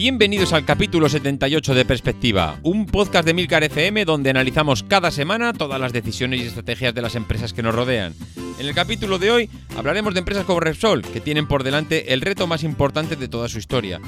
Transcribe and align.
Bienvenidos 0.00 0.52
al 0.52 0.64
capítulo 0.64 1.08
78 1.08 1.74
de 1.74 1.84
Perspectiva, 1.84 2.60
un 2.62 2.86
podcast 2.86 3.26
de 3.26 3.34
Milcar 3.34 3.64
FM 3.64 4.04
donde 4.04 4.30
analizamos 4.30 4.84
cada 4.84 5.10
semana 5.10 5.52
todas 5.52 5.80
las 5.80 5.92
decisiones 5.92 6.40
y 6.40 6.44
estrategias 6.44 6.94
de 6.94 7.02
las 7.02 7.16
empresas 7.16 7.52
que 7.52 7.64
nos 7.64 7.74
rodean. 7.74 8.14
En 8.60 8.66
el 8.68 8.76
capítulo 8.76 9.18
de 9.18 9.32
hoy 9.32 9.50
hablaremos 9.76 10.14
de 10.14 10.20
empresas 10.20 10.44
como 10.44 10.60
Repsol, 10.60 11.02
que 11.02 11.20
tienen 11.20 11.48
por 11.48 11.64
delante 11.64 12.12
el 12.12 12.20
reto 12.20 12.46
más 12.46 12.62
importante 12.62 13.16
de 13.16 13.26
toda 13.26 13.48
su 13.48 13.58
historia. 13.58 14.00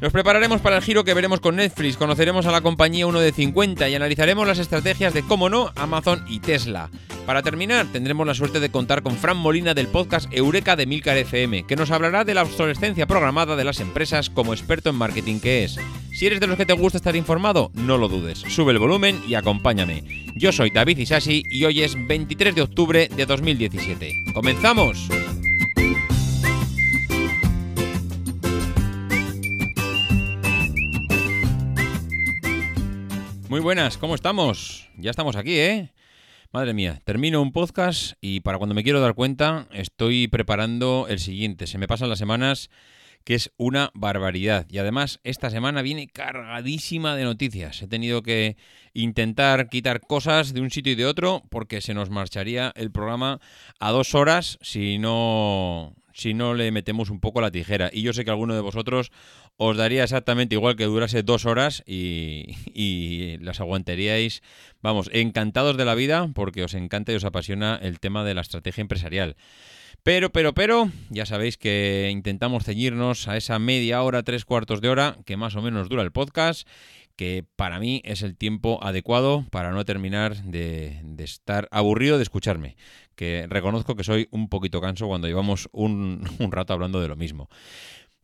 Nos 0.00 0.12
prepararemos 0.12 0.60
para 0.60 0.76
el 0.76 0.82
giro 0.82 1.02
que 1.02 1.12
veremos 1.12 1.40
con 1.40 1.56
Netflix, 1.56 1.96
conoceremos 1.96 2.46
a 2.46 2.52
la 2.52 2.60
compañía 2.60 3.06
1 3.08 3.18
de 3.18 3.32
50 3.32 3.88
y 3.88 3.94
analizaremos 3.96 4.46
las 4.46 4.60
estrategias 4.60 5.12
de, 5.12 5.22
cómo 5.22 5.48
no, 5.48 5.72
Amazon 5.74 6.24
y 6.28 6.38
Tesla. 6.38 6.88
Para 7.26 7.42
terminar, 7.42 7.84
tendremos 7.92 8.24
la 8.24 8.34
suerte 8.34 8.60
de 8.60 8.70
contar 8.70 9.02
con 9.02 9.16
Fran 9.16 9.36
Molina 9.36 9.74
del 9.74 9.88
podcast 9.88 10.32
Eureka 10.32 10.76
de 10.76 10.86
Milcar 10.86 11.16
FM, 11.16 11.64
que 11.64 11.74
nos 11.74 11.90
hablará 11.90 12.24
de 12.24 12.34
la 12.34 12.42
obsolescencia 12.42 13.06
programada 13.06 13.56
de 13.56 13.64
las 13.64 13.80
empresas 13.80 14.30
como 14.30 14.54
experto 14.54 14.88
en 14.90 14.96
marketing 14.96 15.40
que 15.40 15.64
es. 15.64 15.78
Si 16.12 16.26
eres 16.26 16.38
de 16.38 16.46
los 16.46 16.56
que 16.56 16.66
te 16.66 16.74
gusta 16.74 16.98
estar 16.98 17.16
informado, 17.16 17.72
no 17.74 17.98
lo 17.98 18.06
dudes, 18.08 18.38
sube 18.38 18.72
el 18.72 18.78
volumen 18.78 19.20
y 19.26 19.34
acompáñame. 19.34 20.04
Yo 20.36 20.52
soy 20.52 20.70
David 20.70 20.98
Isasi 20.98 21.42
y 21.50 21.64
hoy 21.64 21.82
es 21.82 21.96
23 22.06 22.54
de 22.54 22.62
octubre 22.62 23.08
de 23.14 23.26
2017. 23.26 24.26
¡Comenzamos! 24.32 25.08
Muy 33.48 33.60
buenas, 33.60 33.96
¿cómo 33.96 34.14
estamos? 34.14 34.90
Ya 34.98 35.10
estamos 35.10 35.34
aquí, 35.34 35.58
¿eh? 35.58 35.90
Madre 36.52 36.74
mía, 36.74 37.00
termino 37.04 37.40
un 37.40 37.50
podcast 37.50 38.12
y 38.20 38.40
para 38.40 38.58
cuando 38.58 38.74
me 38.74 38.82
quiero 38.82 39.00
dar 39.00 39.14
cuenta 39.14 39.68
estoy 39.72 40.28
preparando 40.28 41.06
el 41.08 41.18
siguiente. 41.18 41.66
Se 41.66 41.78
me 41.78 41.88
pasan 41.88 42.10
las 42.10 42.18
semanas 42.18 42.68
que 43.24 43.34
es 43.34 43.50
una 43.56 43.90
barbaridad. 43.94 44.66
Y 44.68 44.76
además 44.76 45.20
esta 45.24 45.48
semana 45.48 45.80
viene 45.80 46.08
cargadísima 46.08 47.16
de 47.16 47.24
noticias. 47.24 47.80
He 47.80 47.88
tenido 47.88 48.22
que 48.22 48.58
intentar 48.92 49.70
quitar 49.70 50.02
cosas 50.02 50.52
de 50.52 50.60
un 50.60 50.70
sitio 50.70 50.92
y 50.92 50.96
de 50.96 51.06
otro 51.06 51.42
porque 51.48 51.80
se 51.80 51.94
nos 51.94 52.10
marcharía 52.10 52.70
el 52.76 52.90
programa 52.92 53.40
a 53.80 53.92
dos 53.92 54.14
horas 54.14 54.58
si 54.60 54.98
no, 54.98 55.94
si 56.18 56.34
no 56.34 56.54
le 56.54 56.72
metemos 56.72 57.10
un 57.10 57.20
poco 57.20 57.40
la 57.40 57.52
tijera. 57.52 57.90
Y 57.92 58.02
yo 58.02 58.12
sé 58.12 58.24
que 58.24 58.30
alguno 58.30 58.54
de 58.54 58.60
vosotros 58.60 59.12
os 59.56 59.76
daría 59.76 60.02
exactamente 60.02 60.56
igual 60.56 60.74
que 60.74 60.84
durase 60.84 61.22
dos 61.22 61.46
horas 61.46 61.84
y, 61.86 63.36
las 63.40 63.60
aguantaríais, 63.60 64.42
vamos, 64.82 65.08
encantados 65.12 65.76
de 65.76 65.84
la 65.84 65.94
vida 65.94 66.28
porque 66.34 66.64
os 66.64 66.74
encanta 66.74 67.12
y 67.12 67.14
os 67.14 67.24
apasiona 67.24 67.78
el 67.80 68.00
tema 68.00 68.24
de 68.24 68.34
la 68.34 68.40
estrategia 68.40 68.82
empresarial. 68.82 69.36
Pero, 70.02 70.30
pero, 70.30 70.54
pero, 70.54 70.90
ya 71.10 71.24
sabéis 71.24 71.56
que 71.56 72.08
intentamos 72.10 72.64
ceñirnos 72.64 73.28
a 73.28 73.36
esa 73.36 73.58
media 73.58 74.02
hora, 74.02 74.22
tres 74.22 74.44
cuartos 74.44 74.80
de 74.80 74.88
hora 74.88 75.18
que 75.24 75.36
más 75.36 75.54
o 75.54 75.62
menos 75.62 75.88
dura 75.88 76.02
el 76.02 76.12
podcast 76.12 76.68
que 77.18 77.44
para 77.56 77.80
mí 77.80 78.00
es 78.04 78.22
el 78.22 78.36
tiempo 78.36 78.78
adecuado 78.80 79.44
para 79.50 79.72
no 79.72 79.84
terminar 79.84 80.36
de, 80.44 81.02
estar 81.18 81.66
aburrido 81.72 82.16
de 82.16 82.22
escucharme, 82.22 82.76
que 83.18 83.46
reconozco 83.50 83.96
que 83.96 84.04
soy 84.04 84.28
un 84.30 84.48
poquito 84.48 84.80
canso 84.80 85.08
cuando 85.08 85.26
llevamos 85.26 85.68
un, 85.72 86.24
rato 86.50 86.72
hablando 86.72 87.02
de 87.02 87.08
lo 87.08 87.16
mismo. 87.16 87.50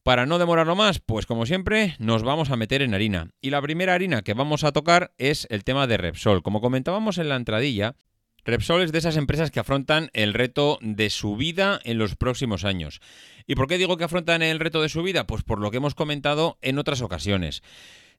Para 0.05 0.25
no 0.25 0.39
demorarlo 0.39 0.77
más, 0.77 1.01
pues 1.01 1.27
como 1.27 1.47
siempre, 1.47 1.97
nos 1.99 2.23
vamos 2.23 2.51
a 2.51 2.57
meter 2.57 2.81
en 2.83 2.95
harina. 2.95 3.31
Y 3.41 3.51
la 3.51 3.61
primera 3.61 3.95
harina 3.95 4.23
que 4.23 4.35
vamos 4.35 4.63
a 4.63 4.73
tocar 4.73 5.13
es 5.19 5.47
el 5.51 5.65
tema 5.65 5.87
de 5.87 5.97
Repsol. 5.97 6.43
Como 6.43 6.61
comentábamos 6.61 7.19
en 7.19 7.31
la 7.31 7.37
entradilla, 7.37 7.97
Repsol 8.45 8.83
es 8.83 8.93
de 8.93 8.99
esas 8.99 9.17
empresas 9.17 9.51
que 9.51 9.61
afrontan 9.61 10.11
el 10.13 10.35
reto 10.35 10.79
de 10.83 11.09
su 11.11 11.37
vida 11.37 11.81
en 11.85 11.99
los 11.99 12.15
próximos 12.17 12.65
años. 12.65 13.01
¿Y 13.47 13.55
por 13.55 13.67
qué 13.67 13.79
digo 13.79 13.97
que 13.97 14.05
afrontan 14.05 14.43
el 14.43 14.61
reto 14.61 14.83
de 14.83 14.91
su 14.91 15.03
vida? 15.03 15.27
Pues 15.27 15.43
por 15.43 15.59
lo 15.59 15.71
que 15.71 15.79
hemos 15.79 15.95
comentado 15.95 16.59
en 16.61 16.79
otras 16.79 17.01
ocasiones. 17.01 17.63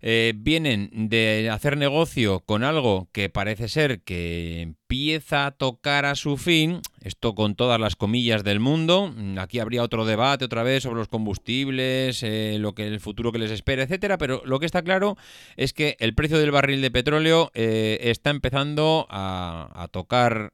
Eh, 0.02 0.34
vienen 0.36 1.10
de 1.10 1.50
hacer 1.50 1.78
negocio 1.78 2.42
con 2.42 2.64
algo 2.64 3.08
que 3.12 3.30
parece 3.30 3.68
ser 3.68 4.02
que 4.02 4.62
empieza 4.62 5.48
a 5.48 5.52
tocar 5.52 6.06
a 6.06 6.16
su 6.16 6.38
fin, 6.38 6.82
esto 7.02 7.34
con 7.34 7.56
todas 7.56 7.80
las 7.80 7.96
comillas 7.96 8.44
del 8.44 8.60
mundo, 8.60 9.12
mm, 9.16 9.40
aquí 9.40 9.60
habría 9.60 9.84
otro 9.84 10.06
debate 10.06 10.46
otra 10.46 10.64
vez 10.64 10.84
sobre 10.84 11.00
los 11.00 11.08
combustibles, 11.08 12.22
eh, 12.24 12.58
lo 12.60 12.76
que 12.76 12.86
el 12.86 13.00
futuro 13.00 13.32
que 13.32 13.40
les 13.40 13.52
espera, 13.52 13.84
etcétera, 13.84 14.18
pero 14.18 14.42
lo 14.46 14.60
que 14.60 14.66
está 14.68 14.84
claro 14.84 15.18
es 15.56 15.74
que 15.74 15.98
el 16.00 16.14
precio 16.14 16.38
del 16.38 16.52
barril 16.52 16.82
de 16.82 16.92
petróleo 16.92 17.52
eh, 17.56 17.98
está 18.02 18.30
empezando 18.30 19.08
a, 19.10 19.72
a 19.74 19.88
tocar 19.88 20.52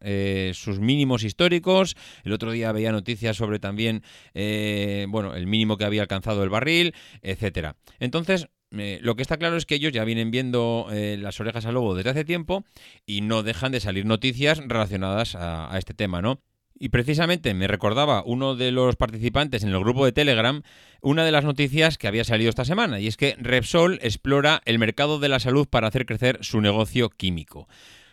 sus 0.53 0.79
mínimos 0.79 1.23
históricos. 1.23 1.95
El 2.23 2.33
otro 2.33 2.51
día 2.51 2.71
veía 2.71 2.91
noticias 2.91 3.37
sobre 3.37 3.59
también, 3.59 4.03
bueno, 4.33 5.35
el 5.35 5.47
mínimo 5.47 5.77
que 5.77 5.85
había 5.85 6.01
alcanzado 6.01 6.43
el 6.43 6.49
barril, 6.49 6.93
etcétera. 7.21 7.75
Entonces, 7.99 8.47
lo 8.71 9.15
que 9.15 9.21
está 9.21 9.37
claro 9.37 9.57
es 9.57 9.65
que 9.65 9.75
ellos 9.75 9.91
ya 9.91 10.05
vienen 10.05 10.31
viendo 10.31 10.87
eh, 10.91 11.17
las 11.19 11.39
orejas 11.39 11.65
al 11.65 11.73
lobo 11.73 11.93
desde 11.93 12.11
hace 12.11 12.25
tiempo 12.25 12.63
y 13.05 13.21
no 13.21 13.43
dejan 13.43 13.71
de 13.71 13.81
salir 13.81 14.05
noticias 14.05 14.61
relacionadas 14.65 15.35
a, 15.35 15.73
a, 15.73 15.77
este 15.77 15.93
tema, 15.93 16.21
¿no? 16.21 16.41
Y 16.79 16.89
precisamente 16.89 17.53
me 17.53 17.67
recordaba 17.67 18.23
uno 18.25 18.55
de 18.55 18.71
los 18.71 18.95
participantes 18.95 19.63
en 19.63 19.69
el 19.69 19.79
grupo 19.79 20.05
de 20.05 20.13
Telegram 20.13 20.63
una 21.01 21.25
de 21.25 21.31
las 21.31 21.43
noticias 21.43 21.97
que 21.97 22.07
había 22.07 22.23
salido 22.23 22.49
esta 22.49 22.65
semana, 22.65 22.99
y 22.99 23.07
es 23.07 23.17
que 23.17 23.35
Repsol 23.39 23.99
explora 24.01 24.61
el 24.65 24.79
mercado 24.79 25.19
de 25.19 25.29
la 25.29 25.39
salud 25.39 25.67
para 25.67 25.87
hacer 25.87 26.05
crecer 26.05 26.37
su 26.41 26.61
negocio 26.61 27.09
químico. 27.09 27.67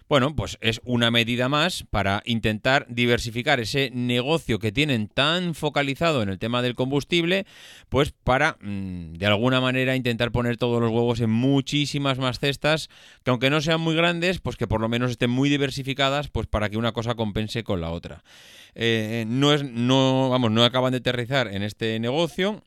Bueno, 0.08 0.34
pues 0.34 0.56
es 0.62 0.80
una 0.84 1.10
medida 1.10 1.50
más 1.50 1.84
para 1.90 2.22
intentar 2.24 2.86
diversificar 2.88 3.60
ese 3.60 3.90
negocio 3.92 4.58
que 4.58 4.72
tienen 4.72 5.08
tan 5.08 5.54
focalizado 5.54 6.22
en 6.22 6.30
el 6.30 6.38
tema 6.38 6.62
del 6.62 6.74
combustible, 6.74 7.44
pues 7.90 8.12
para 8.12 8.56
mm, 8.62 9.12
de 9.14 9.26
alguna 9.26 9.60
manera 9.60 9.96
intentar 9.96 10.32
poner 10.32 10.56
todos 10.56 10.80
los 10.80 10.90
huevos 10.90 11.20
en 11.20 11.28
muchísimas 11.28 12.18
más 12.18 12.38
cestas, 12.38 12.88
que 13.22 13.30
aunque 13.30 13.50
no 13.50 13.60
sean 13.60 13.82
muy 13.82 13.94
grandes, 13.94 14.40
pues 14.40 14.56
que 14.56 14.66
por 14.66 14.80
lo 14.80 14.88
menos 14.88 15.10
estén 15.10 15.28
muy 15.28 15.50
diversificadas, 15.50 16.28
pues 16.28 16.46
para 16.46 16.70
que 16.70 16.78
una 16.78 16.92
cosa 16.92 17.14
compense 17.14 17.62
con 17.62 17.82
la 17.82 17.90
otra. 17.90 18.24
Eh, 18.74 19.26
no 19.28 19.52
es, 19.52 19.62
no, 19.62 20.30
vamos, 20.30 20.50
no 20.50 20.64
acaban 20.64 20.92
de 20.92 20.98
aterrizar 20.98 21.48
en 21.48 21.62
este 21.62 22.00
negocio 22.00 22.62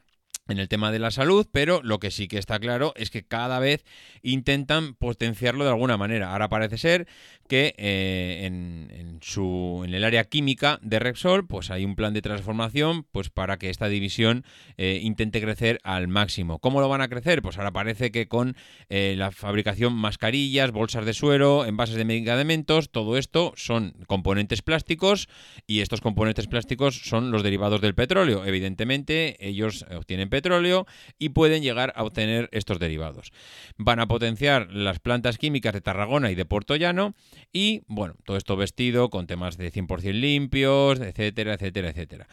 en 0.47 0.59
el 0.59 0.67
tema 0.67 0.91
de 0.91 0.99
la 0.99 1.11
salud, 1.11 1.47
pero 1.51 1.81
lo 1.83 1.99
que 1.99 2.11
sí 2.11 2.27
que 2.27 2.37
está 2.37 2.59
claro 2.59 2.93
es 2.95 3.09
que 3.09 3.23
cada 3.23 3.59
vez 3.59 3.85
intentan 4.21 4.95
potenciarlo 4.95 5.63
de 5.63 5.69
alguna 5.69 5.97
manera. 5.97 6.31
Ahora 6.31 6.49
parece 6.49 6.77
ser 6.77 7.07
que 7.47 7.73
eh, 7.77 8.45
en, 8.45 9.19
su, 9.21 9.83
en 9.85 9.93
el 9.93 10.03
área 10.03 10.23
química 10.23 10.79
de 10.81 10.99
Repsol 10.99 11.47
pues 11.47 11.69
hay 11.69 11.85
un 11.85 11.95
plan 11.95 12.13
de 12.13 12.21
transformación 12.21 13.03
pues 13.11 13.29
para 13.29 13.57
que 13.57 13.69
esta 13.69 13.87
división 13.87 14.45
eh, 14.77 14.99
intente 15.03 15.41
crecer 15.41 15.79
al 15.83 16.07
máximo. 16.07 16.59
¿Cómo 16.59 16.81
lo 16.81 16.89
van 16.89 17.01
a 17.01 17.07
crecer? 17.07 17.41
Pues 17.41 17.57
ahora 17.57 17.71
parece 17.71 18.11
que 18.11 18.27
con 18.27 18.55
eh, 18.89 19.15
la 19.17 19.31
fabricación 19.31 19.93
mascarillas, 19.93 20.71
bolsas 20.71 21.05
de 21.05 21.13
suero, 21.13 21.65
envases 21.65 21.95
de 21.95 22.05
medicamentos, 22.05 22.89
todo 22.89 23.17
esto 23.17 23.53
son 23.55 23.93
componentes 24.07 24.61
plásticos 24.61 25.29
y 25.67 25.81
estos 25.81 26.01
componentes 26.01 26.47
plásticos 26.47 27.01
son 27.03 27.31
los 27.31 27.43
derivados 27.43 27.81
del 27.81 27.95
petróleo. 27.95 28.45
Evidentemente 28.45 29.35
ellos 29.45 29.85
obtienen 29.95 30.29
petróleo 30.31 30.87
y 31.19 31.29
pueden 31.29 31.61
llegar 31.61 31.93
a 31.95 32.03
obtener 32.03 32.49
estos 32.51 32.79
derivados. 32.79 33.31
Van 33.77 33.99
a 33.99 34.07
potenciar 34.07 34.71
las 34.71 34.97
plantas 34.99 35.37
químicas 35.37 35.73
de 35.73 35.81
Tarragona 35.81 36.31
y 36.31 36.35
de 36.35 36.45
Puerto 36.45 36.75
Llano 36.75 37.13
y, 37.53 37.83
bueno, 37.85 38.15
todo 38.25 38.37
esto 38.37 38.55
vestido 38.55 39.11
con 39.11 39.27
temas 39.27 39.57
de 39.57 39.71
100% 39.71 40.13
limpios, 40.13 40.99
etcétera, 40.99 41.53
etcétera, 41.53 41.89
etcétera. 41.89 42.27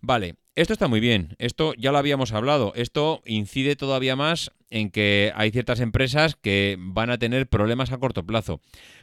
Vale, 0.00 0.36
esto 0.54 0.72
está 0.72 0.88
muy 0.88 1.00
bien, 1.00 1.34
esto 1.38 1.74
ya 1.76 1.92
lo 1.92 1.98
habíamos 1.98 2.32
hablado, 2.32 2.72
esto 2.74 3.20
incide 3.26 3.76
todavía 3.76 4.16
más 4.16 4.52
en 4.70 4.90
que 4.90 5.32
hay 5.34 5.50
ciertas 5.50 5.80
empresas 5.80 6.36
que 6.36 6.76
van 6.78 7.10
a 7.10 7.18
tener 7.18 7.48
problemas 7.48 7.92
a 7.92 7.98
corto 7.98 8.24
plazo. 8.24 8.60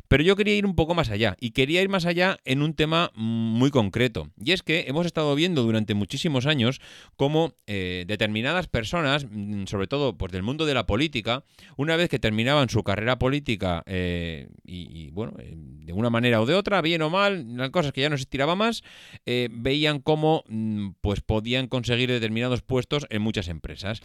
Pero 0.07 0.23
yo 0.23 0.35
quería 0.35 0.55
ir 0.55 0.65
un 0.65 0.75
poco 0.75 0.95
más 0.95 1.09
allá 1.09 1.35
y 1.39 1.51
quería 1.51 1.81
ir 1.81 1.89
más 1.89 2.05
allá 2.05 2.37
en 2.45 2.61
un 2.61 2.73
tema 2.73 3.11
muy 3.15 3.71
concreto. 3.71 4.29
Y 4.41 4.53
es 4.53 4.63
que 4.63 4.85
hemos 4.87 5.05
estado 5.05 5.35
viendo 5.35 5.63
durante 5.63 5.93
muchísimos 5.93 6.45
años 6.45 6.79
cómo 7.17 7.53
eh, 7.67 8.05
determinadas 8.07 8.67
personas, 8.67 9.27
mm, 9.29 9.65
sobre 9.65 9.87
todo 9.87 10.17
pues, 10.17 10.31
del 10.31 10.43
mundo 10.43 10.65
de 10.65 10.73
la 10.73 10.85
política, 10.85 11.43
una 11.75 11.97
vez 11.97 12.09
que 12.09 12.19
terminaban 12.19 12.69
su 12.69 12.83
carrera 12.83 13.19
política 13.19 13.83
eh, 13.85 14.47
y, 14.63 15.09
bueno, 15.11 15.33
eh, 15.39 15.53
de 15.55 15.93
una 15.93 16.09
manera 16.09 16.41
o 16.41 16.45
de 16.45 16.55
otra, 16.55 16.81
bien 16.81 17.01
o 17.01 17.09
mal, 17.09 17.57
las 17.57 17.69
cosas 17.71 17.91
que 17.91 18.01
ya 18.01 18.09
no 18.09 18.17
se 18.17 18.23
estiraba 18.23 18.55
más, 18.55 18.83
veían 19.25 19.99
cómo 19.99 20.43
mm, 20.47 20.91
pues 21.01 21.21
podían 21.21 21.67
conseguir 21.67 22.09
determinados 22.09 22.61
puestos 22.61 23.05
en 23.09 23.21
muchas 23.21 23.49
empresas. 23.49 24.01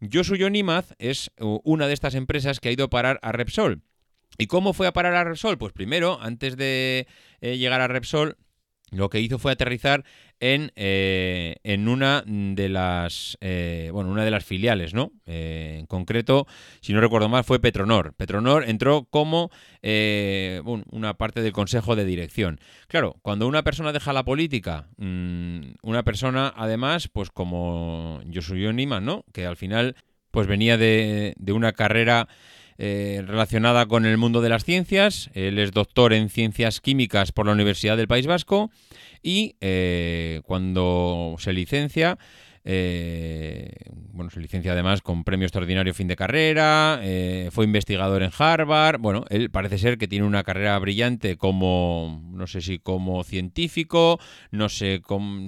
Yo 0.00 0.22
soy 0.22 0.36
Nimaz 0.50 0.94
es 1.06 1.30
una 1.38 1.86
de 1.86 1.94
estas 1.94 2.14
empresas 2.14 2.60
que 2.60 2.68
ha 2.68 2.72
ido 2.72 2.84
a 2.84 2.90
parar 2.90 3.18
a 3.22 3.32
Repsol. 3.32 3.82
¿Y 4.38 4.46
cómo 4.46 4.72
fue 4.72 4.86
a 4.86 4.92
parar 4.92 5.14
a 5.14 5.24
Repsol? 5.24 5.58
Pues 5.58 5.72
primero, 5.72 6.18
antes 6.20 6.56
de 6.56 7.06
eh, 7.40 7.56
llegar 7.56 7.80
a 7.80 7.88
Repsol, 7.88 8.36
lo 8.90 9.10
que 9.10 9.20
hizo 9.20 9.38
fue 9.38 9.52
aterrizar 9.52 10.04
en, 10.38 10.70
eh, 10.76 11.56
en 11.64 11.88
una 11.88 12.22
de 12.26 12.68
las 12.68 13.36
eh, 13.40 13.90
bueno 13.92 14.10
una 14.10 14.24
de 14.24 14.30
las 14.30 14.44
filiales 14.44 14.94
no 14.94 15.12
en 15.24 15.86
concreto 15.86 16.46
si 16.80 16.92
no 16.92 17.00
recuerdo 17.00 17.28
mal 17.28 17.42
fue 17.42 17.58
Petronor 17.58 18.14
Petronor 18.14 18.68
entró 18.68 19.08
como 19.10 19.50
una 19.82 21.14
parte 21.14 21.40
del 21.40 21.52
consejo 21.52 21.96
de 21.96 22.04
dirección 22.04 22.60
claro 22.86 23.16
cuando 23.22 23.48
una 23.48 23.64
persona 23.64 23.92
deja 23.92 24.12
la 24.12 24.24
política 24.24 24.88
mm, 24.98 25.60
una 25.82 26.04
persona 26.04 26.52
además 26.54 27.08
pues 27.08 27.30
como 27.30 28.20
yo 28.26 28.42
soy 28.42 28.72
Nima 28.72 29.00
no 29.00 29.24
que 29.32 29.46
al 29.46 29.56
final 29.56 29.96
pues 30.36 30.48
venía 30.48 30.76
de, 30.76 31.34
una 31.48 31.72
carrera 31.72 32.28
eh, 32.76 33.24
relacionada 33.26 33.86
con 33.86 34.04
el 34.04 34.18
mundo 34.18 34.42
de 34.42 34.50
las 34.50 34.66
ciencias. 34.66 35.30
Él 35.32 35.58
es 35.58 35.72
doctor 35.72 36.12
en 36.12 36.28
ciencias 36.28 36.82
químicas 36.82 37.32
por 37.32 37.46
la 37.46 37.52
Universidad 37.52 37.96
del 37.96 38.06
País 38.06 38.26
Vasco 38.26 38.70
y 39.22 39.56
eh, 39.62 40.42
cuando 40.44 41.36
se 41.38 41.54
licencia, 41.54 42.18
eh, 42.66 43.70
bueno, 44.12 44.28
se 44.28 44.40
licencia 44.40 44.72
además 44.72 45.00
con 45.00 45.24
premio 45.24 45.46
extraordinario 45.46 45.94
fin 45.94 46.06
de 46.06 46.16
carrera, 46.16 47.00
fue 47.50 47.64
investigador 47.64 48.22
en 48.22 48.30
Harvard, 48.38 49.00
bueno, 49.00 49.24
él 49.30 49.48
parece 49.48 49.78
ser 49.78 49.96
que 49.96 50.06
tiene 50.06 50.26
una 50.26 50.44
carrera 50.44 50.78
brillante 50.78 51.38
como, 51.38 52.28
no 52.30 52.46
sé 52.46 52.60
si 52.60 52.78
como 52.78 53.24
científico, 53.24 54.20
no 54.50 54.68
sé 54.68 55.00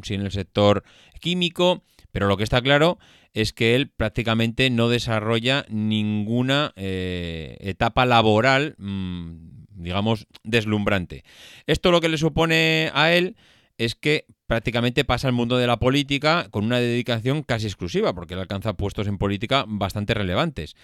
si 0.02 0.14
en 0.14 0.22
el 0.22 0.32
sector 0.32 0.82
químico, 1.20 1.82
pero 2.10 2.26
lo 2.26 2.38
que 2.38 2.44
está 2.44 2.62
claro 2.62 2.98
es 3.40 3.52
que 3.52 3.76
él 3.76 3.88
prácticamente 3.88 4.68
no 4.68 4.88
desarrolla 4.88 5.64
ninguna 5.68 6.72
eh, 6.74 7.56
etapa 7.60 8.04
laboral, 8.04 8.74
mm, 8.78 9.66
digamos, 9.76 10.26
deslumbrante. 10.42 11.22
Esto 11.66 11.92
lo 11.92 12.00
que 12.00 12.08
le 12.08 12.18
supone 12.18 12.90
a 12.94 13.12
él 13.12 13.36
es 13.78 13.94
que 13.94 14.26
prácticamente 14.48 15.04
pasa 15.04 15.28
al 15.28 15.34
mundo 15.34 15.56
de 15.56 15.68
la 15.68 15.78
política 15.78 16.48
con 16.50 16.64
una 16.64 16.80
dedicación 16.80 17.44
casi 17.44 17.66
exclusiva, 17.66 18.12
porque 18.12 18.34
él 18.34 18.40
alcanza 18.40 18.72
puestos 18.72 19.06
en 19.06 19.18
política 19.18 19.64
bastante 19.68 20.14
relevantes. 20.14 20.74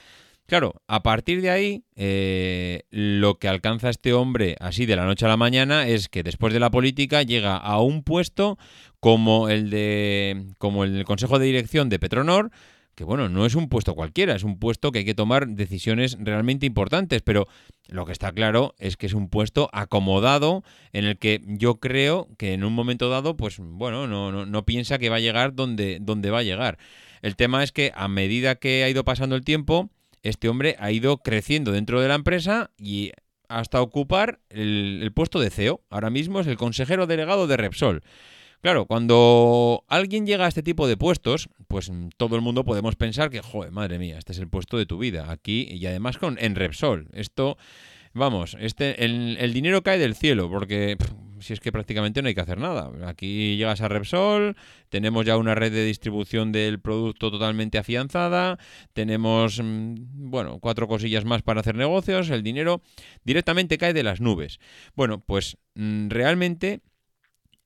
Claro, 0.47 0.75
a 0.89 1.03
partir 1.03 1.41
de 1.41 1.49
ahí, 1.49 1.85
eh, 1.97 2.83
lo 2.91 3.39
que 3.39 3.49
alcanza 3.49 3.89
este 3.89 4.13
hombre 4.13 4.57
así 4.61 4.85
de 4.85 4.95
la 4.95 5.07
noche 5.07 5.25
a 5.25 5.29
la 5.29 5.39
mañana 5.39 5.89
es 5.89 6.11
que 6.11 6.23
después 6.23 6.53
de 6.53 6.61
la 6.61 6.71
política 6.71 7.23
llega 7.23 7.57
a 7.57 7.81
un 7.81 8.03
puesto 8.03 8.59
como 9.01 9.49
el 9.49 9.71
de 9.71 10.49
como 10.59 10.85
el 10.85 11.05
Consejo 11.05 11.39
de 11.39 11.47
Dirección 11.47 11.89
de 11.89 11.99
Petronor, 11.99 12.51
que 12.95 13.05
bueno, 13.05 13.31
no 13.31 13.47
es 13.47 13.55
un 13.55 13.71
puesto 13.71 13.95
cualquiera, 13.95 14.35
es 14.35 14.45
un 14.45 14.59
puesto 14.59 14.93
que 14.93 14.99
hay 15.01 15.05
que 15.07 15.15
tomar 15.15 15.49
decisiones 15.49 16.19
realmente 16.21 16.67
importantes, 16.67 17.23
pero 17.23 17.49
lo 17.89 18.05
que 18.05 18.13
está 18.13 18.31
claro 18.31 18.75
es 18.79 18.99
que 18.99 19.07
es 19.07 19.15
un 19.15 19.31
puesto 19.31 19.71
acomodado 19.73 20.63
en 20.93 21.07
el 21.07 21.19
que 21.19 21.43
yo 21.47 21.81
creo 21.81 22.29
que 22.37 22.53
en 22.53 22.65
un 22.65 22.75
momento 22.75 23.09
dado, 23.09 23.35
pues 23.37 23.57
bueno, 23.59 24.07
no, 24.07 24.31
no, 24.31 24.45
no 24.45 24.65
piensa 24.67 24.99
que 24.99 25.09
va 25.09 25.17
a 25.17 25.21
llegar 25.21 25.55
donde, 25.55 26.01
donde 26.03 26.31
va 26.31 26.41
a 26.41 26.45
llegar. 26.45 26.77
El 27.23 27.37
tema 27.37 27.63
es 27.65 27.73
que 27.73 27.93
a 27.95 28.09
medida 28.09 28.57
que 28.57 28.85
ha 28.85 28.91
ido 28.91 29.05
pasando 29.05 29.35
el 29.37 29.45
tiempo, 29.45 29.89
este 30.25 30.49
hombre 30.49 30.75
ha 30.81 30.91
ido 30.91 31.19
creciendo 31.19 31.71
dentro 31.71 32.01
de 32.01 32.09
la 32.09 32.15
empresa 32.17 32.71
y 32.77 33.13
hasta 33.49 33.81
ocupar 33.81 34.41
el, 34.49 35.13
puesto 35.15 35.39
de 35.39 35.51
CEO. 35.51 35.83
Ahora 35.91 36.11
mismo 36.11 36.41
es 36.41 36.47
el 36.47 36.57
consejero 36.57 37.07
delegado 37.07 37.47
de 37.47 37.57
Repsol. 37.57 38.03
Claro, 38.63 38.87
cuando 38.87 39.85
alguien 39.89 40.27
llega 40.27 40.47
a 40.47 40.49
este 40.49 40.63
tipo 40.63 40.89
de 40.89 40.97
puestos, 40.97 41.51
pues 41.69 41.93
todo 42.17 42.37
el 42.37 42.43
mundo 42.43 42.65
podemos 42.65 42.97
pensar 42.97 43.29
que, 43.29 43.43
joder, 43.43 43.71
madre 43.71 43.99
mía, 43.99 44.17
este 44.17 44.33
es 44.33 44.39
el 44.39 44.49
puesto 44.49 44.79
de 44.79 44.87
tu 44.87 44.97
vida, 44.97 45.31
aquí 45.31 45.69
y 45.71 45.85
además 45.85 46.17
con 46.17 46.39
en 46.41 46.55
Repsol. 46.55 47.09
Esto, 47.13 47.59
vamos, 48.15 48.57
este, 48.59 49.05
el, 49.05 49.53
dinero 49.53 49.83
cae 49.83 49.99
del 49.99 50.15
cielo, 50.15 50.49
porque 50.49 50.97
si 51.45 51.53
es 51.53 51.61
que 51.61 51.71
prácticamente 51.71 52.23
no 52.23 52.29
hay 52.29 52.35
que 52.35 52.41
hacer 52.41 52.59
nada. 52.59 52.91
Aquí 53.07 53.57
llegas 53.57 53.83
a 53.83 53.89
Repsol, 53.89 54.57
tenemos 54.89 55.27
ya 55.27 55.37
una 55.37 55.55
red 55.55 55.73
de 55.73 55.85
distribución 55.85 56.53
del 56.53 56.81
producto 56.81 57.31
totalmente 57.31 57.77
afianzada, 57.77 58.59
tenemos, 58.95 59.61
mm, 59.63 59.95
bueno, 60.31 60.59
cuatro 60.59 60.89
cosillas 60.89 61.25
más 61.25 61.43
para 61.43 61.61
hacer 61.61 61.77
negocios, 61.77 62.31
el 62.31 62.43
dinero 62.43 62.83
directamente 63.25 63.77
cae 63.77 63.93
de 63.93 64.03
las 64.03 64.21
nubes. 64.21 64.59
Bueno, 64.97 65.21
pues 65.21 65.59
mm, 65.75 66.09
realmente 66.09 66.81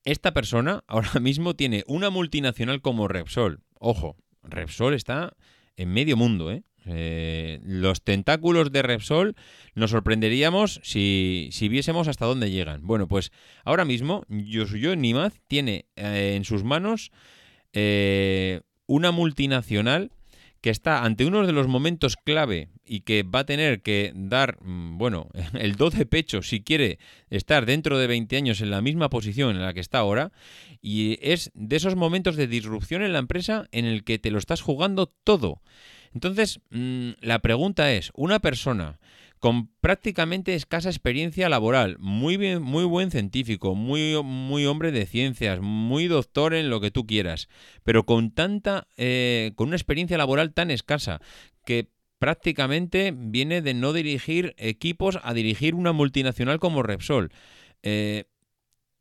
esta 0.05 0.33
persona 0.35 0.83
ahora 0.89 1.21
mismo 1.21 1.55
tiene 1.55 1.85
una 1.87 2.11
multinacional 2.11 2.81
como 2.81 3.07
Repsol. 3.07 3.63
Ojo, 3.79 4.17
Repsol 4.43 4.95
está 4.95 5.37
en 5.77 5.93
medio 5.93 6.17
mundo, 6.17 6.51
¿eh? 6.51 6.65
Eh, 6.89 7.61
los 7.65 8.03
tentáculos 8.03 8.73
de 8.73 8.83
Repsol 8.83 9.37
nos 9.75 9.91
sorprenderíamos 9.91 10.81
si, 10.83 11.51
viésemos 11.61 12.09
hasta 12.09 12.27
dónde 12.27 12.51
llegan. 12.51 12.87
Bueno, 12.87 13.07
pues 13.07 13.31
ahora 13.65 13.85
mismo 13.85 14.25
Yosuyo 14.29 14.97
Nimaz 14.97 15.35
tiene 15.47 15.87
eh, 15.97 16.35
en 16.37 16.45
sus 16.45 16.65
manos 16.65 17.13
eh, 17.73 18.63
una 18.87 19.11
multinacional 19.11 20.11
que 20.61 20.71
está 20.71 21.05
ante 21.05 21.25
uno 21.25 21.47
de 21.47 21.53
los 21.53 21.69
momentos 21.69 22.17
clave 22.17 22.69
y 22.85 23.01
que 23.01 23.23
va 23.23 23.41
a 23.41 23.47
tener 23.47 23.83
que 23.83 24.13
dar, 24.15 24.59
mm, 24.63 24.99
bueno, 24.99 25.29
el 25.55 25.77
do 25.77 25.91
de 25.91 26.07
pecho 26.07 26.43
si 26.43 26.63
quiere 26.63 26.99
estar 27.31 27.67
dentro 27.67 27.99
de 27.99 28.07
20 28.07 28.37
años 28.37 28.61
en 28.61 28.71
la 28.71 28.81
misma 28.81 29.09
posición 29.09 29.51
en 29.57 29.63
la 29.63 29.75
que 29.75 29.81
está 29.81 29.99
ahora, 29.99 30.33
y 30.81 31.19
es 31.23 31.51
de 31.55 31.77
esos 31.77 31.97
momentos 31.97 32.37
de 32.37 32.47
disrupción 32.47 33.03
en 33.03 33.13
la 33.13 33.19
empresa 33.19 33.69
en 33.73 33.85
el 33.85 34.05
que 34.05 34.19
te 34.19 34.31
lo 34.31 34.39
estás 34.39 34.61
jugando 34.61 35.07
todo. 35.07 35.61
Entonces, 36.15 36.61
mm, 36.71 37.11
la 37.21 37.39
pregunta 37.41 37.93
es, 37.93 38.11
una 38.15 38.39
persona 38.39 38.99
con 39.39 39.69
prácticamente 39.81 40.55
escasa 40.55 40.89
experiencia 40.89 41.49
laboral, 41.49 41.97
muy, 42.01 42.37
bien, 42.37 42.63
muy 42.63 42.85
buen 42.85 43.11
científico, 43.11 43.75
muy, 43.75 44.21
muy 44.23 44.67
hombre 44.67 44.91
de 44.91 45.07
ciencias, 45.07 45.61
muy 45.61 46.09
doctor 46.09 46.55
en 46.55 46.71
lo 46.71 46.81
que 46.81 46.91
tú 46.91 47.07
quieras, 47.07 47.49
pero 47.85 48.05
con 48.05 48.33
tanta, 48.33 48.89
eh, 48.97 49.53
con 49.55 49.69
una 49.69 49.77
experiencia 49.77 50.19
laboral 50.19 50.53
tan 50.53 50.71
escasa 50.71 51.21
que 51.65 51.89
prácticamente 52.19 53.13
viene 53.17 53.63
de 53.63 53.75
no 53.75 53.93
dirigir 53.93 54.55
equipos 54.59 55.19
a 55.23 55.35
dirigir 55.35 55.75
una 55.75 55.93
multinacional 55.93 56.59
como 56.59 56.83
Repsol. 56.83 57.31
Eh, 57.83 58.25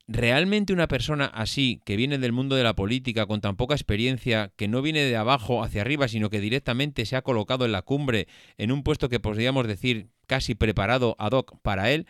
¿Realmente 0.09 0.71
una 0.71 0.87
persona 0.87 1.25
así, 1.25 1.81
que 1.83 1.97
viene 1.97 2.17
del 2.17 2.31
mundo 2.31 2.55
de 2.55 2.63
la 2.63 2.75
política, 2.75 3.25
con 3.25 3.41
tan 3.41 3.57
poca 3.57 3.75
experiencia, 3.75 4.53
que 4.55 4.69
no 4.69 4.81
viene 4.81 5.01
de 5.01 5.17
abajo 5.17 5.61
hacia 5.63 5.81
arriba, 5.81 6.07
sino 6.07 6.29
que 6.29 6.39
directamente 6.39 7.05
se 7.05 7.17
ha 7.17 7.23
colocado 7.23 7.65
en 7.65 7.73
la 7.73 7.81
cumbre, 7.81 8.29
en 8.57 8.71
un 8.71 8.83
puesto 8.83 9.09
que 9.09 9.19
podríamos 9.19 9.67
decir 9.67 10.07
casi 10.25 10.55
preparado 10.55 11.17
ad 11.19 11.33
hoc 11.33 11.59
para 11.61 11.91
él, 11.91 12.07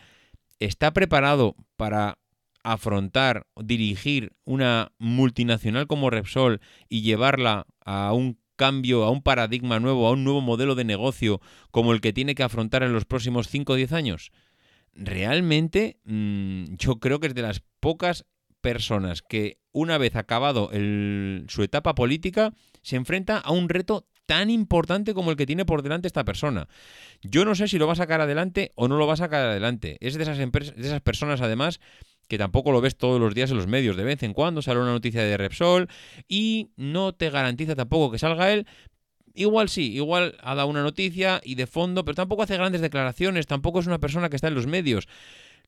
está 0.60 0.92
preparado 0.92 1.56
para 1.76 2.18
afrontar, 2.62 3.48
dirigir 3.56 4.32
una 4.44 4.92
multinacional 4.98 5.88
como 5.88 6.10
Repsol 6.10 6.60
y 6.88 7.02
llevarla 7.02 7.66
a 7.84 8.12
un 8.12 8.38
cambio, 8.54 9.02
a 9.02 9.10
un 9.10 9.22
paradigma 9.22 9.80
nuevo, 9.80 10.06
a 10.06 10.12
un 10.12 10.22
nuevo 10.22 10.40
modelo 10.40 10.76
de 10.76 10.84
negocio 10.84 11.40
como 11.72 11.92
el 11.92 12.00
que 12.00 12.12
tiene 12.12 12.36
que 12.36 12.44
afrontar 12.44 12.84
en 12.84 12.92
los 12.92 13.06
próximos 13.06 13.48
5 13.48 13.72
o 13.72 13.76
10 13.76 13.92
años? 13.92 14.30
realmente 14.98 15.98
mm, 16.04 16.74
yo 16.76 16.98
creo 16.98 17.20
que 17.20 17.28
es 17.28 17.34
de 17.34 17.42
las 17.42 17.62
pocas 17.80 18.24
personas 18.60 19.22
que 19.22 19.58
una 19.72 19.98
vez 19.98 20.16
acabado 20.16 20.70
su 20.72 21.62
etapa 21.62 21.94
política 21.94 22.52
se 22.82 22.96
enfrenta 22.96 23.38
a 23.38 23.52
un 23.52 23.68
reto 23.68 24.06
tan 24.26 24.50
importante 24.50 25.14
como 25.14 25.30
el 25.30 25.36
que 25.36 25.46
tiene 25.46 25.64
por 25.64 25.82
delante 25.82 26.06
esta 26.06 26.24
persona. 26.24 26.68
Yo 27.22 27.44
no 27.44 27.54
sé 27.54 27.66
si 27.66 27.78
lo 27.78 27.86
va 27.86 27.94
a 27.94 27.96
sacar 27.96 28.20
adelante 28.20 28.72
o 28.74 28.86
no 28.86 28.98
lo 28.98 29.06
va 29.06 29.14
a 29.14 29.16
sacar 29.16 29.46
adelante. 29.46 29.96
Es 30.00 30.14
de 30.14 30.22
esas, 30.22 30.36
de 30.36 30.86
esas 30.86 31.00
personas 31.00 31.40
además 31.40 31.80
que 32.28 32.36
tampoco 32.36 32.70
lo 32.70 32.82
ves 32.82 32.96
todos 32.96 33.18
los 33.18 33.34
días 33.34 33.50
en 33.50 33.56
los 33.56 33.66
medios. 33.66 33.96
De 33.96 34.04
vez 34.04 34.22
en 34.22 34.34
cuando 34.34 34.60
sale 34.60 34.80
una 34.80 34.92
noticia 34.92 35.22
de 35.22 35.36
Repsol 35.36 35.88
y 36.28 36.68
no 36.76 37.14
te 37.14 37.30
garantiza 37.30 37.74
tampoco 37.74 38.10
que 38.10 38.18
salga 38.18 38.52
él. 38.52 38.66
Igual 39.34 39.70
sí, 39.70 39.94
igual 39.94 40.36
ha 40.42 40.54
dado 40.54 40.68
una 40.68 40.82
noticia 40.82 41.40
y 41.42 41.54
de 41.54 41.66
fondo, 41.66 42.04
pero 42.04 42.16
tampoco 42.16 42.42
hace 42.42 42.56
grandes 42.56 42.80
declaraciones, 42.80 43.46
tampoco 43.46 43.80
es 43.80 43.86
una 43.86 43.98
persona 43.98 44.28
que 44.28 44.36
está 44.36 44.48
en 44.48 44.54
los 44.54 44.66
medios. 44.66 45.08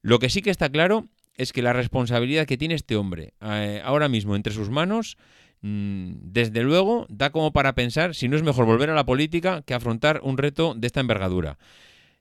Lo 0.02 0.18
que 0.18 0.28
sí 0.28 0.42
que 0.42 0.50
está 0.50 0.68
claro 0.68 1.08
es 1.40 1.54
que 1.54 1.62
la 1.62 1.72
responsabilidad 1.72 2.46
que 2.46 2.58
tiene 2.58 2.74
este 2.74 2.96
hombre 2.96 3.32
eh, 3.40 3.80
ahora 3.82 4.10
mismo 4.10 4.36
entre 4.36 4.52
sus 4.52 4.68
manos, 4.68 5.16
mm, 5.62 6.12
desde 6.20 6.62
luego, 6.62 7.06
da 7.08 7.30
como 7.30 7.50
para 7.50 7.74
pensar 7.74 8.14
si 8.14 8.28
no 8.28 8.36
es 8.36 8.42
mejor 8.42 8.66
volver 8.66 8.90
a 8.90 8.94
la 8.94 9.06
política 9.06 9.62
que 9.62 9.72
afrontar 9.72 10.20
un 10.22 10.36
reto 10.36 10.74
de 10.74 10.86
esta 10.86 11.00
envergadura. 11.00 11.56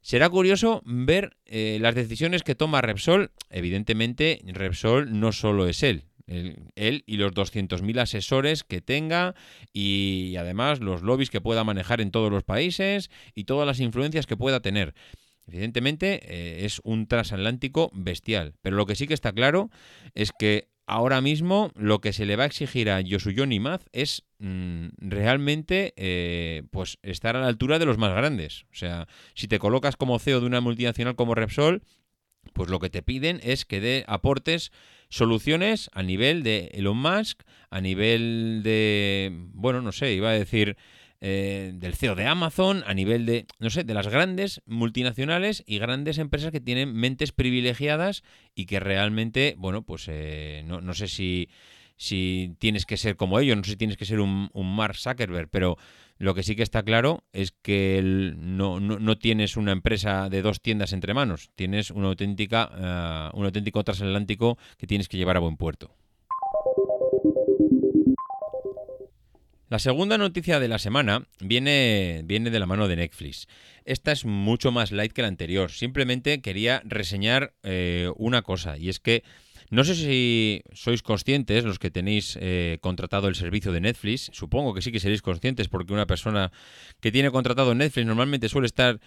Será 0.01 0.29
curioso 0.29 0.81
ver 0.85 1.35
eh, 1.45 1.79
las 1.81 1.95
decisiones 1.95 2.43
que 2.43 2.55
toma 2.55 2.81
Repsol. 2.81 3.31
Evidentemente, 3.49 4.39
Repsol 4.45 5.19
no 5.19 5.33
solo 5.33 5.67
es 5.67 5.83
él. 5.83 6.05
Él, 6.27 7.03
y 7.07 7.17
los 7.17 7.33
200.000 7.33 7.99
asesores 7.99 8.63
que 8.63 8.81
tenga 8.81 9.33
y 9.73 10.35
además 10.37 10.79
los 10.79 11.01
lobbies 11.01 11.31
que 11.31 11.41
pueda 11.41 11.63
manejar 11.63 12.01
en 12.01 12.11
todos 12.11 12.31
los 12.31 12.43
países 12.43 13.09
y 13.33 13.45
todas 13.45 13.65
las 13.65 13.79
influencias 13.79 14.27
que 14.27 14.37
pueda 14.37 14.61
tener. 14.61 14.93
Evidentemente 15.51 16.19
eh, 16.23 16.65
es 16.65 16.79
un 16.83 17.07
transatlántico 17.07 17.89
bestial, 17.93 18.53
pero 18.61 18.75
lo 18.75 18.85
que 18.85 18.95
sí 18.95 19.07
que 19.07 19.15
está 19.15 19.31
claro 19.31 19.71
es 20.13 20.31
que 20.37 20.69
ahora 20.85 21.21
mismo 21.21 21.71
lo 21.75 22.01
que 22.01 22.13
se 22.13 22.25
le 22.25 22.35
va 22.35 22.43
a 22.43 22.47
exigir 22.47 22.89
a 22.91 23.01
Yosuyo 23.01 23.45
Maz 23.59 23.85
es 23.91 24.25
mm, 24.37 24.87
realmente 24.97 25.93
eh, 25.97 26.63
pues 26.71 26.99
estar 27.01 27.35
a 27.35 27.41
la 27.41 27.47
altura 27.47 27.79
de 27.79 27.85
los 27.85 27.97
más 27.97 28.13
grandes. 28.13 28.65
O 28.71 28.75
sea, 28.75 29.07
si 29.33 29.47
te 29.47 29.57
colocas 29.57 29.95
como 29.95 30.19
CEO 30.19 30.39
de 30.39 30.45
una 30.45 30.61
multinacional 30.61 31.15
como 31.15 31.33
Repsol, 31.33 31.81
pues 32.53 32.69
lo 32.69 32.79
que 32.79 32.89
te 32.89 33.01
piden 33.01 33.39
es 33.43 33.65
que 33.65 33.79
dé 33.79 34.03
aportes, 34.07 34.71
soluciones 35.09 35.89
a 35.93 36.03
nivel 36.03 36.43
de 36.43 36.69
Elon 36.73 36.97
Musk, 36.97 37.41
a 37.71 37.81
nivel 37.81 38.61
de, 38.63 39.31
bueno, 39.53 39.81
no 39.81 39.91
sé, 39.91 40.13
iba 40.13 40.29
a 40.29 40.33
decir 40.33 40.77
eh, 41.21 41.71
del 41.73 41.95
CEO 41.95 42.15
de 42.15 42.27
Amazon, 42.27 42.83
a 42.87 42.93
nivel 42.93 43.25
de, 43.25 43.45
no 43.59 43.69
sé, 43.69 43.83
de 43.83 43.93
las 43.93 44.07
grandes 44.07 44.61
multinacionales 44.65 45.63
y 45.67 45.77
grandes 45.79 46.17
empresas 46.17 46.51
que 46.51 46.61
tienen 46.61 46.93
mentes 46.93 47.33
privilegiadas 47.33 48.23
y 48.55 48.65
que 48.65 48.79
realmente, 48.79 49.55
bueno, 49.57 49.81
pues 49.81 50.05
eh, 50.07 50.63
no, 50.65 50.79
no, 50.79 50.93
sé 50.93 51.07
si, 51.07 51.49
si 51.97 52.55
tienes 52.59 52.85
que 52.85 52.95
ser 52.95 53.17
como 53.17 53.37
ellos, 53.39 53.57
no 53.57 53.63
sé 53.65 53.71
si 53.71 53.77
tienes 53.77 53.97
que 53.97 54.05
ser 54.05 54.21
un, 54.21 54.49
Mark 54.53 54.95
Zuckerberg, 54.95 55.49
pero 55.49 55.77
lo 56.17 56.33
que 56.33 56.43
sí 56.43 56.55
que 56.55 56.63
está 56.63 56.83
claro 56.83 57.25
es 57.33 57.51
que 57.51 58.01
no, 58.37 58.79
no, 58.79 59.17
tienes 59.17 59.57
una 59.57 59.73
empresa 59.73 60.29
de 60.29 60.41
dos 60.41 60.61
tiendas 60.61 60.93
entre 60.93 61.13
manos, 61.13 61.49
tienes 61.55 61.91
una 61.91 62.07
auténtica, 62.07 63.31
uh, 63.33 63.37
un 63.37 63.45
auténtico 63.45 63.83
transatlántico 63.83 64.57
que 64.77 64.87
tienes 64.87 65.09
que 65.09 65.17
llevar 65.17 65.35
a 65.35 65.41
buen 65.41 65.57
puerto. 65.57 65.93
La 69.69 69.77
segunda 69.77 70.17
noticia 70.17 70.59
de 70.59 70.67
la 70.67 70.79
semana 70.79 71.27
viene, 71.39 72.23
viene 72.25 72.49
de 72.49 72.59
la 72.59 72.65
mano 72.65 72.87
de 72.87 72.95
Netflix. 72.95 73.47
Esta 73.85 74.11
es 74.11 74.25
mucho 74.25 74.71
más 74.71 74.91
light 74.91 75.13
que 75.13 75.21
la 75.21 75.27
anterior. 75.27 75.69
Simplemente 75.69 76.41
quería 76.41 76.81
reseñar 76.85 77.53
eh, 77.61 78.09
una 78.15 78.41
cosa, 78.41 78.79
y 78.79 78.89
es 78.89 78.99
que 78.99 79.23
no 79.69 79.83
sé 79.83 79.93
si 79.93 80.63
sois 80.73 81.03
conscientes, 81.03 81.65
los 81.65 81.77
que 81.77 81.91
tenéis 81.91 82.35
eh, 82.41 82.79
contratado 82.81 83.27
el 83.27 83.35
servicio 83.35 83.71
de 83.71 83.81
Netflix, 83.81 84.31
supongo 84.33 84.73
que 84.73 84.81
sí 84.81 84.91
que 84.91 84.99
seréis 84.99 85.21
conscientes 85.21 85.67
porque 85.67 85.93
una 85.93 86.07
persona 86.07 86.51
que 86.99 87.11
tiene 87.11 87.29
contratado 87.29 87.75
Netflix 87.75 88.07
normalmente 88.07 88.49
suele 88.49 88.65
estar, 88.65 88.99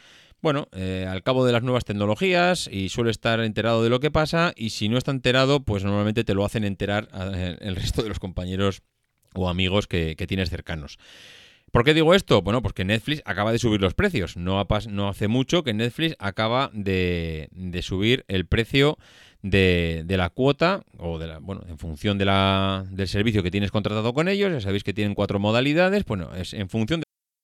bueno, 0.42 0.68
eh, 0.70 1.08
al 1.10 1.24
cabo 1.24 1.44
de 1.44 1.50
las 1.50 1.64
nuevas 1.64 1.84
tecnologías 1.84 2.68
y 2.70 2.88
suele 2.90 3.10
estar 3.10 3.40
enterado 3.40 3.82
de 3.82 3.90
lo 3.90 3.98
que 3.98 4.12
pasa 4.12 4.52
y 4.54 4.70
si 4.70 4.88
no 4.88 4.96
está 4.96 5.10
enterado, 5.10 5.64
pues 5.64 5.82
normalmente 5.82 6.22
te 6.22 6.34
lo 6.34 6.44
hacen 6.44 6.62
enterar 6.62 7.08
el 7.60 7.74
resto 7.74 8.04
de 8.04 8.10
los 8.10 8.20
compañeros 8.20 8.84
o 9.34 9.48
amigos 9.48 9.86
que, 9.86 10.14
tienes 10.26 10.50
cercanos. 10.50 10.98
¿Por 11.70 11.84
qué 11.84 11.94
digo 11.94 12.14
esto? 12.14 12.42
Bueno, 12.42 12.60
porque 12.60 12.84
Netflix 12.84 13.22
acaba 13.24 13.50
de 13.50 13.58
subir 13.58 13.80
los 13.80 13.94
precios. 13.94 14.36
No, 14.36 14.60
hace 14.60 15.28
mucho 15.28 15.62
que 15.62 15.72
Netflix 15.72 16.16
acaba 16.18 16.70
de, 16.74 17.48
subir 17.82 18.24
el 18.28 18.46
precio 18.46 18.98
de, 19.42 20.04
la 20.06 20.28
cuota, 20.28 20.84
o 20.98 21.18
de 21.18 21.28
la, 21.28 21.38
bueno, 21.38 21.64
en 21.68 21.78
función 21.78 22.18
de 22.18 22.26
la, 22.26 22.84
del 22.90 23.08
servicio 23.08 23.42
que 23.42 23.50
tienes 23.50 23.70
contratado 23.70 24.12
con 24.12 24.28
ellos. 24.28 24.52
Ya 24.52 24.60
sabéis 24.60 24.84
que 24.84 24.92
tienen 24.92 25.14
cuatro 25.14 25.38
modalidades. 25.38 26.04
Bueno, 26.04 26.34
es 26.34 26.52
en 26.52 26.68
función 26.68 27.00
de 27.00 27.04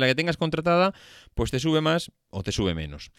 La 0.00 0.06
que 0.06 0.14
tengas 0.14 0.36
contratada, 0.36 0.92
pues 1.34 1.50
te 1.50 1.60
sube 1.60 1.80
más 1.80 2.10
o 2.30 2.42
te 2.42 2.52
sube 2.52 2.74
menos. 2.74 3.10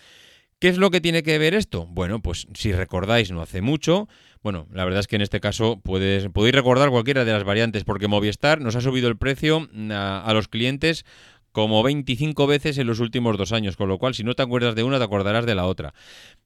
¿Qué 0.59 0.69
es 0.69 0.77
lo 0.77 0.91
que 0.91 1.01
tiene 1.01 1.23
que 1.23 1.39
ver 1.39 1.55
esto? 1.55 1.87
Bueno, 1.87 2.21
pues 2.21 2.47
si 2.53 2.71
recordáis, 2.71 3.31
no 3.31 3.41
hace 3.41 3.61
mucho, 3.61 4.07
bueno, 4.43 4.67
la 4.71 4.85
verdad 4.85 4.99
es 4.99 5.07
que 5.07 5.15
en 5.15 5.23
este 5.23 5.39
caso 5.39 5.81
puedes, 5.83 6.29
podéis 6.29 6.53
recordar 6.53 6.91
cualquiera 6.91 7.25
de 7.25 7.31
las 7.31 7.43
variantes, 7.43 7.83
porque 7.83 8.07
Movistar 8.07 8.61
nos 8.61 8.75
ha 8.75 8.81
subido 8.81 9.07
el 9.07 9.17
precio 9.17 9.67
a, 9.89 10.23
a 10.23 10.33
los 10.35 10.47
clientes 10.47 11.03
como 11.51 11.83
25 11.83 12.47
veces 12.47 12.77
en 12.77 12.87
los 12.87 12.99
últimos 12.99 13.37
dos 13.37 13.51
años, 13.51 13.75
con 13.75 13.89
lo 13.89 13.97
cual 13.97 14.13
si 14.13 14.23
no 14.23 14.35
te 14.35 14.43
acuerdas 14.43 14.75
de 14.75 14.83
una, 14.83 14.97
te 14.97 15.03
acordarás 15.03 15.45
de 15.45 15.55
la 15.55 15.65
otra. 15.65 15.93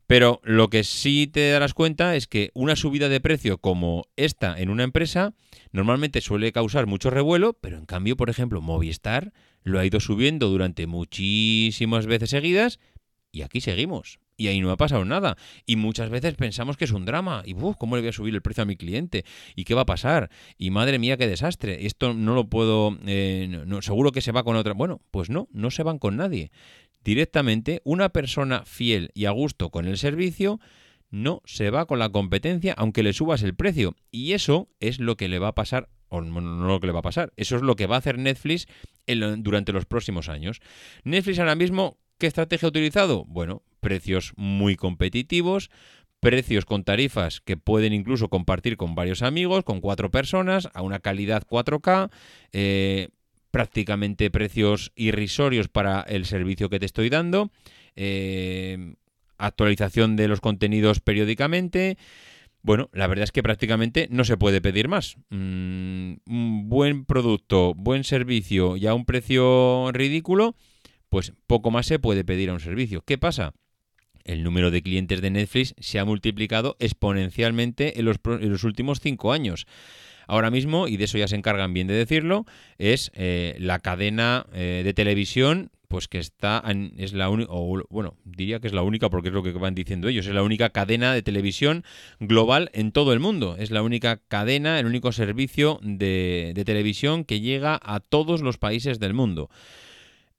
Pero 0.07 0.39
lo 0.43 0.69
que 0.69 0.83
sí 0.83 1.27
te 1.27 1.49
darás 1.49 1.73
cuenta 1.73 2.15
es 2.15 2.27
que 2.27 2.51
una 2.53 2.75
subida 2.75 3.09
de 3.09 3.19
precio 3.19 3.57
como 3.57 4.05
esta 4.15 4.59
en 4.59 4.69
una 4.69 4.83
empresa 4.83 5.33
normalmente 5.71 6.21
suele 6.21 6.51
causar 6.51 6.87
mucho 6.87 7.09
revuelo, 7.09 7.53
pero 7.53 7.77
en 7.77 7.85
cambio, 7.85 8.15
por 8.15 8.29
ejemplo, 8.29 8.61
Movistar 8.61 9.33
lo 9.65 9.79
ha 9.79 9.85
ido 9.85 9.99
subiendo 9.99 10.47
durante 10.47 10.87
muchísimas 10.87 12.05
veces 12.05 12.29
seguidas 12.29 12.79
y 13.31 13.41
aquí 13.41 13.59
seguimos. 13.59 14.19
Y 14.37 14.47
ahí 14.47 14.61
no 14.61 14.71
ha 14.71 14.77
pasado 14.77 15.05
nada. 15.05 15.37
Y 15.65 15.75
muchas 15.75 16.09
veces 16.09 16.35
pensamos 16.35 16.77
que 16.77 16.85
es 16.85 16.91
un 16.91 17.05
drama. 17.05 17.41
Y, 17.45 17.53
uff, 17.53 17.75
¿cómo 17.77 17.95
le 17.95 18.01
voy 18.01 18.09
a 18.09 18.13
subir 18.13 18.33
el 18.33 18.41
precio 18.41 18.63
a 18.63 18.65
mi 18.65 18.75
cliente? 18.75 19.25
¿Y 19.55 19.63
qué 19.63 19.73
va 19.73 19.81
a 19.81 19.85
pasar? 19.85 20.29
Y 20.57 20.71
madre 20.71 20.99
mía, 20.99 21.17
qué 21.17 21.27
desastre. 21.27 21.85
Esto 21.85 22.13
no 22.13 22.35
lo 22.35 22.49
puedo... 22.49 22.97
Eh, 23.05 23.63
no, 23.65 23.81
seguro 23.81 24.11
que 24.11 24.21
se 24.21 24.31
va 24.31 24.43
con 24.43 24.55
otra... 24.55 24.73
Bueno, 24.73 25.01
pues 25.11 25.29
no, 25.29 25.47
no 25.51 25.71
se 25.71 25.83
van 25.83 25.99
con 25.99 26.17
nadie. 26.17 26.51
Directamente, 27.03 27.81
una 27.85 28.09
persona 28.09 28.65
fiel 28.65 29.11
y 29.13 29.25
a 29.25 29.31
gusto 29.31 29.69
con 29.69 29.87
el 29.87 29.97
servicio 29.97 30.59
no 31.11 31.41
se 31.45 31.69
va 31.69 31.85
con 31.85 31.99
la 31.99 32.09
competencia 32.09 32.73
aunque 32.77 33.03
le 33.03 33.13
subas 33.13 33.41
el 33.41 33.55
precio. 33.55 33.95
Y 34.11 34.33
eso 34.33 34.69
es 34.79 34.99
lo 34.99 35.15
que 35.15 35.29
le 35.29 35.39
va 35.39 35.49
a 35.49 35.55
pasar 35.55 35.89
o 36.09 36.21
no 36.21 36.67
lo 36.67 36.79
que 36.79 36.87
le 36.87 36.93
va 36.93 36.99
a 36.99 37.03
pasar. 37.03 37.33
Eso 37.37 37.55
es 37.55 37.61
lo 37.61 37.75
que 37.75 37.87
va 37.87 37.95
a 37.95 37.99
hacer 37.99 38.17
Netflix 38.17 38.67
durante 39.07 39.71
los 39.71 39.85
próximos 39.85 40.29
años. 40.29 40.61
Netflix 41.03 41.39
ahora 41.39 41.55
mismo, 41.55 41.97
¿qué 42.17 42.27
estrategia 42.27 42.67
ha 42.67 42.69
utilizado? 42.69 43.25
Bueno, 43.25 43.63
precios 43.79 44.33
muy 44.35 44.75
competitivos, 44.75 45.69
precios 46.19 46.65
con 46.65 46.83
tarifas 46.83 47.39
que 47.41 47.57
pueden 47.57 47.93
incluso 47.93 48.29
compartir 48.29 48.77
con 48.77 48.95
varios 48.95 49.21
amigos, 49.21 49.63
con 49.63 49.79
cuatro 49.81 50.09
personas, 50.09 50.69
a 50.73 50.81
una 50.81 50.99
calidad 50.99 51.43
4K, 51.47 52.09
eh, 52.51 53.09
prácticamente 53.51 54.31
precios 54.31 54.91
irrisorios 54.95 55.67
para 55.67 56.01
el 56.01 56.25
servicio 56.25 56.69
que 56.69 56.79
te 56.79 56.87
estoy 56.87 57.09
dando, 57.09 57.51
eh, 57.95 58.95
actualización 59.37 60.15
de 60.15 60.27
los 60.27 60.41
contenidos 60.41 60.99
periódicamente. 60.99 61.97
Bueno, 62.65 62.89
la 62.93 63.05
verdad 63.05 63.25
es 63.25 63.31
que 63.31 63.43
prácticamente 63.43 64.07
no 64.09 64.23
se 64.23 64.37
puede 64.37 64.59
pedir 64.59 64.87
más. 64.87 65.17
Mm, 65.29 66.13
un 66.25 66.67
buen 66.67 67.05
producto, 67.05 67.75
buen 67.75 68.03
servicio 68.03 68.75
y 68.75 68.87
a 68.87 68.95
un 68.95 69.05
precio 69.05 69.91
ridículo, 69.91 70.55
pues 71.09 71.33
poco 71.45 71.69
más 71.69 71.85
se 71.85 71.99
puede 71.99 72.23
pedir 72.23 72.49
a 72.49 72.53
un 72.53 72.59
servicio. 72.59 73.03
¿Qué 73.05 73.19
pasa? 73.19 73.53
el 74.23 74.41
número 74.41 74.71
de 74.71 74.81
clientes 74.81 75.21
de 75.21 75.29
Netflix 75.29 75.75
se 75.77 75.99
ha 75.99 76.05
multiplicado 76.05 76.75
exponencialmente 76.79 77.99
en 77.99 78.05
los, 78.05 78.63
últimos 78.63 78.99
cinco 78.99 79.31
años. 79.31 79.67
Ahora 80.25 80.49
mismo, 80.49 80.87
y 80.87 80.97
de 80.97 81.03
eso 81.03 81.19
ya 81.19 81.27
se 81.27 81.35
encargan 81.35 81.75
bien 81.75 81.85
de 81.85 81.93
decirlo, 81.93 82.45
es 82.79 83.11
eh, 83.13 83.55
la 83.59 83.77
cadena 83.77 84.47
eh, 84.53 84.81
de 84.83 84.93
televisión 84.95 85.69
pues 85.95 86.09
que 86.09 86.17
está 86.17 86.61
es 86.97 87.13
la 87.13 87.29
única 87.29 87.53
bueno 87.89 88.17
diría 88.25 88.59
que 88.59 88.67
es 88.67 88.73
la 88.73 88.81
única 88.81 89.09
porque 89.09 89.29
es 89.29 89.33
lo 89.33 89.43
que 89.43 89.53
van 89.53 89.75
diciendo 89.75 90.09
ellos 90.09 90.27
es 90.27 90.33
la 90.33 90.43
única 90.43 90.69
cadena 90.69 91.13
de 91.13 91.21
televisión 91.21 91.85
global 92.19 92.69
en 92.73 92.91
todo 92.91 93.13
el 93.13 93.21
mundo. 93.21 93.55
Es 93.57 93.71
la 93.71 93.81
única 93.81 94.17
cadena 94.17 94.77
el 94.77 94.87
único 94.87 95.13
servicio 95.13 95.79
de, 95.81 96.51
televisión 96.65 97.23
que 97.23 97.39
llega 97.39 97.79
a 97.81 98.01
todos 98.01 98.41
los 98.41 98.57
países 98.57 98.99
del 98.99 99.13
mundo. 99.13 99.49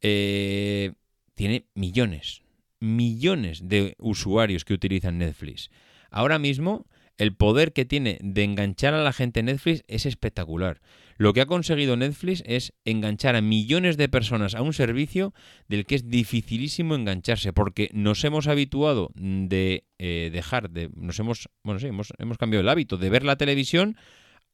Eh, 0.03 0.93
tiene 1.35 1.65
millones 1.75 2.43
millones 2.79 3.67
de 3.67 3.95
usuarios 3.99 4.67
que 4.67 4.75
utilizan 4.75 5.17
Netflix. 5.17 5.71
Ahora 6.11 6.39
mismo 6.39 6.85
el 7.17 7.35
poder 7.35 7.73
que 7.73 7.87
tiene 7.87 8.19
de 8.21 8.45
enganchar 8.45 8.93
a 8.93 9.03
la 9.03 9.15
gente 9.15 9.41
en 9.41 9.47
Netflix 9.47 9.85
es 9.89 10.05
espectacular. 10.05 10.83
Lo 11.17 11.33
que 11.33 11.41
ha 11.41 11.47
conseguido 11.47 11.97
Netflix 11.97 12.43
es 12.47 12.73
enganchar 12.85 13.37
a 13.37 13.41
millones 13.41 13.97
de 13.97 14.09
personas 14.09 14.55
a 14.55 14.63
un 14.63 14.73
servicio 14.73 15.33
del 15.69 15.87
que 15.87 15.95
es 15.95 16.09
dificilísimo 16.09 16.95
engancharse, 16.95 17.53
porque 17.53 17.91
nos 17.93 18.23
hemos 18.25 18.47
habituado 18.49 19.11
de 19.15 19.85
eh, 19.99 20.31
dejar 20.33 20.71
de. 20.71 20.91
Nos 20.95 21.19
hemos. 21.19 21.49
Bueno, 21.63 21.81
sí, 21.81 21.87
hemos, 21.87 22.13
hemos 22.19 22.39
cambiado 22.39 22.61
el 22.63 22.69
hábito 22.69 22.97
de 22.99 23.11
ver 23.11 23.25
la 23.25 23.37
televisión 23.37 23.97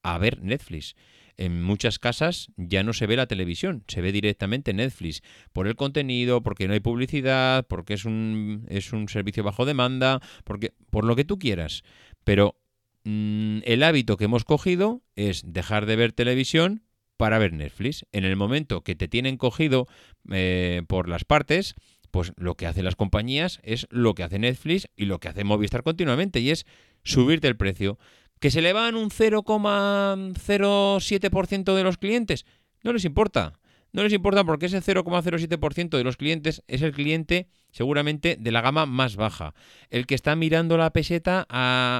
a 0.02 0.18
ver 0.18 0.40
Netflix. 0.42 0.94
En 1.38 1.62
muchas 1.62 1.98
casas 1.98 2.48
ya 2.56 2.82
no 2.82 2.92
se 2.92 3.06
ve 3.06 3.16
la 3.16 3.26
televisión, 3.26 3.84
se 3.88 4.02
ve 4.02 4.12
directamente 4.12 4.74
Netflix 4.74 5.22
por 5.52 5.66
el 5.66 5.76
contenido, 5.76 6.42
porque 6.42 6.68
no 6.68 6.74
hay 6.74 6.80
publicidad, 6.80 7.66
porque 7.66 7.94
es 7.94 8.04
un, 8.04 8.66
es 8.68 8.92
un 8.92 9.08
servicio 9.08 9.42
bajo 9.42 9.64
demanda, 9.64 10.20
porque 10.44 10.74
por 10.90 11.04
lo 11.04 11.16
que 11.16 11.24
tú 11.24 11.38
quieras. 11.38 11.84
Pero 12.24 12.56
mm, 13.04 13.58
el 13.64 13.82
hábito 13.82 14.16
que 14.16 14.24
hemos 14.24 14.44
cogido 14.44 15.02
es 15.16 15.42
dejar 15.46 15.86
de 15.86 15.96
ver 15.96 16.12
televisión 16.12 16.84
para 17.16 17.38
ver 17.38 17.52
Netflix. 17.52 18.06
En 18.12 18.24
el 18.24 18.36
momento 18.36 18.82
que 18.82 18.96
te 18.96 19.08
tienen 19.08 19.36
cogido 19.36 19.88
eh, 20.30 20.82
por 20.88 21.08
las 21.08 21.24
partes, 21.24 21.74
pues 22.10 22.32
lo 22.36 22.56
que 22.56 22.66
hacen 22.66 22.84
las 22.84 22.96
compañías 22.96 23.60
es 23.62 23.86
lo 23.90 24.14
que 24.14 24.22
hace 24.22 24.38
Netflix 24.38 24.88
y 24.96 25.06
lo 25.06 25.18
que 25.18 25.28
hace 25.28 25.44
Movistar 25.44 25.82
continuamente, 25.82 26.40
y 26.40 26.50
es 26.50 26.66
subirte 27.04 27.48
el 27.48 27.56
precio. 27.56 27.98
¿Que 28.38 28.50
se 28.50 28.60
le 28.60 28.72
van 28.72 28.96
un 28.96 29.10
0,07% 29.10 31.74
de 31.74 31.84
los 31.84 31.96
clientes? 31.96 32.44
No 32.82 32.92
les 32.92 33.04
importa. 33.04 33.52
No 33.92 34.02
les 34.02 34.12
importa 34.12 34.42
porque 34.44 34.66
ese 34.66 34.80
0,07% 34.80 35.96
de 35.96 36.04
los 36.04 36.16
clientes 36.16 36.62
es 36.66 36.80
el 36.82 36.92
cliente 36.92 37.48
seguramente 37.72 38.36
de 38.38 38.50
la 38.50 38.62
gama 38.62 38.86
más 38.86 39.16
baja. 39.16 39.54
El 39.90 40.06
que 40.06 40.14
está 40.14 40.34
mirando 40.34 40.76
la 40.76 40.92
peseta, 40.92 41.46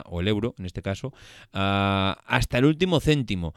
o 0.06 0.20
el 0.20 0.28
euro 0.28 0.54
en 0.58 0.66
este 0.66 0.82
caso, 0.82 1.12
hasta 1.52 2.58
el 2.58 2.64
último 2.64 3.00
céntimo. 3.00 3.54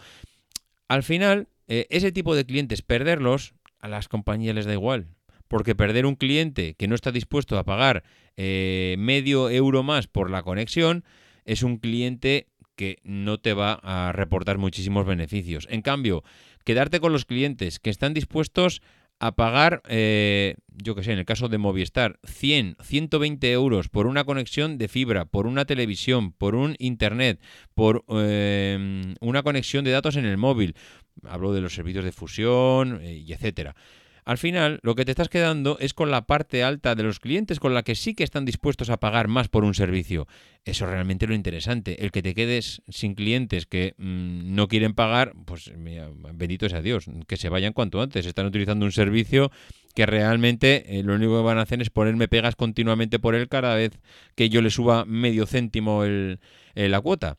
Al 0.88 1.04
final, 1.04 1.48
eh, 1.68 1.88
ese 1.89 2.12
tipo 2.12 2.36
de 2.36 2.46
clientes, 2.46 2.82
perderlos, 2.82 3.54
a 3.80 3.88
las 3.88 4.08
compañías 4.08 4.56
les 4.56 4.65
da 4.65 4.74
igual. 4.74 5.08
Porque 5.48 5.75
perder 5.75 6.06
un 6.06 6.15
cliente 6.15 6.74
que 6.74 6.88
no 6.88 6.96
está 6.96 7.12
dispuesto 7.12 7.58
a 7.58 7.63
pagar 7.63 8.04
eh, 8.36 8.96
medio 8.98 9.50
euro 9.50 9.84
más 9.84 10.08
por 10.08 10.30
la 10.30 10.44
conexión 10.44 11.04
es 11.46 11.62
un 11.62 11.77
cliente 11.77 12.48
que 12.75 13.00
no 13.03 13.39
te 13.39 13.53
va 13.53 13.79
a 13.84 14.12
reportar 14.12 14.58
muchísimos 14.58 15.05
beneficios. 15.05 15.67
En 15.70 15.82
cambio, 15.82 16.24
quedarte 16.63 17.00
con 17.00 17.12
los 17.12 17.25
clientes 17.25 17.79
que 17.79 17.89
están 17.89 18.13
dispuestos 18.13 18.82
a 19.20 19.36
pagar, 19.36 19.82
eh, 19.88 20.55
yo 20.67 20.94
que 20.94 21.03
sé, 21.03 21.13
en 21.13 21.20
el 21.20 21.25
caso 21.25 21.48
de 21.48 21.58
Movistar, 21.58 22.20
100, 22.25 22.77
120 22.84 23.51
euros 23.51 23.88
por 23.88 24.08
una 24.08 24.25
conexión 24.25 24.77
de 24.77 24.88
fibra, 24.88 25.25
por 25.25 25.48
una 25.48 25.65
televisión, 25.65 26.34
por 26.34 26.55
un 26.55 26.75
internet, 26.79 27.39
por 27.74 28.03
eh, 28.10 29.13
una 29.22 29.44
conexión 29.44 29.86
de 29.86 29.91
datos 29.91 30.17
en 30.17 30.25
el 30.25 30.38
móvil. 30.38 30.75
Hablo 31.24 31.53
de 31.53 31.62
los 31.62 31.74
servicios 31.74 32.03
de 32.03 32.12
fusión 32.12 33.00
eh, 33.01 33.15
y 33.25 33.32
etcétera. 33.32 33.75
Al 34.25 34.39
final, 34.39 34.79
lo 34.82 34.96
que 34.96 35.05
te 35.05 35.12
estás 35.12 35.29
quedando 35.29 35.77
es 35.79 35.94
con 35.94 36.10
la 36.10 36.25
parte 36.25 36.63
alta 36.63 36.96
de 36.96 37.03
los 37.03 37.20
clientes, 37.20 37.60
con 37.60 37.75
la 37.75 37.84
que 37.84 37.94
sí 37.94 38.15
que 38.15 38.24
están 38.24 38.44
dispuestos 38.44 38.89
a 38.89 38.98
pagar 38.98 39.27
más 39.27 39.50
por 39.50 39.63
un 39.63 39.75
servicio. 39.75 40.27
Eso 40.63 40.86
es 40.86 40.91
realmente 40.91 41.27
lo 41.27 41.36
interesante. 41.36 42.03
El 42.03 42.12
que 42.12 42.24
te 42.24 42.34
quedes 42.34 42.82
sin 42.89 43.13
clientes 43.13 43.67
que 43.67 43.94
mm, 44.00 44.55
no 44.55 44.68
quieren 44.68 44.96
pagar, 44.96 45.33
pues 45.46 45.72
bendito 46.33 46.68
sea 46.70 46.81
Dios, 46.81 47.05
que 47.27 47.38
se 47.38 47.50
vayan 47.50 47.74
cuanto 47.74 48.01
antes. 48.01 48.25
Están 48.25 48.48
utilizando 48.48 48.83
un 48.88 48.92
servicio 48.92 49.51
que 49.94 50.07
realmente 50.07 50.98
eh, 50.98 51.03
lo 51.03 51.14
único 51.14 51.38
que 51.38 51.44
van 51.44 51.59
a 51.59 51.61
hacer 51.61 51.79
es 51.83 51.92
ponerme 51.92 52.27
pegas 52.27 52.55
continuamente 52.55 53.20
por 53.20 53.35
él 53.35 53.48
cada 53.48 53.75
vez 53.75 54.00
que 54.33 54.50
yo 54.50 54.64
le 54.64 54.72
suba 54.72 55.05
medio 55.05 55.46
céntimo 55.46 56.03
el, 56.03 56.40
la 56.74 57.00
cuota. 57.00 57.38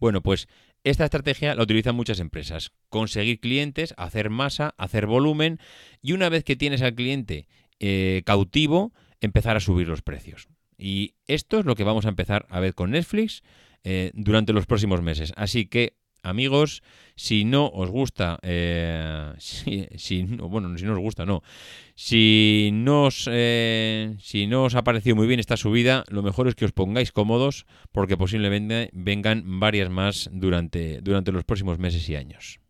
Bueno, 0.00 0.20
pues 0.20 0.48
esta 0.84 1.04
estrategia 1.04 1.54
la 1.54 1.62
utilizan 1.62 1.94
muchas 1.94 2.20
empresas. 2.20 2.72
Conseguir 2.88 3.40
clientes, 3.40 3.94
hacer 3.96 4.30
masa, 4.30 4.74
hacer 4.78 5.06
volumen 5.06 5.58
y 6.02 6.12
una 6.12 6.28
vez 6.28 6.44
que 6.44 6.56
tienes 6.56 6.82
al 6.82 6.94
cliente 6.94 7.48
eh, 7.80 8.22
cautivo, 8.24 8.92
empezar 9.20 9.56
a 9.56 9.60
subir 9.60 9.88
los 9.88 10.02
precios. 10.02 10.48
Y 10.76 11.14
esto 11.26 11.58
es 11.58 11.66
lo 11.66 11.74
que 11.74 11.84
vamos 11.84 12.06
a 12.06 12.10
empezar 12.10 12.46
a 12.50 12.60
ver 12.60 12.74
con 12.74 12.92
Netflix 12.92 13.42
eh, 13.84 14.12
durante 14.14 14.52
los 14.52 14.66
próximos 14.66 15.02
meses. 15.02 15.32
Así 15.36 15.66
que 15.66 15.97
amigos, 16.22 16.82
si 17.14 17.44
no 17.44 17.68
os 17.68 17.90
gusta, 17.90 18.38
eh, 18.42 19.32
si, 19.38 20.22
bueno, 20.24 20.76
si 20.78 20.84
no 20.84 20.92
os 20.92 20.98
gusta, 20.98 21.26
no. 21.26 21.42
Si 21.94 22.70
no, 22.72 23.04
os, 23.04 23.28
eh, 23.30 24.16
si 24.20 24.46
no 24.46 24.64
os 24.64 24.74
ha 24.74 24.84
parecido 24.84 25.16
muy 25.16 25.26
bien 25.26 25.40
esta 25.40 25.56
subida, 25.56 26.04
lo 26.08 26.22
mejor 26.22 26.48
es 26.48 26.54
que 26.54 26.64
os 26.64 26.72
pongáis 26.72 27.12
cómodos 27.12 27.66
porque 27.92 28.16
posiblemente 28.16 28.90
vengan 28.92 29.60
varias 29.60 29.90
más 29.90 30.30
durante, 30.32 31.00
durante 31.00 31.32
los 31.32 31.44
próximos 31.44 31.78
meses 31.78 32.08
y 32.08 32.16
años. 32.16 32.60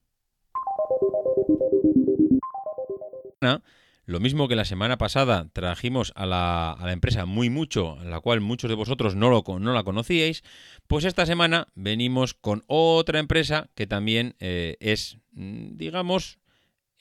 Lo 4.09 4.21
mismo 4.21 4.49
que 4.49 4.57
la 4.57 4.65
semana 4.65 4.97
pasada 4.97 5.51
trajimos 5.53 6.15
a 6.17 6.25
la, 6.25 6.79
empresa 6.91 7.27
Muy 7.27 7.51
Mucho, 7.51 7.99
la 8.03 8.21
cual 8.21 8.41
muchos 8.41 8.71
de 8.71 8.75
vosotros 8.75 9.15
no, 9.15 9.29
lo, 9.29 9.45
no 9.59 9.75
la 9.75 9.85
conocíais, 9.85 10.45
pues 10.87 11.05
esta 11.05 11.27
semana 11.27 11.67
venimos 11.75 12.33
con 12.33 12.65
otra 12.69 13.19
empresa 13.19 13.69
que 13.75 13.87
también 13.87 14.35
eh, 14.41 14.79
es, 14.81 15.19
mm, 15.33 15.77
digamos, 15.77 16.39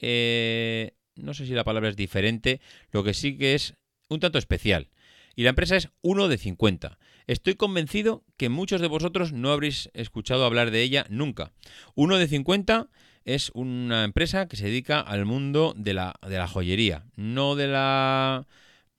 eh, 0.00 0.96
no 1.14 1.32
sé 1.32 1.46
si 1.46 1.54
la 1.54 1.64
palabra 1.64 1.88
es 1.88 1.96
diferente, 1.96 2.60
lo 2.92 3.02
que 3.02 3.14
sí 3.14 3.38
que 3.38 3.54
es 3.54 3.72
un 4.10 4.20
tanto 4.20 4.36
especial. 4.36 4.90
Y 5.34 5.44
la 5.44 5.50
empresa 5.50 5.76
es 5.76 5.88
1 6.02 6.28
de 6.28 6.36
50. 6.36 6.98
Estoy 7.26 7.54
convencido 7.54 8.22
que 8.36 8.50
muchos 8.50 8.82
de 8.82 8.88
vosotros 8.88 9.32
no 9.32 9.50
habréis 9.50 9.88
escuchado 9.94 10.44
hablar 10.44 10.70
de 10.70 10.82
ella 10.82 11.06
nunca. 11.08 11.52
1 11.94 12.18
de 12.18 12.28
50 12.28 12.90
es 13.28 13.50
una 13.52 14.04
empresa 14.04 14.48
que 14.48 14.56
se 14.56 14.64
dedica 14.64 15.00
al 15.00 15.26
mundo 15.26 15.74
de 15.76 15.92
la, 15.92 16.14
de 16.26 16.38
la 16.38 16.48
joyería, 16.48 17.04
no 17.14 17.56
de 17.56 17.68
la 17.68 18.46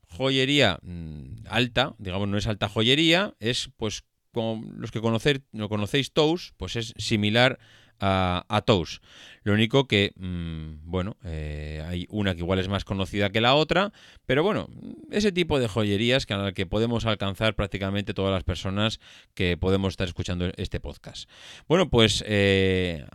joyería 0.07 0.77
mm, 0.83 1.47
alta, 1.49 1.95
digamos, 1.97 2.27
no 2.27 2.37
es 2.37 2.45
alta 2.45 2.69
joyería, 2.69 3.33
es 3.39 3.71
pues 3.75 4.03
como 4.31 4.63
los 4.75 4.91
que 4.91 5.01
conocéis, 5.01 6.13
Tous, 6.13 6.53
pues 6.57 6.75
es 6.75 6.93
similar 6.97 7.57
a, 7.99 8.45
a 8.47 8.61
Tous. 8.61 9.01
Lo 9.41 9.53
único 9.53 9.87
que, 9.87 10.11
mm, 10.15 10.81
bueno, 10.83 11.17
eh, 11.23 11.83
hay 11.87 12.05
una 12.09 12.35
que 12.35 12.41
igual 12.41 12.59
es 12.59 12.67
más 12.67 12.85
conocida 12.85 13.31
que 13.31 13.41
la 13.41 13.55
otra, 13.55 13.91
pero 14.27 14.43
bueno, 14.43 14.69
ese 15.09 15.31
tipo 15.31 15.59
de 15.59 15.67
joyerías 15.67 16.27
que, 16.27 16.35
a 16.35 16.37
la 16.37 16.51
que 16.51 16.67
podemos 16.67 17.07
alcanzar 17.07 17.55
prácticamente 17.55 18.13
todas 18.13 18.31
las 18.31 18.43
personas 18.43 18.99
que 19.33 19.57
podemos 19.57 19.93
estar 19.93 20.07
escuchando 20.07 20.51
este 20.57 20.79
podcast. 20.79 21.27
Bueno, 21.67 21.89
pues 21.89 22.23
eh, 22.27 23.07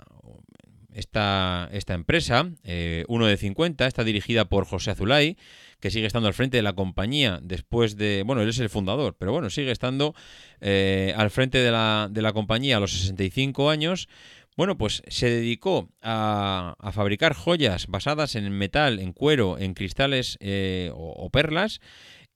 esta, 0.95 1.69
esta 1.73 1.95
empresa, 1.95 2.51
eh, 2.63 3.05
uno 3.09 3.27
de 3.27 3.37
50, 3.37 3.87
está 3.87 4.05
dirigida 4.05 4.47
por 4.47 4.65
José 4.65 4.93
Azulay, 4.93 5.37
que 5.81 5.91
sigue 5.91 6.07
estando 6.07 6.29
al 6.29 6.35
frente 6.35 6.57
de 6.57 6.63
la 6.63 6.73
compañía 6.73 7.41
después 7.43 7.97
de... 7.97 8.23
Bueno, 8.25 8.43
él 8.43 8.49
es 8.49 8.59
el 8.59 8.71
fundador, 8.71 9.17
pero 9.19 9.33
bueno, 9.33 9.51
sigue 9.51 9.71
estando 9.71 10.15
eh, 10.61 11.13
al 11.17 11.31
frente 11.31 11.59
de 11.59 11.71
la, 11.71 12.09
de 12.11 12.23
la 12.23 12.33
compañía 12.33 12.79
a 12.79 12.81
los 12.81 12.93
65 12.93 13.69
años. 13.69 14.09
Bueno, 14.57 14.79
pues 14.79 15.03
se 15.09 15.29
dedicó 15.29 15.91
a, 16.01 16.77
a, 16.79 16.93
fabricar 16.93 17.35
joyas 17.35 17.89
basadas 17.89 18.37
en 18.37 18.51
metal, 18.53 19.01
en 19.01 19.13
cuero, 19.13 19.59
en 19.59 19.75
cristales 19.75 20.39
eh, 20.41 20.91
o, 20.95 21.29
perlas 21.31 21.81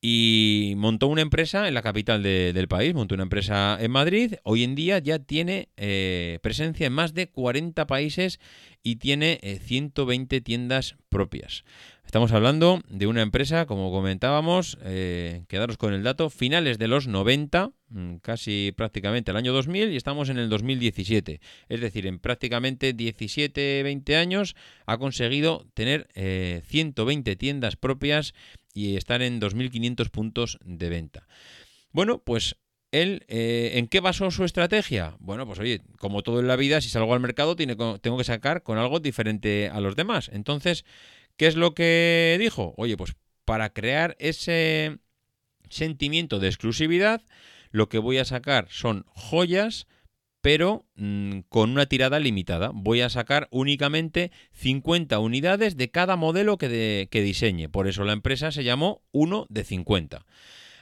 y 0.01 0.75
montó 0.77 1.09
una 1.09 1.23
empresa 1.23 1.67
en 1.67 1.75
la 1.75 1.83
capital 1.83 2.23
del 2.23 2.69
país, 2.69 2.95
montó 2.95 3.15
una 3.15 3.25
empresa 3.25 3.77
en 3.81 3.91
Madrid. 3.91 4.35
Hoy 4.45 4.63
en 4.63 4.77
día 4.77 5.01
ya 5.01 5.19
tiene 5.19 5.71
eh, 5.77 6.39
presencia 6.41 6.87
en 6.87 6.93
más 6.93 7.15
de 7.15 7.29
40 7.29 7.87
países 7.89 8.39
y 8.85 8.97
tiene 8.97 9.41
120 9.65 10.37
eh, 10.37 10.41
tiendas 10.41 10.95
propias. 11.09 11.65
Estamos 12.07 12.33
hablando 12.33 12.81
de 12.89 13.07
una 13.07 13.23
empresa, 13.23 13.67
como 13.67 13.91
comentábamos, 13.91 14.79
eh, 14.83 15.43
quedaros 15.49 15.77
con 15.77 15.93
el 15.93 16.05
dato, 16.05 16.31
finales 16.31 16.79
de 16.79 16.89
los 16.89 17.07
90, 17.07 17.73
mm, 17.89 18.17
casi 18.19 18.73
prácticamente 18.75 19.33
el 19.33 19.37
año 19.37 19.53
2000, 19.53 19.93
y 19.93 19.97
estamos 19.97 20.31
en 20.31 20.39
el 20.39 20.49
2017. 20.49 21.41
Es 21.69 21.81
decir, 21.81 22.07
en 22.07 22.19
prácticamente 22.19 22.93
17, 22.93 23.83
20 23.83 24.17
años 24.17 24.55
ha 24.87 24.97
conseguido 24.97 25.67
tener 25.75 26.09
120 26.15 27.37
tiendas 27.37 27.77
propias 27.77 28.33
y 28.79 28.97
estar 28.97 29.23
en 29.23 29.41
2.500 29.41 30.11
puntos 30.11 30.59
de 30.65 30.89
venta. 30.89 31.27
Bueno, 31.91 32.23
pues 32.23 32.57
él, 32.93 33.25
eh, 33.27 33.73
¿en 33.75 33.89
qué 33.89 33.99
basó 33.99 34.31
su 34.31 34.45
estrategia? 34.45 35.17
Bueno, 35.19 35.47
pues 35.47 35.59
oye, 35.59 35.83
como 35.99 36.23
todo 36.23 36.39
en 36.39 36.47
la 36.47 36.55
vida, 36.55 36.81
si 36.81 36.89
salgo 36.89 37.13
al 37.13 37.21
mercado 37.21 37.57
tengo 37.57 38.19
que 38.19 38.25
sacar 38.25 38.63
con 38.63 38.79
algo 38.79 39.01
diferente 39.01 39.69
a 39.69 39.81
los 39.81 39.97
demás. 39.97 40.31
Entonces, 40.33 40.85
¿qué 41.37 41.49
es 41.49 41.57
lo 41.57 41.75
que 41.75 42.37
dijo? 42.39 42.75
Oye, 42.77 42.97
pues 42.97 43.17
para 43.45 43.73
crear 43.73 44.15
ese 44.21 44.99
sentimiento 45.69 46.39
de 46.39 46.47
exclusividad, 46.47 47.23
lo 47.71 47.89
que 47.89 47.99
voy 47.99 48.19
a 48.19 48.25
sacar 48.25 48.69
son 48.71 49.05
joyas, 49.09 49.89
pero 50.49 50.87
mm, 50.95 51.41
con 51.51 51.73
una 51.73 51.85
tirada 51.85 52.19
limitada. 52.19 52.71
Voy 52.73 53.03
a 53.03 53.11
sacar 53.11 53.49
únicamente 53.51 54.33
50 54.53 55.19
unidades 55.19 55.77
de 55.77 55.91
cada 55.91 56.17
modelo 56.17 56.57
que, 56.57 57.07
diseñe. 57.13 57.69
Por 57.69 57.87
eso 57.87 58.03
la 58.03 58.15
empresa 58.15 58.51
se 58.51 58.65
llamó 58.65 59.03
1 59.13 59.45
de 59.51 59.65
50. 59.65 60.25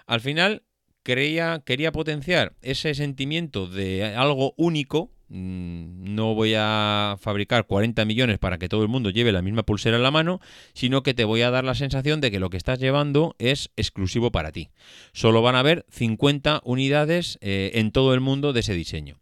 Al 0.07 0.21
final, 0.21 0.63
quería 1.03 1.91
potenciar 1.93 2.55
ese 2.63 2.95
sentimiento 2.95 3.67
de 3.67 4.05
algo 4.05 4.55
único. 4.57 5.11
Mm, 5.31 6.15
no 6.15 6.37
voy 6.37 6.55
a 6.57 7.17
fabricar 7.19 7.67
40 7.67 8.05
millones 8.05 8.39
para 8.39 8.59
que 8.59 8.69
todo 8.69 8.83
el 8.83 8.89
mundo 8.89 9.11
lleve 9.11 9.33
la 9.33 9.43
misma 9.43 9.65
pulsera 9.65 9.97
en 9.97 10.05
la 10.05 10.13
mano, 10.13 10.39
sino 10.75 11.03
que 11.03 11.13
te 11.13 11.25
voy 11.25 11.43
a 11.43 11.51
dar 11.51 11.65
la 11.65 11.75
sensación 11.75 12.21
de 12.21 12.31
que 12.31 12.39
lo 12.39 12.51
que 12.51 12.57
estás 12.57 12.79
llevando 12.79 13.35
es 13.41 13.73
exclusivo 13.75 14.31
para 14.31 14.53
ti. 14.53 14.71
Solo 15.13 15.43
van 15.43 15.57
a 15.57 15.59
haber 15.59 15.85
50 15.91 16.61
unidades 16.63 17.37
eh, 17.41 17.73
en 17.75 17.91
todo 17.91 18.15
el 18.15 18.21
mundo 18.21 18.53
de 18.53 18.61
ese 18.61 18.75
diseño. 18.75 19.19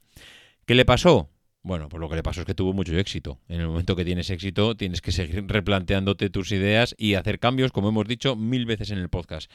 ¿Qué 0.67 0.75
le 0.75 0.85
pasó? 0.85 1.29
Bueno, 1.63 1.89
pues 1.89 1.99
lo 1.99 2.11
que 2.11 2.17
le 2.17 2.23
pasó 2.23 2.41
es 2.41 2.47
que 2.47 2.55
tuvo 2.55 2.75
mucho 2.75 2.97
éxito. 2.99 3.39
En 3.49 3.61
el 3.61 3.69
momento 3.69 3.97
que 3.97 4.05
tienes 4.05 4.29
éxito, 4.29 4.77
tienes 4.77 5.01
que 5.01 5.13
seguir 5.13 5.45
replanteándote 5.49 6.29
tus 6.29 6.53
ideas 6.53 6.95
y 6.99 7.15
hacer 7.15 7.39
cambios, 7.39 7.73
como 7.73 7.89
hemos 7.89 8.07
dicho 8.07 8.37
mil 8.37 8.67
veces 8.67 8.91
en 8.91 8.99
el 8.99 9.09
podcast. 9.09 9.51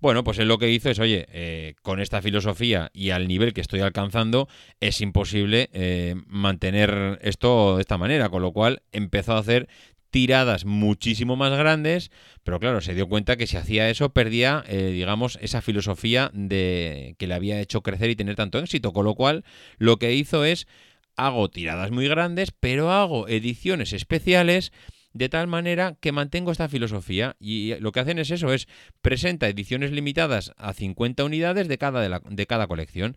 Bueno, 0.00 0.22
pues 0.24 0.38
él 0.38 0.46
lo 0.46 0.58
que 0.58 0.70
hizo 0.70 0.90
es, 0.90 0.98
oye, 0.98 1.26
eh, 1.32 1.74
con 1.82 2.00
esta 2.00 2.22
filosofía 2.22 2.90
y 2.92 3.10
al 3.10 3.26
nivel 3.26 3.52
que 3.52 3.60
estoy 3.60 3.80
alcanzando, 3.80 4.46
es 4.78 5.00
imposible 5.00 5.70
eh, 5.72 6.14
mantener 6.26 7.18
esto 7.22 7.76
de 7.76 7.80
esta 7.80 7.98
manera, 7.98 8.28
con 8.28 8.42
lo 8.42 8.52
cual 8.52 8.82
empezó 8.92 9.32
a 9.32 9.38
hacer 9.38 9.68
tiradas 10.10 10.64
muchísimo 10.64 11.36
más 11.36 11.56
grandes, 11.56 12.10
pero 12.42 12.60
claro, 12.60 12.80
se 12.80 12.94
dio 12.94 13.08
cuenta 13.08 13.36
que 13.36 13.46
si 13.46 13.56
hacía 13.56 13.90
eso 13.90 14.12
perdía, 14.12 14.64
eh, 14.68 14.90
digamos, 14.92 15.38
esa 15.42 15.60
filosofía 15.60 16.30
de 16.32 17.14
que 17.18 17.26
le 17.26 17.34
había 17.34 17.60
hecho 17.60 17.82
crecer 17.82 18.10
y 18.10 18.16
tener 18.16 18.36
tanto 18.36 18.58
éxito, 18.58 18.92
con 18.92 19.04
lo 19.04 19.14
cual 19.14 19.44
lo 19.78 19.98
que 19.98 20.14
hizo 20.14 20.44
es 20.44 20.66
hago 21.16 21.50
tiradas 21.50 21.90
muy 21.90 22.08
grandes, 22.08 22.52
pero 22.52 22.90
hago 22.92 23.28
ediciones 23.28 23.92
especiales 23.92 24.72
de 25.12 25.28
tal 25.28 25.48
manera 25.48 25.96
que 26.00 26.12
mantengo 26.12 26.52
esta 26.52 26.68
filosofía 26.68 27.36
y 27.40 27.74
lo 27.80 27.92
que 27.92 28.00
hacen 28.00 28.18
es 28.18 28.30
eso, 28.30 28.52
es 28.52 28.68
presenta 29.02 29.48
ediciones 29.48 29.90
limitadas 29.90 30.52
a 30.56 30.72
50 30.72 31.24
unidades 31.24 31.66
de 31.66 31.78
cada, 31.78 32.00
de, 32.00 32.20
de 32.30 32.46
cada 32.46 32.66
colección. 32.66 33.16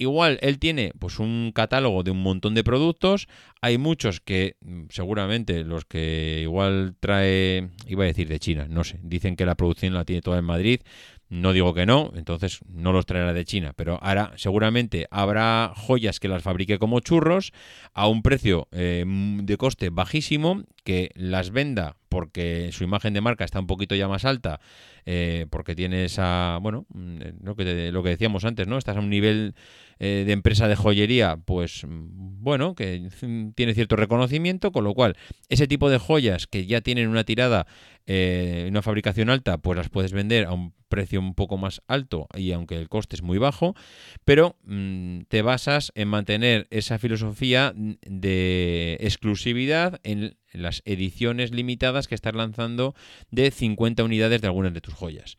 Igual 0.00 0.38
él 0.40 0.58
tiene 0.58 0.94
pues 0.98 1.18
un 1.18 1.52
catálogo 1.54 2.02
de 2.02 2.10
un 2.10 2.22
montón 2.22 2.54
de 2.54 2.64
productos, 2.64 3.28
hay 3.60 3.76
muchos 3.76 4.20
que 4.20 4.56
mm, 4.62 4.84
seguramente 4.88 5.62
los 5.62 5.84
que 5.84 6.38
igual 6.40 6.96
trae, 7.00 7.68
iba 7.86 8.04
a 8.04 8.06
decir 8.06 8.26
de 8.26 8.38
China, 8.38 8.66
no 8.66 8.82
sé, 8.82 8.98
dicen 9.02 9.36
que 9.36 9.44
la 9.44 9.56
producción 9.56 9.92
la 9.92 10.06
tiene 10.06 10.22
toda 10.22 10.38
en 10.38 10.46
Madrid, 10.46 10.80
no 11.28 11.52
digo 11.52 11.74
que 11.74 11.84
no, 11.84 12.12
entonces 12.16 12.60
no 12.66 12.92
los 12.92 13.04
traerá 13.04 13.34
de 13.34 13.44
China, 13.44 13.74
pero 13.76 13.98
ahora 14.00 14.32
seguramente 14.36 15.06
habrá 15.10 15.74
joyas 15.76 16.18
que 16.18 16.28
las 16.28 16.42
fabrique 16.42 16.78
como 16.78 17.00
churros 17.00 17.52
a 17.92 18.08
un 18.08 18.22
precio 18.22 18.68
eh, 18.72 19.04
de 19.06 19.56
coste 19.58 19.90
bajísimo, 19.90 20.64
que 20.90 21.12
las 21.14 21.52
venda 21.52 21.94
porque 22.08 22.70
su 22.72 22.82
imagen 22.82 23.14
de 23.14 23.20
marca 23.20 23.44
está 23.44 23.60
un 23.60 23.68
poquito 23.68 23.94
ya 23.94 24.08
más 24.08 24.24
alta, 24.24 24.60
eh, 25.06 25.46
porque 25.48 25.76
tiene 25.76 26.04
esa, 26.04 26.58
bueno, 26.60 26.84
mm, 26.92 27.44
lo 27.44 27.54
que, 27.54 27.92
lo 27.92 28.02
que 28.02 28.08
decíamos 28.08 28.44
antes, 28.44 28.66
¿no? 28.66 28.76
Estás 28.76 28.96
a 28.96 28.98
un 28.98 29.08
nivel 29.08 29.54
eh, 30.00 30.24
de 30.26 30.32
empresa 30.32 30.66
de 30.66 30.74
joyería, 30.74 31.36
pues 31.36 31.84
mm, 31.84 32.42
bueno, 32.42 32.74
que 32.74 33.08
tiene 33.54 33.74
cierto 33.74 33.94
reconocimiento, 33.94 34.72
con 34.72 34.82
lo 34.82 34.92
cual 34.92 35.16
ese 35.48 35.68
tipo 35.68 35.88
de 35.88 35.98
joyas 35.98 36.48
que 36.48 36.66
ya 36.66 36.80
tienen 36.80 37.08
una 37.08 37.22
tirada, 37.22 37.68
una 38.08 38.82
fabricación 38.82 39.30
alta, 39.30 39.58
pues 39.58 39.76
las 39.76 39.88
puedes 39.88 40.12
vender 40.12 40.46
a 40.46 40.52
un 40.52 40.74
precio 40.88 41.20
un 41.20 41.36
poco 41.36 41.58
más 41.58 41.80
alto 41.86 42.26
y 42.34 42.50
aunque 42.50 42.76
el 42.76 42.88
coste 42.88 43.14
es 43.14 43.22
muy 43.22 43.38
bajo, 43.38 43.76
pero 44.24 44.56
mm, 44.64 45.20
te 45.28 45.42
basas 45.42 45.92
en 45.94 46.08
mantener 46.08 46.66
esa 46.70 46.98
filosofía 46.98 47.72
de 47.76 48.98
exclusividad 49.00 50.00
en 50.02 50.34
las 50.52 50.82
ediciones 50.84 51.52
limitadas 51.52 52.08
que 52.08 52.14
estás 52.14 52.34
lanzando 52.34 52.94
de 53.30 53.50
50 53.50 54.04
unidades 54.04 54.40
de 54.40 54.46
algunas 54.46 54.74
de 54.74 54.80
tus 54.80 54.94
joyas. 54.94 55.36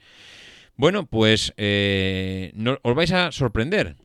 Bueno, 0.75 1.05
pues 1.05 1.53
eh, 1.57 2.53
os 2.81 2.95
vais 2.95 3.11
a 3.11 3.31
sorprender. 3.31 3.95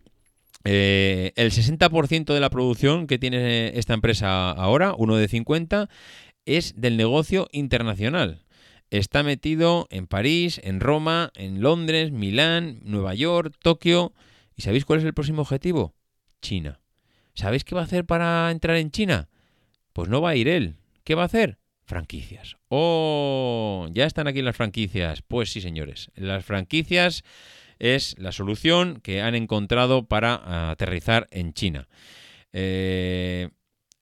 Eh, 0.65 1.33
el 1.37 1.53
60% 1.53 2.35
de 2.35 2.41
la 2.41 2.51
producción 2.51 3.07
que 3.07 3.19
tiene 3.19 3.79
esta 3.79 3.95
empresa 3.95 4.51
ahora, 4.51 4.95
uno 4.99 5.17
de 5.17 5.29
50, 5.29 5.89
es 6.45 6.75
del 6.77 6.97
negocio 6.97 7.49
internacional. 7.53 8.45
Está 8.91 9.23
metido 9.23 9.87
en 9.91 10.07
París, 10.07 10.61
en 10.65 10.81
Roma, 10.81 11.31
en 11.35 11.61
Londres, 11.61 12.13
Milán, 12.13 12.81
Nueva 12.83 13.15
York, 13.15 13.55
Tokio. 13.61 14.13
¿Y 14.57 14.63
sabéis 14.63 14.85
cuál 14.85 15.01
es 15.01 15.05
el 15.05 15.15
próximo 15.15 15.43
objetivo? 15.43 15.95
China. 16.41 16.81
¿Sabéis 17.35 17.65
qué 17.65 17.75
va 17.75 17.83
a 17.83 17.85
hacer 17.85 18.05
para 18.05 18.51
entrar 18.51 18.77
en 18.77 18.91
China? 18.91 19.29
Pues 19.93 20.09
no 20.09 20.21
va 20.21 20.31
a 20.31 20.37
ir 20.37 20.49
él. 20.49 20.77
¿Qué 21.07 21.15
va 21.15 21.23
a 21.23 21.27
hacer? 21.27 21.59
Franquicias. 21.85 22.57
Oh, 22.69 23.89
ya 23.93 24.05
están 24.05 24.27
aquí 24.27 24.43
las 24.43 24.57
franquicias. 24.57 25.23
Pues 25.23 25.51
sí, 25.53 25.63
señores. 25.63 26.11
Las 26.17 26.45
franquicias 26.45 27.23
es 27.79 28.15
la 28.19 28.33
solución 28.33 29.01
que 29.01 29.23
han 29.23 29.35
encontrado 29.35 30.07
para 30.07 30.71
aterrizar 30.71 31.29
en 31.31 31.55
China. 31.55 31.89
Eh, 32.53 33.51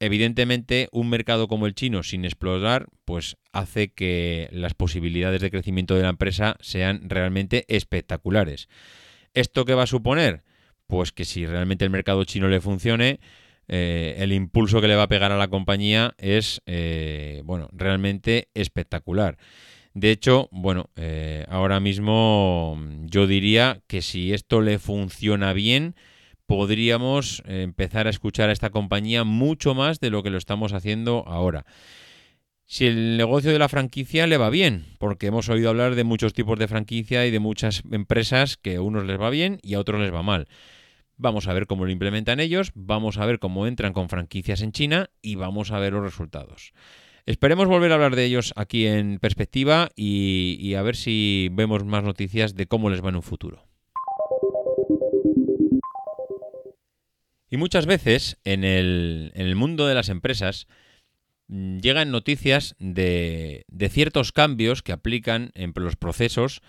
Evidentemente, 0.00 0.88
un 0.92 1.08
mercado 1.08 1.48
como 1.48 1.66
el 1.66 1.74
chino 1.74 2.02
sin 2.02 2.24
explorar, 2.24 2.88
pues 3.04 3.36
hace 3.52 3.92
que 3.92 4.50
las 4.52 4.74
posibilidades 4.74 5.40
de 5.40 5.50
crecimiento 5.50 5.94
de 5.94 6.02
la 6.02 6.10
empresa 6.10 6.56
sean 6.60 7.08
realmente 7.08 7.64
espectaculares. 7.68 8.68
¿Esto 9.32 9.64
qué 9.64 9.72
va 9.72 9.84
a 9.84 9.86
suponer? 9.86 10.42
Pues 10.88 11.12
que 11.12 11.24
si 11.24 11.46
realmente 11.46 11.84
el 11.84 11.90
mercado 11.90 12.24
chino 12.24 12.48
le 12.48 12.60
funcione, 12.60 13.20
eh, 13.68 14.16
el 14.18 14.32
impulso 14.32 14.80
que 14.80 14.88
le 14.88 14.96
va 14.96 15.04
a 15.04 15.08
pegar 15.08 15.32
a 15.32 15.38
la 15.38 15.48
compañía 15.48 16.14
es, 16.18 16.62
eh, 16.66 17.42
bueno, 17.44 17.68
realmente 17.72 18.48
espectacular. 18.54 19.38
De 19.94 20.10
hecho, 20.10 20.48
bueno, 20.50 20.90
eh, 20.96 21.46
ahora 21.48 21.80
mismo 21.80 22.78
yo 23.02 23.26
diría 23.26 23.80
que 23.86 24.02
si 24.02 24.32
esto 24.32 24.60
le 24.60 24.78
funciona 24.78 25.52
bien, 25.52 25.94
podríamos 26.46 27.42
empezar 27.46 28.06
a 28.06 28.10
escuchar 28.10 28.50
a 28.50 28.52
esta 28.52 28.70
compañía 28.70 29.24
mucho 29.24 29.74
más 29.74 30.00
de 30.00 30.10
lo 30.10 30.22
que 30.22 30.30
lo 30.30 30.38
estamos 30.38 30.72
haciendo 30.72 31.24
ahora. 31.26 31.64
Si 32.66 32.86
el 32.86 33.16
negocio 33.16 33.52
de 33.52 33.58
la 33.58 33.68
franquicia 33.68 34.26
le 34.26 34.38
va 34.38 34.48
bien, 34.50 34.86
porque 34.98 35.26
hemos 35.26 35.48
oído 35.48 35.68
hablar 35.68 35.94
de 35.94 36.04
muchos 36.04 36.32
tipos 36.32 36.58
de 36.58 36.66
franquicia 36.66 37.26
y 37.26 37.30
de 37.30 37.38
muchas 37.38 37.82
empresas 37.90 38.56
que 38.56 38.76
a 38.76 38.82
unos 38.82 39.04
les 39.04 39.20
va 39.20 39.30
bien 39.30 39.58
y 39.62 39.74
a 39.74 39.80
otros 39.80 40.00
les 40.00 40.12
va 40.12 40.22
mal. 40.22 40.48
Vamos 41.16 41.46
a 41.46 41.52
ver 41.52 41.66
cómo 41.66 41.84
lo 41.84 41.92
implementan 41.92 42.40
ellos, 42.40 42.72
vamos 42.74 43.18
a 43.18 43.26
ver 43.26 43.38
cómo 43.38 43.66
entran 43.66 43.92
con 43.92 44.08
franquicias 44.08 44.62
en 44.62 44.72
China 44.72 45.10
y 45.22 45.36
vamos 45.36 45.70
a 45.70 45.78
ver 45.78 45.92
los 45.92 46.02
resultados. 46.02 46.72
Esperemos 47.26 47.68
volver 47.68 47.90
a 47.90 47.94
hablar 47.94 48.16
de 48.16 48.24
ellos 48.24 48.52
aquí 48.54 48.86
en 48.86 49.18
perspectiva 49.18 49.88
y, 49.96 50.74
a 50.74 50.82
ver 50.82 50.94
si 50.94 51.48
vemos 51.52 51.84
más 51.84 52.04
noticias 52.04 52.54
de 52.54 52.66
cómo 52.66 52.90
les 52.90 53.02
va 53.02 53.08
en 53.08 53.16
un 53.16 53.22
futuro. 53.22 53.66
Y 57.48 57.56
muchas 57.56 57.86
veces 57.86 58.38
en 58.44 58.64
el, 58.64 59.54
mundo 59.56 59.86
de 59.86 59.94
las 59.94 60.10
empresas 60.10 60.66
mm, 61.46 61.78
llegan 61.78 62.10
noticias 62.10 62.74
de, 62.78 63.64
ciertos 63.88 64.32
cambios 64.32 64.82
que 64.82 64.92
aplican 64.92 65.50
en 65.54 65.72
los 65.76 65.96
procesos 65.96 66.60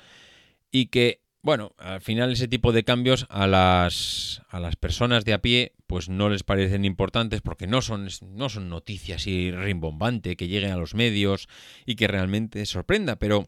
y 0.71 0.85
que, 0.85 1.24
bueno, 1.45 1.75
al 1.77 2.01
final 2.01 2.31
ese 2.31 2.47
tipo 2.47 2.71
de 2.71 2.83
cambios 2.83 3.27
a 3.29 3.45
las, 3.45 4.41
a 4.49 4.59
las 4.59 4.75
personas 4.75 5.25
de 5.25 5.33
a 5.33 5.43
pie 5.43 5.73
pues 5.85 6.09
no 6.09 6.27
les 6.27 6.41
parecen 6.41 6.85
importantes 6.85 7.41
porque 7.41 7.67
no 7.67 7.83
son, 7.83 8.07
no 8.31 8.49
son 8.49 8.67
noticias 8.67 9.27
y 9.27 9.51
rimbombante 9.51 10.37
que 10.37 10.47
lleguen 10.47 10.71
a 10.71 10.77
los 10.77 10.95
medios 10.95 11.47
y 11.85 11.97
que 11.97 12.07
realmente 12.07 12.65
sorprenda, 12.65 13.17
pero 13.17 13.47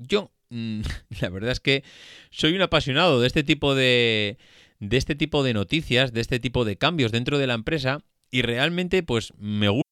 yo 0.00 0.32
mm, 0.50 0.80
la 1.20 1.30
verdad 1.30 1.52
es 1.52 1.60
que 1.60 1.84
soy 2.32 2.56
un 2.56 2.62
apasionado 2.62 3.20
de 3.20 3.28
este 3.28 3.44
tipo 3.44 3.76
de, 3.76 4.38
de 4.80 4.96
este 4.96 5.14
tipo 5.14 5.44
de 5.44 5.54
noticias, 5.54 6.12
de 6.12 6.20
este 6.20 6.40
tipo 6.40 6.64
de 6.64 6.78
cambios 6.78 7.12
dentro 7.12 7.38
de 7.38 7.46
la 7.46 7.54
empresa 7.54 8.00
y 8.28 8.42
realmente 8.42 9.04
pues 9.04 9.32
me 9.38 9.68
gusta 9.68 9.91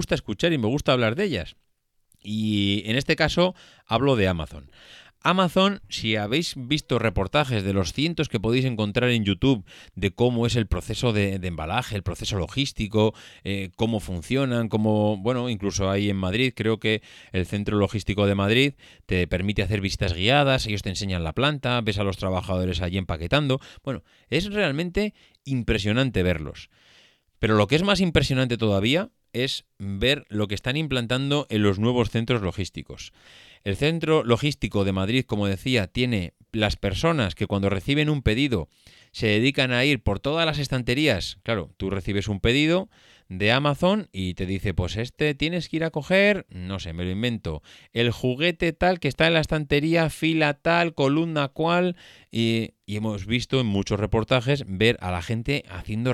Gusta 0.00 0.14
escuchar 0.14 0.54
y 0.54 0.56
me 0.56 0.66
gusta 0.66 0.94
hablar 0.94 1.14
de 1.14 1.24
ellas. 1.24 1.56
Y 2.22 2.82
en 2.86 2.96
este 2.96 3.16
caso 3.16 3.54
hablo 3.84 4.16
de 4.16 4.28
Amazon. 4.28 4.70
Amazon, 5.20 5.82
si 5.90 6.16
habéis 6.16 6.54
visto 6.56 6.98
reportajes 6.98 7.64
de 7.64 7.74
los 7.74 7.92
cientos 7.92 8.30
que 8.30 8.40
podéis 8.40 8.64
encontrar 8.64 9.10
en 9.10 9.26
YouTube 9.26 9.62
de 9.94 10.10
cómo 10.12 10.46
es 10.46 10.56
el 10.56 10.66
proceso 10.66 11.12
de, 11.12 11.38
de 11.38 11.48
embalaje, 11.48 11.96
el 11.96 12.02
proceso 12.02 12.38
logístico, 12.38 13.12
eh, 13.44 13.72
cómo 13.76 14.00
funcionan, 14.00 14.70
cómo, 14.70 15.18
bueno, 15.18 15.50
incluso 15.50 15.90
ahí 15.90 16.08
en 16.08 16.16
Madrid, 16.16 16.54
creo 16.56 16.80
que 16.80 17.02
el 17.32 17.44
Centro 17.44 17.76
Logístico 17.76 18.26
de 18.26 18.34
Madrid 18.34 18.72
te 19.04 19.26
permite 19.26 19.62
hacer 19.62 19.82
visitas 19.82 20.14
guiadas, 20.14 20.66
ellos 20.66 20.80
te 20.80 20.88
enseñan 20.88 21.24
la 21.24 21.34
planta, 21.34 21.78
ves 21.82 21.98
a 21.98 22.04
los 22.04 22.16
trabajadores 22.16 22.80
allí 22.80 22.96
empaquetando. 22.96 23.60
Bueno, 23.84 24.02
es 24.30 24.50
realmente 24.50 25.12
impresionante 25.44 26.22
verlos. 26.22 26.70
Pero 27.38 27.56
lo 27.56 27.66
que 27.66 27.76
es 27.76 27.82
más 27.82 28.00
impresionante 28.00 28.56
todavía 28.56 29.10
es 29.32 29.64
ver 29.78 30.24
lo 30.28 30.48
que 30.48 30.54
están 30.54 30.76
implantando 30.76 31.46
en 31.50 31.62
los 31.62 31.78
nuevos 31.78 32.10
centros 32.10 32.42
logísticos. 32.42 33.12
El 33.64 33.76
centro 33.76 34.24
logístico 34.24 34.84
de 34.84 34.92
Madrid, 34.92 35.24
como 35.26 35.46
decía, 35.46 35.86
tiene 35.86 36.34
las 36.52 36.76
personas 36.76 37.34
que 37.34 37.46
cuando 37.46 37.70
reciben 37.70 38.10
un 38.10 38.22
pedido 38.22 38.68
se 39.12 39.26
dedican 39.26 39.72
a 39.72 39.84
ir 39.84 40.02
por 40.02 40.20
todas 40.20 40.46
las 40.46 40.58
estanterías. 40.58 41.38
Claro, 41.42 41.70
tú 41.76 41.90
recibes 41.90 42.28
un 42.28 42.40
pedido 42.40 42.88
de 43.30 43.52
Amazon 43.52 44.08
y 44.12 44.34
te 44.34 44.44
dice, 44.44 44.74
pues 44.74 44.96
este 44.96 45.34
tienes 45.36 45.68
que 45.68 45.76
ir 45.76 45.84
a 45.84 45.90
coger, 45.90 46.46
no 46.50 46.80
sé, 46.80 46.92
me 46.92 47.04
lo 47.04 47.10
invento, 47.10 47.62
el 47.92 48.10
juguete 48.10 48.72
tal 48.72 48.98
que 48.98 49.06
está 49.06 49.28
en 49.28 49.34
la 49.34 49.40
estantería, 49.40 50.10
fila 50.10 50.54
tal, 50.54 50.94
columna 50.94 51.46
cual, 51.46 51.96
y, 52.32 52.70
y 52.86 52.96
hemos 52.96 53.26
visto 53.26 53.60
en 53.60 53.66
muchos 53.66 54.00
reportajes 54.00 54.64
ver 54.66 54.96
a 55.00 55.12
la 55.12 55.22
gente 55.22 55.64
haciendo 55.68 56.12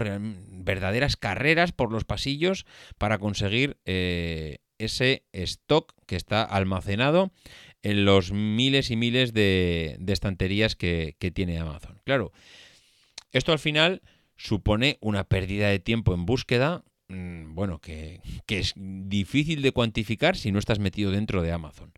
verdaderas 0.51 1.17
carreras 1.17 1.73
por 1.73 1.91
los 1.91 2.05
pasillos 2.05 2.67
para 2.99 3.17
conseguir 3.17 3.79
eh, 3.87 4.59
ese 4.77 5.25
stock 5.33 5.95
que 6.07 6.17
está 6.17 6.43
almacenado 6.43 7.33
en 7.83 8.05
los 8.05 8.31
miles 8.31 8.91
y 8.91 8.97
miles 8.97 9.33
de, 9.33 9.97
de 10.01 10.13
estanterías 10.13 10.77
que, 10.77 11.17
que 11.19 11.31
tiene 11.31 11.59
Amazon. 11.59 11.99
Claro, 12.05 12.33
esto 13.33 13.53
al 13.53 13.59
final 13.59 14.03
supone 14.37 14.99
una 15.01 15.25
pérdida 15.25 15.69
de 15.69 15.79
tiempo 15.79 16.15
en 16.15 16.27
búsqueda, 16.27 16.85
mm, 17.09 17.55
bueno, 17.55 17.79
que, 17.81 18.21
que 18.47 18.59
es 18.59 18.75
difícil 18.77 19.63
de 19.63 19.73
cuantificar 19.73 20.37
si 20.37 20.53
no 20.53 20.59
estás 20.59 20.79
metido 20.79 21.11
dentro 21.11 21.43
de 21.43 21.53
Amazon. 21.53 21.93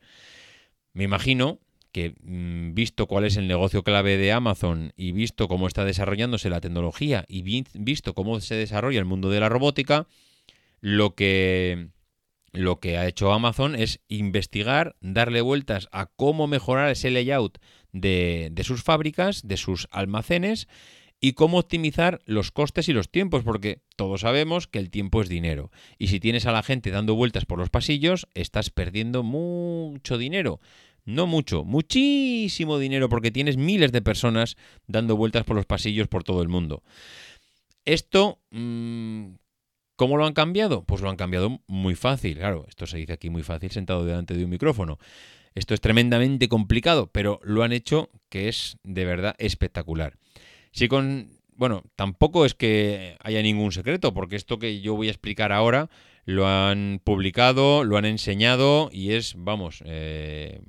Me 0.93 1.05
imagino 1.05 1.61
que 1.93 2.15
mm, 2.23 2.75
visto 2.75 3.07
cuál 3.07 3.25
es 3.25 3.37
el 3.37 3.49
negocio 3.49 3.83
clave 3.83 4.17
de 4.19 4.33
Amazon 4.33 4.93
y 4.97 5.13
visto 5.13 5.49
cómo 5.49 5.67
está 5.67 5.85
desarrollándose 5.85 6.51
la 6.51 6.61
tecnología 6.61 7.25
y 7.29 7.43
vi- 7.43 7.67
visto 7.75 8.15
cómo 8.15 8.41
se 8.41 8.55
desarrolla 8.55 8.99
el 8.99 9.05
mundo 9.05 9.31
de 9.31 9.41
la 9.41 9.49
robótica, 9.49 10.07
lo 10.81 11.15
que 11.15 11.89
lo 12.53 12.81
que 12.81 12.97
ha 12.97 13.07
hecho 13.07 13.33
Amazon 13.33 13.75
es 13.75 14.01
investigar, 14.09 14.97
darle 15.01 15.43
vueltas 15.43 15.89
a 15.93 16.07
cómo 16.07 16.47
mejorar 16.47 16.91
ese 16.91 17.11
layout 17.11 17.59
de, 17.93 18.49
de 18.53 18.65
sus 18.65 18.83
fábricas, 18.83 19.47
de 19.47 19.59
sus 19.59 19.87
almacenes 19.91 20.67
y 21.21 21.33
cómo 21.33 21.59
optimizar 21.59 22.21
los 22.27 22.53
costes 22.53 22.89
y 22.89 22.93
los 22.93 23.11
tiempos, 23.11 23.43
porque 23.43 23.83
todos 23.97 24.21
sabemos 24.21 24.67
que 24.69 24.79
el 24.79 24.91
tiempo 24.91 25.21
es 25.21 25.29
dinero. 25.29 25.71
Y 25.99 26.09
si 26.09 26.21
tienes 26.21 26.47
a 26.47 26.53
la 26.53 26.63
gente 26.63 26.91
dando 26.91 27.15
vueltas 27.15 27.45
por 27.45 27.59
los 27.59 27.71
pasillos, 27.71 28.29
estás 28.35 28.71
perdiendo 28.71 29.23
mucho 29.23 30.19
dinero. 30.19 30.61
No 31.05 31.27
mucho, 31.27 31.65
muchísimo 31.65 32.79
dinero, 32.79 33.09
porque 33.09 33.31
tienes 33.31 33.57
miles 33.57 33.93
de 33.93 34.03
personas 34.03 34.57
dando 34.87 35.17
vueltas 35.17 35.45
por 35.45 35.57
los 35.57 35.67
pasillos 35.67 36.07
por 36.07 36.23
todo 36.23 36.43
el 36.43 36.49
mundo. 36.49 36.83
Esto, 37.85 38.43
mm, 38.51 39.31
¿cómo 39.97 40.19
lo 40.19 40.27
han 40.27 40.35
cambiado? 40.35 40.85
Pues 40.85 41.01
lo 41.01 41.09
han 41.09 41.17
cambiado 41.17 41.63
muy 41.67 41.95
fácil. 41.95 42.37
Claro, 42.37 42.67
esto 42.69 42.87
se 42.87 42.99
dice 42.99 43.15
aquí 43.15 43.31
muy 43.31 43.43
fácil 43.43 43.71
sentado 43.71 44.05
delante 44.05 44.35
de 44.35 44.45
un 44.45 44.51
micrófono. 44.51 44.99
Esto 45.55 45.75
es 45.75 45.81
tremendamente 45.81 46.49
complicado, 46.49 47.11
pero 47.11 47.41
lo 47.43 47.63
han 47.63 47.73
hecho 47.73 48.11
que 48.29 48.49
es 48.49 48.77
de 48.85 49.05
verdad 49.05 49.35
espectacular. 49.39 50.19
Si 50.73 50.89
con. 50.89 51.31
Bueno, 51.55 51.83
tampoco 51.97 52.45
es 52.45 52.55
que 52.55 53.17
haya 53.21 53.43
ningún 53.43 53.73
secreto, 53.73 54.15
porque 54.15 54.37
esto 54.37 54.61
que 54.61 54.81
yo 54.81 54.95
voy 54.95 55.09
a 55.09 55.11
explicar 55.11 55.51
ahora 55.51 55.91
lo 56.25 56.47
han 56.47 57.01
publicado, 57.03 57.85
lo 57.85 57.97
han 57.97 58.05
enseñado 58.05 58.91
y 58.93 59.15
es, 59.15 59.35
vamos, 59.37 59.83
eh, 59.87 60.61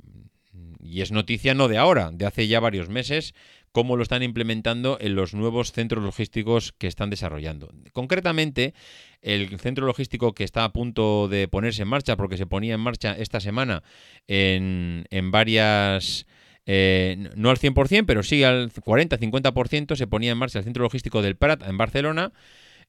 y 0.82 1.02
es 1.02 1.12
noticia 1.12 1.54
no 1.54 1.68
de 1.68 1.78
ahora, 1.78 2.12
de 2.12 2.26
hace 2.26 2.48
ya 2.48 2.60
varios 2.60 2.90
meses, 2.90 3.36
cómo 3.72 3.98
lo 3.98 4.04
están 4.04 4.24
implementando 4.24 4.98
en 5.02 5.16
los 5.16 5.34
nuevos 5.34 5.74
centros 5.74 6.04
logísticos 6.04 6.72
que 6.72 6.88
están 6.88 7.10
desarrollando. 7.10 7.70
Concretamente, 7.94 8.74
el 9.22 9.60
centro 9.60 9.86
logístico 9.86 10.34
que 10.34 10.44
está 10.44 10.64
a 10.64 10.72
punto 10.72 11.28
de 11.28 11.48
ponerse 11.48 11.82
en 11.82 11.90
marcha, 11.90 12.16
porque 12.16 12.38
se 12.38 12.48
ponía 12.48 12.74
en 12.74 12.80
marcha 12.80 13.16
esta 13.18 13.40
semana 13.40 13.84
en, 14.28 15.06
en 15.10 15.30
varias... 15.32 16.26
Eh, 16.72 17.18
no 17.36 17.50
al 17.50 17.58
100%, 17.58 18.06
pero 18.06 18.22
sí 18.22 18.44
al 18.44 18.72
40-50% 18.72 19.96
se 19.96 20.06
ponía 20.06 20.34
en 20.34 20.38
marcha 20.38 20.60
el 20.60 20.66
centro 20.66 20.84
logístico 20.84 21.24
del 21.24 21.36
Prat 21.36 21.64
en 21.68 21.80
Barcelona. 21.80 22.32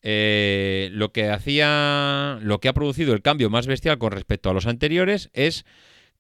Eh, 0.02 0.90
lo 0.92 1.12
que 1.12 1.30
hacía, 1.30 2.38
lo 2.42 2.60
que 2.60 2.68
ha 2.68 2.74
producido 2.74 3.14
el 3.14 3.22
cambio 3.22 3.48
más 3.48 3.66
bestial 3.66 3.96
con 3.96 4.12
respecto 4.12 4.50
a 4.50 4.52
los 4.52 4.66
anteriores 4.66 5.30
es 5.32 5.64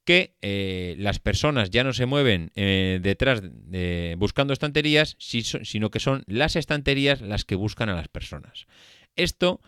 que 0.06 0.36
eh, 0.40 0.94
las 0.98 1.18
personas 1.18 1.68
ya 1.68 1.84
no 1.84 1.92
se 1.92 2.06
mueven 2.06 2.50
detrás 2.54 3.42
de, 3.42 4.14
buscando 4.16 4.54
estanterías, 4.54 5.16
sino 5.18 5.90
que 5.90 6.00
son 6.00 6.24
las 6.26 6.56
estanterías 6.56 7.20
las 7.20 7.44
que 7.44 7.56
buscan 7.56 7.90
a 7.90 7.94
las 7.94 8.08
personas. 8.08 8.66
Esto 9.16 9.60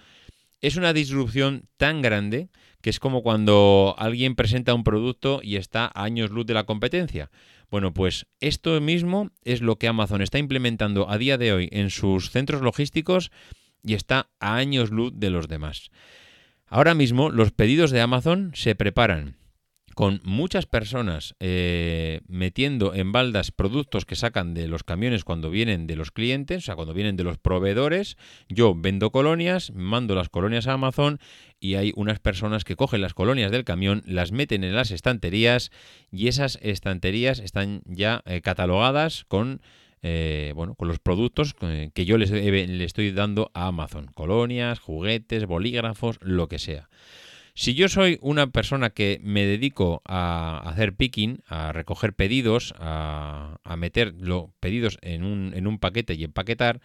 es 0.62 0.76
una 0.76 0.94
disrupción 0.94 1.68
tan 1.76 2.00
grande 2.00 2.48
que 2.80 2.88
es 2.88 2.98
como 2.98 3.22
cuando 3.22 3.94
alguien 3.98 4.34
presenta 4.34 4.72
un 4.72 4.82
producto 4.82 5.40
y 5.42 5.56
está 5.56 5.90
a 5.94 6.04
años 6.04 6.30
luz 6.30 6.46
de 6.46 6.54
la 6.54 6.64
competencia. 6.64 7.30
Bueno, 7.72 7.94
pues 7.94 8.26
esto 8.40 8.78
mismo 8.82 9.30
es 9.44 9.62
lo 9.62 9.76
que 9.76 9.88
Amazon 9.88 10.20
está 10.20 10.38
implementando 10.38 11.08
a 11.08 11.16
día 11.16 11.38
de 11.38 11.54
hoy 11.54 11.70
en 11.72 11.88
sus 11.88 12.28
centros 12.28 12.60
logísticos 12.60 13.32
y 13.82 13.94
está 13.94 14.28
a 14.40 14.56
años 14.56 14.90
luz 14.90 15.14
de 15.16 15.30
los 15.30 15.48
demás. 15.48 15.90
Ahora 16.66 16.92
mismo 16.92 17.30
los 17.30 17.50
pedidos 17.50 17.90
de 17.90 18.02
Amazon 18.02 18.52
se 18.54 18.74
preparan 18.74 19.38
con 19.94 20.20
muchas 20.24 20.66
personas 20.66 21.34
eh, 21.40 22.20
metiendo 22.26 22.94
en 22.94 23.12
baldas 23.12 23.50
productos 23.50 24.04
que 24.04 24.16
sacan 24.16 24.54
de 24.54 24.68
los 24.68 24.84
camiones 24.84 25.24
cuando 25.24 25.50
vienen 25.50 25.86
de 25.86 25.96
los 25.96 26.10
clientes, 26.10 26.58
o 26.58 26.60
sea, 26.60 26.76
cuando 26.76 26.94
vienen 26.94 27.16
de 27.16 27.24
los 27.24 27.38
proveedores. 27.38 28.16
Yo 28.48 28.74
vendo 28.74 29.10
colonias, 29.10 29.72
mando 29.74 30.14
las 30.14 30.28
colonias 30.28 30.66
a 30.66 30.74
Amazon 30.74 31.18
y 31.60 31.74
hay 31.74 31.92
unas 31.96 32.20
personas 32.20 32.64
que 32.64 32.76
cogen 32.76 33.00
las 33.00 33.14
colonias 33.14 33.50
del 33.50 33.64
camión, 33.64 34.02
las 34.06 34.32
meten 34.32 34.64
en 34.64 34.74
las 34.74 34.90
estanterías 34.90 35.70
y 36.10 36.28
esas 36.28 36.58
estanterías 36.62 37.38
están 37.38 37.82
ya 37.86 38.22
eh, 38.26 38.40
catalogadas 38.40 39.24
con... 39.28 39.60
Eh, 40.04 40.52
bueno, 40.56 40.74
con 40.74 40.88
los 40.88 40.98
productos 40.98 41.54
que 41.54 42.04
yo 42.04 42.18
les, 42.18 42.32
le 42.32 42.84
estoy 42.84 43.12
dando 43.12 43.52
a 43.54 43.68
Amazon. 43.68 44.06
Colonias, 44.12 44.80
juguetes, 44.80 45.46
bolígrafos, 45.46 46.18
lo 46.22 46.48
que 46.48 46.58
sea. 46.58 46.88
Si 47.54 47.74
yo 47.74 47.88
soy 47.88 48.18
una 48.22 48.46
persona 48.46 48.90
que 48.90 49.20
me 49.22 49.44
dedico 49.44 50.02
a 50.06 50.62
hacer 50.64 50.94
picking, 50.94 51.42
a 51.46 51.72
recoger 51.72 52.14
pedidos, 52.14 52.74
a, 52.78 53.58
meter 53.76 54.14
los 54.18 54.46
pedidos 54.58 54.98
en 55.02 55.22
un, 55.24 55.52
en 55.54 55.66
un 55.66 55.78
paquete 55.78 56.14
y 56.14 56.24
empaquetar, 56.24 56.80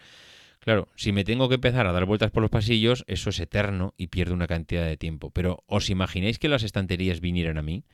Claro, 0.60 0.88
si 0.96 1.12
me 1.12 1.24
tengo 1.24 1.48
que 1.48 1.54
empezar 1.54 1.86
a 1.86 1.92
dar 1.92 2.04
vueltas 2.04 2.30
por 2.30 2.42
los 2.42 2.50
pasillos, 2.50 3.04
eso 3.06 3.30
es 3.30 3.40
eterno 3.40 3.94
y 3.96 4.08
pierdo 4.08 4.34
una 4.34 4.46
cantidad 4.46 4.84
de 4.84 4.96
tiempo. 4.96 5.30
Pero 5.30 5.62
¿os 5.66 5.88
imagináis 5.88 6.38
que 6.38 6.48
las 6.48 6.62
estanterías 6.62 7.20
vinieran 7.20 7.58
a 7.58 7.62
mí? 7.62 7.84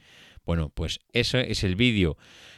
Bueno, 0.45 0.71
pues 0.71 1.01
ese 1.13 1.51
es 1.53 1.63
el 1.63 1.77
vídeo 1.77 2.17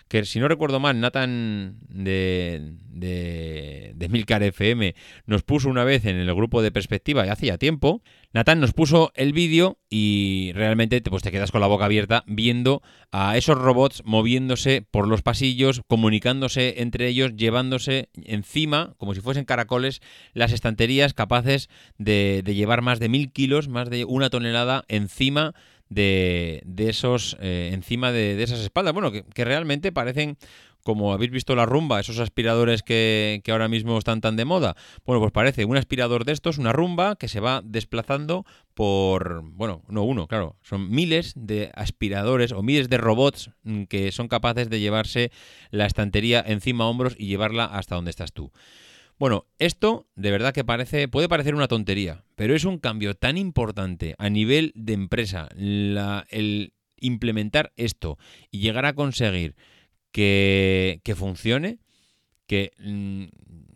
que 0.08 0.24
si 0.24 0.38
no 0.38 0.48
recuerdo 0.48 0.78
mal, 0.78 1.00
Nathan 1.00 1.78
de, 1.88 2.74
de, 2.88 3.92
de 3.96 4.08
Milcar 4.08 4.42
FM 4.42 4.94
nos 5.26 5.42
puso 5.42 5.68
una 5.68 5.84
vez 5.84 6.04
en 6.04 6.16
el 6.16 6.32
grupo 6.34 6.62
de 6.62 6.70
perspectiva 6.70 7.26
y 7.26 7.28
hacía 7.28 7.58
tiempo. 7.58 8.02
Nathan 8.32 8.60
nos 8.60 8.72
puso 8.72 9.12
el 9.14 9.32
vídeo 9.32 9.78
y 9.90 10.52
realmente 10.54 11.00
pues, 11.00 11.22
te 11.22 11.32
quedas 11.32 11.50
con 11.50 11.60
la 11.60 11.66
boca 11.66 11.86
abierta 11.86 12.22
viendo 12.26 12.82
a 13.10 13.36
esos 13.36 13.58
robots 13.58 14.02
moviéndose 14.04 14.82
por 14.82 15.08
los 15.08 15.22
pasillos, 15.22 15.82
comunicándose 15.88 16.82
entre 16.82 17.08
ellos, 17.08 17.34
llevándose 17.34 18.10
encima, 18.14 18.94
como 18.98 19.14
si 19.14 19.20
fuesen 19.20 19.44
caracoles, 19.44 20.02
las 20.34 20.52
estanterías 20.52 21.14
capaces 21.14 21.68
de, 21.98 22.42
de 22.44 22.54
llevar 22.54 22.82
más 22.82 23.00
de 23.00 23.08
mil 23.08 23.32
kilos, 23.32 23.68
más 23.68 23.90
de 23.90 24.04
una 24.04 24.30
tonelada 24.30 24.84
encima 24.88 25.54
de, 25.88 26.62
de 26.64 26.88
esos, 26.88 27.36
eh, 27.40 27.70
encima 27.72 28.12
de, 28.12 28.42
esas 28.42 28.60
espaldas. 28.60 28.94
Bueno, 28.94 29.12
que, 29.12 29.44
realmente 29.44 29.92
parecen 29.92 30.36
como 30.82 31.12
habéis 31.12 31.32
visto 31.32 31.56
la 31.56 31.66
rumba, 31.66 31.98
esos 31.98 32.20
aspiradores 32.20 32.84
que, 32.84 33.40
que, 33.42 33.50
ahora 33.50 33.66
mismo 33.66 33.98
están 33.98 34.20
tan 34.20 34.36
de 34.36 34.44
moda. 34.44 34.76
Bueno, 35.04 35.20
pues 35.20 35.32
parece 35.32 35.64
un 35.64 35.76
aspirador 35.76 36.24
de 36.24 36.30
estos, 36.30 36.58
una 36.58 36.72
rumba 36.72 37.16
que 37.16 37.26
se 37.26 37.40
va 37.40 37.60
desplazando 37.64 38.46
por, 38.72 39.42
bueno, 39.42 39.82
no 39.88 40.04
uno, 40.04 40.28
claro, 40.28 40.54
son 40.62 40.88
miles 40.88 41.32
de 41.34 41.72
aspiradores 41.74 42.52
o 42.52 42.62
miles 42.62 42.88
de 42.88 42.98
robots 42.98 43.50
mm, 43.64 43.84
que 43.84 44.12
son 44.12 44.28
capaces 44.28 44.70
de 44.70 44.78
llevarse 44.78 45.32
la 45.70 45.86
estantería 45.86 46.44
encima 46.46 46.84
a 46.84 46.86
hombros 46.86 47.16
y 47.18 47.26
llevarla 47.26 47.64
hasta 47.64 47.96
donde 47.96 48.10
estás 48.10 48.32
tú. 48.32 48.52
Bueno, 49.18 49.46
esto 49.58 50.06
de 50.14 50.30
verdad 50.30 50.52
que 50.52 50.64
parece, 50.64 51.08
puede 51.08 51.28
parecer 51.28 51.54
una 51.54 51.68
tontería, 51.68 52.24
pero 52.34 52.54
es 52.54 52.64
un 52.64 52.78
cambio 52.78 53.14
tan 53.14 53.38
importante 53.38 54.14
a 54.18 54.28
nivel 54.28 54.72
de 54.74 54.92
empresa, 54.92 55.48
el 55.56 56.72
implementar 56.98 57.72
esto 57.76 58.18
y 58.50 58.60
llegar 58.60 58.84
a 58.84 58.94
conseguir 58.94 59.54
que, 60.12 61.14
funcione, 61.16 61.78
que 62.46 62.72
mm, 62.78 63.24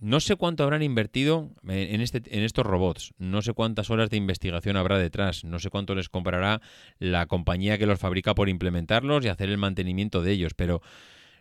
no 0.00 0.20
sé 0.20 0.36
cuánto 0.36 0.62
habrán 0.62 0.82
invertido 0.82 1.50
en, 1.66 2.00
este, 2.00 2.22
en 2.26 2.44
estos 2.44 2.64
robots, 2.66 3.12
no 3.18 3.42
sé 3.42 3.52
cuántas 3.52 3.90
horas 3.90 4.10
de 4.10 4.16
investigación 4.16 4.76
habrá 4.76 4.98
detrás, 4.98 5.44
no 5.44 5.58
sé 5.58 5.70
cuánto 5.70 5.94
les 5.94 6.08
comprará 6.08 6.60
la 6.98 7.26
compañía 7.26 7.78
que 7.78 7.86
los 7.86 7.98
fabrica 7.98 8.34
por 8.34 8.48
implementarlos 8.48 9.24
y 9.24 9.28
hacer 9.28 9.48
el 9.48 9.58
mantenimiento 9.58 10.22
de 10.22 10.32
ellos, 10.32 10.54
pero 10.54 10.82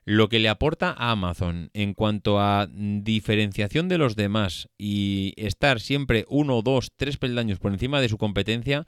lo 0.10 0.28
que 0.28 0.40
le 0.40 0.50
aporta 0.50 0.90
a 0.90 1.12
Amazon 1.12 1.70
en 1.76 1.94
cuanto 1.94 2.40
a 2.40 2.68
diferenciación 2.72 3.88
de 3.90 4.00
los 4.00 4.16
demás 4.16 4.68
y 4.76 5.36
estar 5.38 5.80
siempre 5.80 6.26
uno, 6.30 6.64
dos, 6.64 6.92
tres 6.98 7.18
peldaños 7.18 7.60
por 7.60 7.72
encima 7.72 8.02
de 8.02 8.10
su 8.10 8.18
competencia 8.18 8.88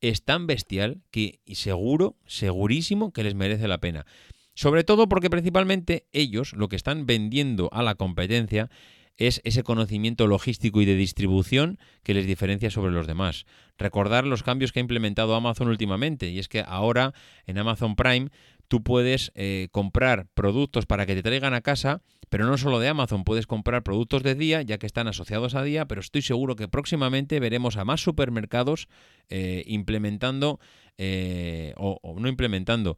es 0.00 0.24
tan 0.24 0.46
bestial 0.46 1.02
que 1.10 1.40
seguro, 1.52 2.16
segurísimo 2.24 3.12
que 3.12 3.22
les 3.22 3.34
merece 3.34 3.68
la 3.68 3.80
pena. 3.80 4.06
Sobre 4.54 4.82
todo 4.82 5.10
porque 5.10 5.28
principalmente 5.28 6.06
ellos 6.10 6.54
lo 6.54 6.70
que 6.70 6.76
están 6.76 7.04
vendiendo 7.04 7.68
a 7.70 7.82
la 7.82 7.94
competencia 7.94 8.70
es 9.18 9.42
ese 9.44 9.62
conocimiento 9.62 10.26
logístico 10.26 10.80
y 10.80 10.86
de 10.86 10.96
distribución 10.96 11.78
que 12.02 12.14
les 12.14 12.26
diferencia 12.26 12.70
sobre 12.70 12.92
los 12.92 13.06
demás. 13.06 13.44
Recordar 13.76 14.26
los 14.26 14.42
cambios 14.42 14.72
que 14.72 14.80
ha 14.80 14.82
implementado 14.82 15.34
Amazon 15.34 15.68
últimamente, 15.68 16.30
y 16.30 16.38
es 16.38 16.48
que 16.48 16.64
ahora 16.66 17.12
en 17.46 17.58
Amazon 17.58 17.94
Prime 17.94 18.30
tú 18.72 18.82
puedes 18.82 19.32
eh, 19.34 19.68
comprar 19.70 20.28
productos 20.32 20.86
para 20.86 21.04
que 21.04 21.14
te 21.14 21.22
traigan 21.22 21.52
a 21.52 21.60
casa, 21.60 22.00
pero 22.30 22.46
no 22.46 22.56
solo 22.56 22.80
de 22.80 22.88
Amazon, 22.88 23.22
puedes 23.22 23.46
comprar 23.46 23.82
productos 23.82 24.22
de 24.22 24.34
día, 24.34 24.62
ya 24.62 24.78
que 24.78 24.86
están 24.86 25.08
asociados 25.08 25.54
a 25.54 25.62
día, 25.62 25.84
pero 25.84 26.00
estoy 26.00 26.22
seguro 26.22 26.56
que 26.56 26.68
próximamente 26.68 27.38
veremos 27.38 27.76
a 27.76 27.84
más 27.84 28.00
supermercados 28.00 28.88
eh, 29.28 29.62
implementando, 29.66 30.58
eh, 30.96 31.74
o, 31.76 31.98
o 32.00 32.18
no 32.18 32.28
implementando, 32.28 32.96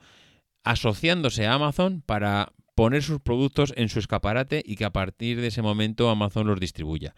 asociándose 0.62 1.44
a 1.44 1.54
Amazon 1.54 2.04
para 2.06 2.52
poner 2.76 3.02
sus 3.02 3.18
productos 3.18 3.74
en 3.76 3.88
su 3.88 3.98
escaparate 3.98 4.62
y 4.64 4.76
que 4.76 4.84
a 4.84 4.92
partir 4.92 5.40
de 5.40 5.48
ese 5.48 5.60
momento 5.60 6.08
Amazon 6.08 6.46
los 6.46 6.60
distribuya. 6.60 7.16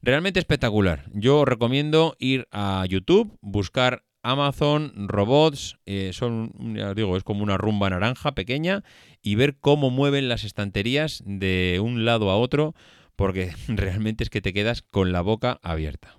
Realmente 0.00 0.38
espectacular. 0.38 1.06
Yo 1.12 1.44
recomiendo 1.44 2.14
ir 2.20 2.46
a 2.52 2.86
YouTube, 2.88 3.36
buscar 3.40 4.04
Amazon 4.24 4.92
Robots, 5.08 5.78
eh, 5.86 6.10
son, 6.12 6.50
digo, 6.96 7.16
es 7.16 7.22
como 7.22 7.42
una 7.42 7.56
rumba 7.56 7.90
naranja 7.90 8.34
pequeña 8.34 8.82
y 9.22 9.36
ver 9.36 9.56
cómo 9.60 9.90
mueven 9.90 10.28
las 10.28 10.44
estanterías 10.44 11.22
de 11.24 11.80
un 11.82 12.04
lado 12.04 12.30
a 12.30 12.36
otro, 12.36 12.74
porque 13.16 13.52
realmente 13.68 14.24
es 14.24 14.30
que 14.30 14.40
te 14.40 14.52
quedas 14.52 14.82
con 14.82 15.12
la 15.12 15.20
boca 15.20 15.60
abierta. 15.62 16.16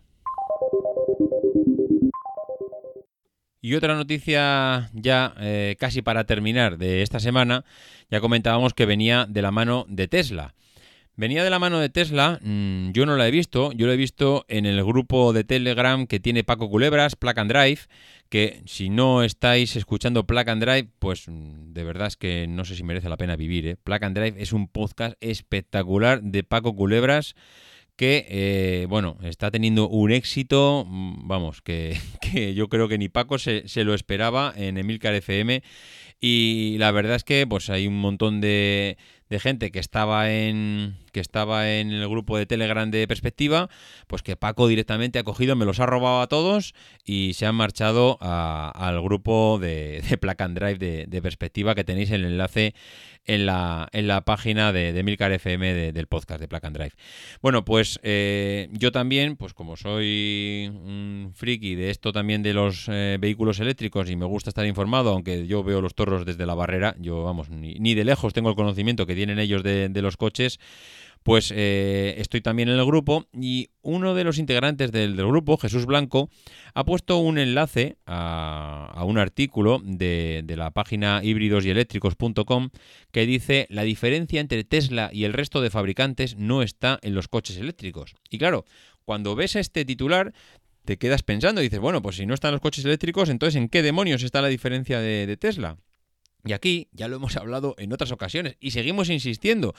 Y 3.61 3.73
otra 3.73 3.95
noticia 3.95 4.91
ya 4.93 5.33
eh, 5.39 5.75
casi 5.79 6.03
para 6.03 6.25
terminar 6.25 6.77
de 6.77 7.01
esta 7.01 7.19
semana, 7.19 7.65
ya 8.11 8.21
comentábamos 8.21 8.75
que 8.75 8.85
venía 8.85 9.25
de 9.27 9.41
la 9.41 9.49
mano 9.49 9.85
de 9.89 10.07
Tesla. 10.07 10.54
Venía 11.17 11.45
de 11.45 11.49
la 11.49 11.60
mano 11.60 11.80
de 11.80 11.88
Tesla, 11.88 12.39
mm, 12.41 12.91
yo 12.91 13.06
no 13.06 13.15
la 13.15 13.25
he 13.25 13.32
visto, 13.32 13.71
yo 13.71 13.88
la 13.88 13.93
he 13.93 13.97
visto 13.97 14.43
en 14.49 14.65
el 14.65 14.84
grupo 14.84 15.32
de 15.32 15.45
Telegram 15.45 16.08
que 16.08 16.19
tiene 16.19 16.43
Paco 16.43 16.69
Culebras, 16.69 17.15
Plug 17.15 17.39
and 17.39 17.51
Drive, 17.51 17.80
que 18.28 18.62
si 18.65 18.89
no 18.89 19.23
estáis 19.23 19.78
escuchando 19.78 20.28
Plug 20.28 20.49
and 20.49 20.62
Drive, 20.62 20.89
pues 20.99 21.30
mm, 21.30 21.71
de 21.71 21.84
verdad 21.86 22.08
es 22.08 22.17
que 22.17 22.47
no 22.47 22.65
sé 22.65 22.75
si 22.75 22.84
merece 22.84 23.08
la 23.08 23.15
pena 23.15 23.38
vivir. 23.38 23.65
¿eh? 23.65 23.78
Plug 23.82 24.04
and 24.04 24.17
Drive 24.17 24.41
es 24.41 24.51
un 24.51 24.67
podcast 24.67 25.15
espectacular 25.21 26.21
de 26.21 26.43
Paco 26.43 26.75
Culebras 26.75 27.36
que, 27.95 28.25
eh, 28.28 28.86
bueno, 28.89 29.17
está 29.23 29.51
teniendo 29.51 29.88
un 29.88 30.12
éxito, 30.12 30.86
mm, 30.86 31.30
vamos, 31.30 31.62
que, 31.62 31.97
yo 32.56 32.67
creo 32.67 32.89
que 32.89 32.97
ni 32.97 33.08
Paco 33.08 33.39
se, 33.39 33.69
se 33.69 33.86
lo 33.86 33.93
esperaba 33.93 34.54
en 34.56 34.78
Emilcar 34.78 35.13
FM. 35.13 35.63
Y 36.19 36.78
la 36.80 36.91
verdad 36.91 37.15
es 37.15 37.23
que 37.23 37.45
pues 37.45 37.69
hay 37.69 37.88
un 37.88 37.99
montón 37.99 38.41
de, 38.41 38.97
de 39.30 39.39
gente 39.39 39.71
que 39.71 39.80
estaba 39.80 40.32
en 40.32 40.97
que 41.12 41.19
estaba 41.19 41.71
en 41.71 41.91
el 41.91 42.08
grupo 42.10 42.38
de 42.38 42.45
Telegram 42.45 42.91
de 42.91 43.08
Perspectiva, 43.08 43.69
pues 44.08 44.21
que 44.21 44.36
Paco 44.36 44.67
directamente 44.67 45.17
ha 45.17 45.23
cogido, 45.23 45.56
me 45.56 45.65
los 45.65 45.80
ha 45.80 45.86
robado 45.86 46.21
a 46.21 46.28
todos 46.28 46.73
y 47.06 47.34
se 47.34 47.45
han 47.45 47.56
marchado 47.56 48.17
al 48.21 49.01
grupo 49.01 49.58
de, 49.60 50.04
de 50.10 50.17
Placa 50.17 50.45
and 50.45 50.60
Drive 50.60 51.06
de, 51.08 51.21
Perspectiva, 51.21 51.73
que 51.73 51.84
tenéis 51.84 52.12
el 52.12 52.25
enlace 52.25 52.75
en 53.25 53.45
la, 53.45 53.89
en 53.91 54.07
la 54.07 54.21
página 54.21 54.71
de, 54.71 54.93
de 54.93 55.03
Milcar 55.03 55.31
FM 55.31 55.91
del 55.91 56.07
podcast 56.07 56.39
de 56.39 56.47
Placa 56.47 56.67
and 56.67 56.77
Drive. 56.77 56.93
Bueno, 57.41 57.65
pues 57.65 57.99
eh, 58.03 58.69
yo 58.71 58.91
también, 58.91 59.35
pues 59.35 59.53
como 59.53 59.75
soy 59.75 60.71
un 60.71 61.31
friki 61.33 61.75
de 61.75 61.89
esto 61.89 62.11
también 62.11 62.43
de 62.43 62.53
los 62.53 62.88
eh, 62.88 63.17
vehículos 63.19 63.59
eléctricos 63.59 64.09
y 64.09 64.15
me 64.15 64.25
gusta 64.25 64.49
estar 64.49 64.65
informado, 64.65 65.11
aunque 65.11 65.47
yo 65.47 65.63
veo 65.63 65.81
los 65.81 65.95
torros 65.95 66.25
desde 66.25 66.45
la 66.45 66.55
barrera, 66.55 66.95
yo 66.99 67.23
vamos, 67.23 67.49
ni, 67.49 67.75
ni 67.75 67.95
de 67.95 68.05
lejos 68.05 68.33
tengo 68.33 68.49
el 68.49 68.55
conocimiento 68.55 69.05
que 69.05 69.15
tienen 69.15 69.39
ellos 69.39 69.63
de, 69.63 69.89
los 70.01 70.17
coches, 70.17 70.59
pues 71.25 71.51
eh, 71.55 72.13
estoy 72.19 72.41
también 72.41 72.69
en 72.69 72.77
el 72.77 72.85
grupo 72.85 73.25
y 73.33 73.69
uno 73.81 74.13
de 74.13 74.23
los 74.23 74.38
integrantes 74.38 74.91
del, 74.91 75.15
grupo, 75.15 75.57
Jesús 75.57 75.88
Blanco, 75.88 76.29
ha 76.75 76.85
puesto 76.85 77.17
un 77.17 77.39
enlace 77.39 77.97
a, 78.05 79.03
un 79.07 79.17
artículo 79.17 79.81
de, 79.83 80.45
la 80.55 80.69
página 80.69 81.21
híbridoseléctricos.com 81.23 82.69
que 83.11 83.25
dice 83.25 83.65
la 83.71 83.81
diferencia 83.81 84.39
entre 84.39 84.63
Tesla 84.65 85.09
y 85.11 85.23
el 85.23 85.33
resto 85.33 85.61
de 85.61 85.71
fabricantes 85.71 86.38
no 86.38 86.61
está 86.61 86.99
en 87.01 87.15
los 87.15 87.27
coches 87.27 87.57
eléctricos. 87.57 88.13
Y 88.29 88.38
claro, 88.38 88.63
cuando 89.03 89.35
ves 89.35 89.55
este 89.55 89.83
titular 89.83 90.31
te 90.85 90.99
quedas 90.99 91.23
pensando 91.23 91.59
y 91.59 91.63
dices, 91.63 91.79
bueno, 91.79 92.03
pues 92.03 92.17
si 92.17 92.27
no 92.27 92.35
están 92.35 92.51
los 92.51 92.61
coches 92.61 92.85
eléctricos, 92.85 93.29
entonces 93.29 93.55
¿en 93.55 93.67
qué 93.69 93.81
demonios 93.81 94.21
está 94.21 94.43
la 94.43 94.47
diferencia 94.47 94.99
de 94.99 95.38
Tesla? 95.38 95.79
Y 96.45 96.53
aquí 96.53 96.88
ya 96.91 97.07
lo 97.07 97.15
hemos 97.15 97.35
hablado 97.35 97.73
en 97.79 97.91
otras 97.91 98.11
ocasiones 98.11 98.55
y 98.59 98.71
seguimos 98.71 99.09
insistiendo. 99.09 99.73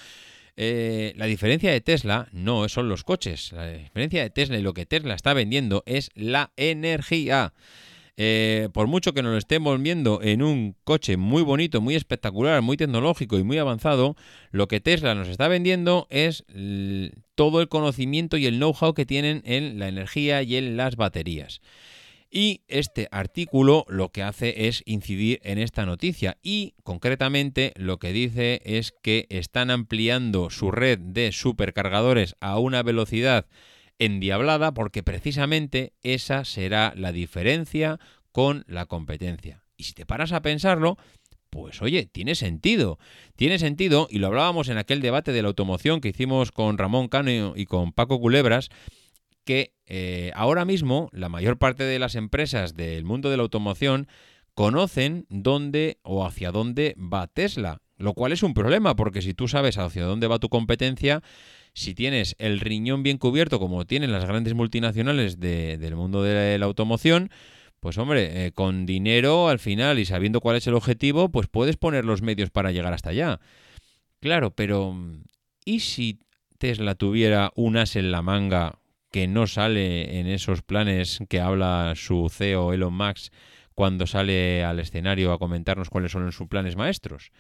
Eh, 0.57 1.13
la 1.17 1.27
diferencia 1.27 1.71
de 1.71 1.81
Tesla 1.81 2.29
no 2.33 2.69
son 2.69 2.89
los 2.89 3.05
coches. 3.05 3.53
La 3.53 3.71
diferencia 3.71 4.23
de 4.23 4.31
Tesla 4.31 4.59
y 4.59 4.63
lo 4.63 4.73
que 4.75 4.87
Tesla 4.87 5.15
está 5.15 5.35
vendiendo 5.35 5.83
es 5.87 6.11
la 6.15 6.53
energía. 6.57 7.53
eh, 8.19 8.71
por 8.73 8.87
mucho 8.87 9.13
que 9.13 9.23
nos 9.23 9.33
lo 9.33 9.39
estemos 9.39 9.81
viendo 9.83 10.23
en 10.23 10.43
un 10.43 10.75
coche 10.85 11.19
muy 11.19 11.43
bonito, 11.43 11.83
muy 11.83 11.95
espectacular, 11.95 12.63
muy 12.63 12.79
tecnológico 12.79 13.39
y 13.39 13.45
muy 13.45 13.59
avanzado, 13.59 14.17
lo 14.53 14.69
que 14.69 14.81
Tesla 14.81 15.15
nos 15.15 15.29
está 15.29 15.49
vendiendo 15.49 16.07
es 16.09 16.45
todo 17.35 17.61
el 17.61 17.69
conocimiento 17.69 18.39
y 18.39 18.47
el 18.47 18.57
know-how 18.57 18.95
que 18.95 19.05
tienen 19.05 19.43
en 19.45 19.79
la 19.79 19.89
energía 19.89 20.43
y 20.43 20.57
en 20.57 20.79
las 20.79 20.97
baterías. 20.97 21.61
Y 22.31 22.63
este 22.69 23.09
artículo 23.11 23.85
lo 23.89 24.11
que 24.11 24.23
hace 24.23 24.67
es 24.67 24.83
incidir 24.85 25.41
en 25.43 25.59
esta 25.59 25.87
noticia 25.87 26.39
y 26.43 26.75
concretamente 26.83 27.73
lo 27.77 27.99
que 27.99 28.13
dice 28.13 28.61
es 28.65 28.93
que 29.03 29.27
están 29.31 29.71
ampliando 29.71 30.51
su 30.51 30.71
red 30.71 30.99
de 30.99 31.33
supercargadores 31.33 32.37
a 32.41 32.59
una 32.59 32.83
velocidad 32.83 33.47
endiablada 33.99 34.75
porque 34.75 35.03
precisamente 35.03 35.93
esa 36.03 36.45
será 36.45 36.93
la 36.97 37.13
diferencia 37.13 37.99
con 38.33 38.65
la 38.67 38.87
competencia. 38.87 39.63
Y 39.77 39.85
si 39.85 39.93
te 39.93 40.05
paras 40.05 40.33
a 40.33 40.43
pensarlo, 40.43 40.99
pues 41.51 41.81
oye, 41.81 42.07
tiene 42.07 42.35
sentido. 42.35 42.99
Tiene 43.37 43.59
sentido, 43.59 44.09
y 44.11 44.19
lo 44.19 44.27
hablábamos 44.27 44.69
en 44.69 44.79
aquel 44.79 45.01
debate 45.01 45.33
de 45.33 45.43
la 45.43 45.49
automoción 45.49 46.01
que 46.01 46.09
hicimos 46.09 46.53
con 46.53 46.77
Ramón 46.77 47.09
Cano 47.09 47.55
y 47.57 47.67
con 47.67 47.93
Paco 47.93 48.21
Culebras, 48.21 48.69
que 49.47 49.73
eh, 49.87 50.33
ahora 50.35 50.67
mismo 50.67 51.09
la 51.13 51.31
mayor 51.31 51.57
parte 51.57 51.85
de 51.85 51.99
las 51.99 52.17
empresas 52.17 52.75
del 52.75 53.05
mundo 53.05 53.31
de 53.31 53.39
la 53.39 53.45
automoción 53.45 54.09
conocen 54.53 55.27
dónde 55.31 55.99
o 56.03 56.27
hacia 56.27 56.51
dónde 56.51 56.95
va 56.99 57.29
Tesla, 57.29 57.81
lo 57.97 58.13
cual 58.13 58.33
es 58.33 58.43
un 58.43 58.53
problema, 58.53 58.97
porque 58.97 59.23
si 59.23 59.33
tú 59.33 59.49
sabes 59.49 59.79
hacia 59.79 60.05
dónde 60.05 60.27
va 60.27 60.41
tu 60.41 60.49
competencia, 60.49 61.23
si 61.73 61.95
tienes 61.95 62.35
el 62.39 62.59
riñón 62.59 63.03
bien 63.03 63.19
cubierto, 63.19 63.59
como 63.59 63.87
tienen 63.87 64.13
las 64.13 64.25
grandes 64.25 64.55
multinacionales 64.55 65.39
del 65.39 65.95
mundo 65.95 66.23
de 66.23 66.59
la 66.59 66.67
automoción, 66.67 67.31
pues 67.81 67.99
hombre, 67.99 68.47
eh, 68.47 68.53
con 68.53 68.85
dinero 68.85 69.49
al 69.49 69.61
final 69.61 69.99
y 69.99 70.07
sabiendo 70.07 70.41
cuál 70.41 70.57
es 70.57 70.67
el 70.67 70.75
objetivo, 70.75 71.29
pues 71.29 71.47
puedes 71.47 71.77
poner 71.77 72.05
los 72.05 72.23
medios 72.23 72.51
para 72.51 72.73
llegar 72.73 72.93
hasta 72.93 73.11
allá. 73.11 73.39
Claro, 74.21 74.51
pero 74.51 74.97
¿y 75.65 75.81
si 75.81 76.19
Tesla 76.59 76.95
tuviera 76.95 77.53
un 77.55 77.77
as 77.77 77.95
en 77.95 78.11
la 78.11 78.23
manga 78.23 78.81
que 79.17 79.29
no 79.29 79.47
sale 79.47 80.21
en 80.21 80.27
esos 80.27 80.61
planes 80.61 81.21
que 81.31 81.41
habla 81.41 81.95
su 81.97 82.29
CEO 82.29 82.75
Elon 82.75 82.93
Musk 82.93 83.33
cuando 83.73 84.07
sale 84.07 84.63
al 84.63 84.79
escenario 84.79 85.33
a 85.33 85.39
comentarnos 85.39 85.89
cuáles 85.89 86.13
son 86.13 86.31
sus 86.33 86.49
planes 86.49 86.77
maestros. 86.77 87.33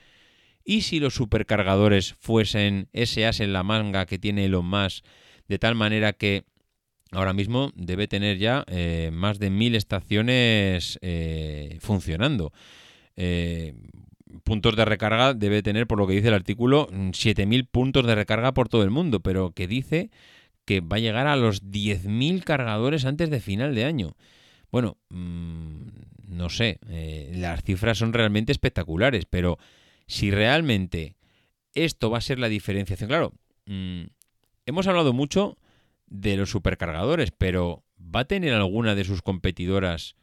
¿Y 0.64 0.81
si 0.81 1.01
los 1.01 1.12
supercargadores 1.12 2.14
fuesen 2.14 2.89
ese 2.95 3.27
as 3.27 3.41
en 3.41 3.53
la 3.53 3.62
manga 3.62 4.07
que 4.07 4.18
tiene 4.18 4.47
Elon 4.47 4.64
Musk 4.64 5.05
de 5.49 5.59
tal 5.59 5.74
manera 5.74 6.14
que 6.14 6.45
ahora 7.12 7.35
mismo 7.35 7.72
debe 7.74 8.09
tener 8.09 8.39
ya 8.39 8.64
eh, 8.68 9.11
más 9.12 9.39
de 9.39 9.51
mil 9.51 9.74
estaciones 9.74 10.99
eh, 11.03 11.77
funcionando? 11.83 12.55
Eh, 13.16 13.74
puntos 14.45 14.77
de 14.77 14.85
recarga 14.87 15.35
debe 15.35 15.62
tener, 15.62 15.87
por 15.87 15.99
lo 15.99 16.07
que 16.07 16.14
dice 16.14 16.29
el 16.29 16.35
artículo, 16.35 16.89
7.000 16.89 17.68
puntos 17.70 18.07
de 18.07 18.14
recarga 18.14 18.55
por 18.55 18.70
todo 18.70 18.83
el 18.83 18.91
mundo, 18.91 19.20
pero 19.20 19.51
que 19.51 19.66
dice 19.66 20.11
que 20.67 20.81
va 20.81 20.97
a 20.97 21.01
llegar 21.01 21.27
a 21.27 21.37
los 21.37 21.62
10.000 21.62 22.45
cargadores 22.45 23.07
antes 23.07 23.31
de 23.31 23.41
final 23.41 23.75
de 23.75 23.85
año. 23.85 24.17
Bueno, 24.71 24.99
mm, 25.09 25.87
no 26.29 26.51
sé, 26.51 26.81
eh, 26.91 27.33
las 27.37 27.62
cifras 27.62 27.99
son 27.99 28.12
realmente 28.12 28.53
espectaculares, 28.53 29.25
pero 29.25 29.59
si 30.07 30.31
realmente 30.31 31.17
esto 31.75 32.11
va 32.11 32.19
a 32.19 32.23
ser 32.23 32.39
la 32.39 32.49
diferenciación, 32.49 33.09
claro, 33.09 33.33
mm, 33.67 34.03
hemos 34.67 34.87
hablado 34.89 35.12
mucho 35.12 35.57
de 36.07 36.37
los 36.37 36.51
supercargadores, 36.51 37.31
pero 37.31 37.85
¿va 37.99 38.21
a 38.21 38.25
tener 38.27 38.53
alguna 38.53 38.95
de 38.95 39.05
sus 39.05 39.23
competidoras 39.23 40.17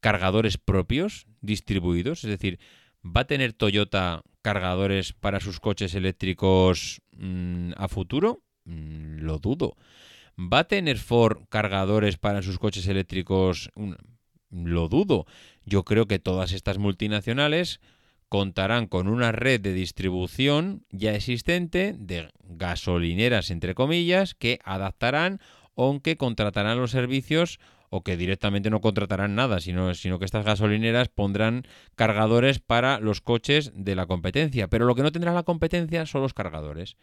cargadores 0.00 0.56
propios 0.56 1.26
distribuidos? 1.42 2.24
Es 2.24 2.30
decir, 2.30 2.58
¿va 3.04 3.22
a 3.22 3.26
tener 3.26 3.52
Toyota 3.52 4.22
cargadores 4.42 5.12
para 5.12 5.40
sus 5.40 5.60
coches 5.60 5.94
eléctricos 5.94 7.02
mm, 7.12 7.72
a 7.76 7.88
futuro? 7.88 8.42
Mm, 8.68 9.20
lo 9.20 9.38
dudo. 9.38 9.76
¿Va 10.38 10.60
a 10.60 10.68
tener 10.68 10.98
Ford 10.98 11.44
cargadores 11.48 12.16
para 12.16 12.42
sus 12.42 12.58
coches 12.58 12.86
eléctricos? 12.86 13.70
Lo 14.50 14.88
dudo. 14.88 15.26
Yo 15.64 15.84
creo 15.84 16.06
que 16.06 16.18
todas 16.18 16.52
estas 16.52 16.78
multinacionales 16.78 17.80
contarán 18.28 18.86
con 18.86 19.08
una 19.08 19.32
red 19.32 19.60
de 19.60 19.72
distribución 19.72 20.84
ya 20.90 21.14
existente 21.14 21.94
de 21.98 22.30
gasolineras, 22.44 23.50
entre 23.50 23.74
comillas, 23.74 24.34
que 24.34 24.60
adaptarán 24.64 25.40
o 25.74 26.00
que 26.00 26.16
contratarán 26.16 26.78
los 26.78 26.90
servicios 26.90 27.58
o 27.90 28.02
que 28.02 28.16
directamente 28.16 28.68
no 28.68 28.80
contratarán 28.80 29.34
nada, 29.34 29.60
sino, 29.60 29.94
sino 29.94 30.18
que 30.18 30.26
estas 30.26 30.44
gasolineras 30.44 31.08
pondrán 31.08 31.66
cargadores 31.94 32.58
para 32.58 33.00
los 33.00 33.22
coches 33.22 33.72
de 33.74 33.94
la 33.94 34.06
competencia. 34.06 34.68
Pero 34.68 34.84
lo 34.84 34.94
que 34.94 35.02
no 35.02 35.12
tendrá 35.12 35.32
la 35.32 35.42
competencia 35.42 36.04
son 36.04 36.22
los 36.22 36.34
cargadores. 36.34 36.96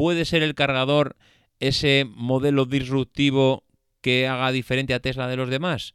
¿Puede 0.00 0.24
ser 0.24 0.42
el 0.42 0.54
cargador 0.54 1.14
ese 1.58 2.06
modelo 2.08 2.64
disruptivo 2.64 3.64
que 4.00 4.26
haga 4.26 4.50
diferente 4.50 4.94
a 4.94 5.00
Tesla 5.00 5.28
de 5.28 5.36
los 5.36 5.50
demás? 5.50 5.92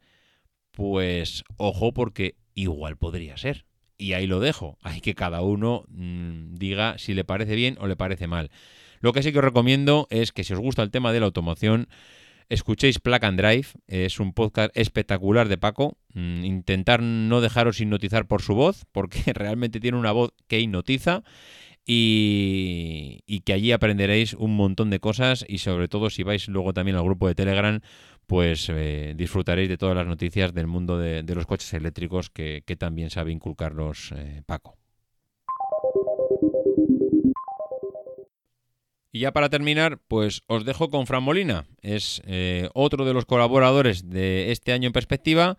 Pues 0.70 1.43
ojo 1.58 1.91
porque 1.91 2.36
igual 2.53 2.97
podría 2.97 3.36
ser. 3.36 3.66
Y 3.97 4.14
ahí 4.14 4.28
lo 4.28 4.39
dejo. 4.39 4.78
Hay 4.84 5.01
que 5.01 5.16
cada 5.16 5.41
uno 5.41 5.86
mm, 5.88 6.53
diga 6.53 6.99
si 6.99 7.16
le 7.16 7.24
parece 7.24 7.56
bien 7.56 7.78
o 7.80 7.88
le 7.88 7.95
parece 7.95 8.28
mal. 8.28 8.51
Lo 8.99 9.12
que 9.12 9.24
sí 9.24 9.32
que 9.32 9.39
os 9.39 9.43
recomiendo 9.43 10.06
es 10.12 10.32
que 10.32 10.43
si 10.43 10.53
os 10.53 10.60
gusta 10.60 10.84
el 10.84 10.91
tema 10.91 11.12
de 11.12 11.22
la 11.22 11.26
automoción, 11.26 11.88
escuchéis 12.47 12.99
Plug 12.99 13.26
and 13.26 13.41
Drive. 13.41 13.70
Es 13.88 14.20
un 14.20 14.34
podcast 14.34 14.70
espectacular 14.78 15.47
de 15.47 15.58
Paco. 15.58 15.97
Mm, 16.14 16.45
intentar 16.45 17.01
no 17.01 17.41
dejaros 17.41 17.82
hipnotizar 17.82 18.28
por 18.28 18.43
su 18.43 18.53
voz, 18.53 18.86
porque 18.91 19.24
realmente 19.34 19.80
tiene 19.80 19.97
una 19.97 20.12
voz 20.12 20.32
que 20.47 20.60
hipnotiza 20.60 21.24
y, 21.86 23.42
que 23.46 23.54
allí 23.54 23.72
aprenderéis 23.72 24.34
un 24.34 24.56
montón 24.56 24.90
de 24.90 25.00
cosas 25.00 25.46
y 25.48 25.60
sobre 25.60 25.88
todo 25.88 26.10
si 26.10 26.24
vais 26.24 26.48
luego 26.48 26.74
también 26.74 26.98
al 26.98 27.04
grupo 27.04 27.28
de 27.28 27.36
Telegram, 27.36 27.80
pues 28.26 28.70
eh, 28.70 29.14
disfrutaréis 29.16 29.70
de 29.70 29.78
todas 29.78 29.96
las 29.96 30.08
noticias 30.08 30.54
del 30.54 30.68
mundo 30.68 30.98
de, 30.98 31.24
los 31.36 31.46
coches 31.46 31.74
eléctricos 31.74 32.30
que, 32.30 32.64
también 32.78 33.10
sabe 33.10 33.32
inculcarlos 33.32 34.12
eh, 34.16 34.42
Paco. 34.46 34.76
Y 39.12 39.20
ya 39.20 39.32
para 39.32 39.50
terminar, 39.50 40.00
pues 40.10 40.42
os 40.48 40.66
dejo 40.66 40.90
con 40.90 41.08
Fran 41.08 41.24
Molina. 41.24 41.66
Es 41.82 42.22
eh, 42.26 42.70
otro 42.74 43.06
de 43.06 43.14
los 43.14 43.26
colaboradores 43.26 44.10
de 44.10 44.52
este 44.52 44.74
año 44.74 44.88
en 44.88 44.94
perspectiva 44.94 45.58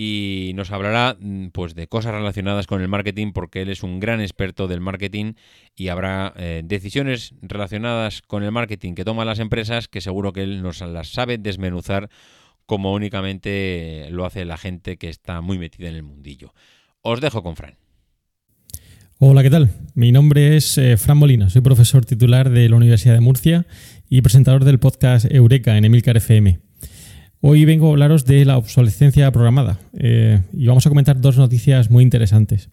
y 0.00 0.52
nos 0.54 0.70
hablará 0.70 1.16
mm, 1.20 1.48
pues 1.48 1.74
de 1.74 1.88
cosas 1.88 2.14
relacionadas 2.14 2.68
con 2.68 2.80
el 2.80 2.88
marketing 2.88 3.32
porque 3.32 3.62
él 3.62 3.68
es 3.68 3.82
un 3.82 3.98
gran 3.98 4.20
experto 4.20 4.68
del 4.68 4.80
marketing 4.80 5.32
y 5.76 5.88
habrá 5.88 6.32
eh, 6.36 6.62
decisiones 6.64 7.34
relacionadas 7.42 8.22
con 8.22 8.44
el 8.44 8.52
marketing 8.52 8.94
que 8.94 9.04
toman 9.04 9.26
las 9.26 9.40
empresas 9.40 9.88
que 9.88 10.00
seguro 10.00 10.32
que 10.32 10.44
él 10.44 10.62
nos 10.62 10.80
las 10.80 11.08
sabe 11.08 11.36
desmenuzar 11.36 12.08
como 12.64 12.94
únicamente 12.94 14.06
lo 14.10 14.24
hace 14.24 14.44
la 14.44 14.56
gente 14.56 14.98
que 14.98 15.08
está 15.08 15.40
muy 15.40 15.58
metida 15.58 15.88
en 15.88 15.96
el 15.96 16.04
mundillo. 16.04 16.54
Os 17.02 17.20
dejo 17.20 17.42
con 17.42 17.56
Fran. 17.56 17.74
Hola, 19.18 19.42
¿qué 19.42 19.50
tal? 19.50 19.70
Mi 19.94 20.12
nombre 20.12 20.56
es 20.56 20.78
eh, 20.78 20.96
Fran 20.96 21.18
Molina, 21.18 21.50
soy 21.50 21.60
profesor 21.60 22.04
titular 22.04 22.50
de 22.50 22.68
la 22.68 22.76
Universidad 22.76 23.14
de 23.14 23.20
Murcia 23.20 23.66
y 24.08 24.22
presentador 24.22 24.64
del 24.64 24.78
podcast 24.78 25.26
Eureka 25.28 25.76
en 25.76 25.86
Emilcar 25.86 26.16
FM. 26.16 26.67
Hoy 27.40 27.64
vengo 27.64 27.86
a 27.86 27.90
hablaros 27.90 28.24
de 28.24 28.44
la 28.44 28.56
obsolescencia 28.56 29.30
programada 29.30 29.78
eh, 29.96 30.40
y 30.52 30.66
vamos 30.66 30.84
a 30.86 30.88
comentar 30.88 31.20
dos 31.20 31.36
noticias 31.36 31.88
muy 31.88 32.02
interesantes. 32.02 32.68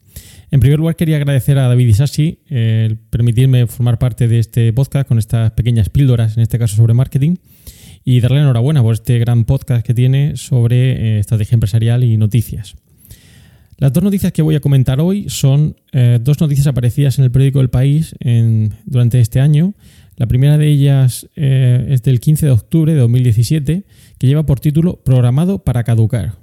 En 0.49 0.59
primer 0.59 0.80
lugar, 0.80 0.95
quería 0.95 1.18
agradecer 1.18 1.59
a 1.59 1.68
David 1.68 1.88
Isasi 1.88 2.39
eh, 2.49 2.88
el 2.89 2.97
permitirme 2.97 3.68
formar 3.68 3.99
parte 3.99 4.28
de 4.28 4.39
este 4.39 4.74
podcast 4.74 5.07
con 5.07 5.20
estas 5.20 5.51
pequeñas 5.51 5.89
píldoras, 5.89 6.36
en 6.38 6.41
este 6.41 6.57
caso 6.57 6.76
sobre 6.78 6.95
marketing, 6.95 7.36
y 8.03 8.22
darle 8.22 8.39
enhorabuena 8.39 8.82
por 8.82 8.95
este 8.95 9.20
gran 9.20 9.43
podcast 9.43 9.86
que 9.86 9.93
tiene 9.93 10.36
sobre 10.36 11.18
eh, 11.18 11.20
estrategia 11.20 11.53
empresarial 11.53 12.03
y 12.03 12.18
noticias. 12.18 12.76
Las 13.78 13.93
dos 13.93 14.03
noticias 14.03 14.32
que 14.32 14.41
voy 14.41 14.55
a 14.55 14.61
comentar 14.61 14.99
hoy 14.99 15.26
son 15.28 15.76
dos 16.22 16.39
noticias 16.39 16.66
aparecidas 16.66 17.20
en 17.20 17.26
el 17.26 17.32
periódico 17.32 17.59
El 17.59 17.70
País 17.70 18.16
durante 18.86 19.20
este 19.20 19.41
año. 19.41 19.74
La 20.18 20.28
primera 20.28 20.57
de 20.57 20.68
ellas 20.68 21.30
es 21.36 22.01
del 22.03 22.20
15 22.20 22.45
de 22.45 22.51
octubre 22.51 22.93
de 22.93 22.99
2017 22.99 23.86
que 24.18 24.28
lleva 24.28 24.45
por 24.45 24.59
título 24.59 25.03
Programado 25.03 25.63
para 25.63 25.84
caducar. 25.84 26.36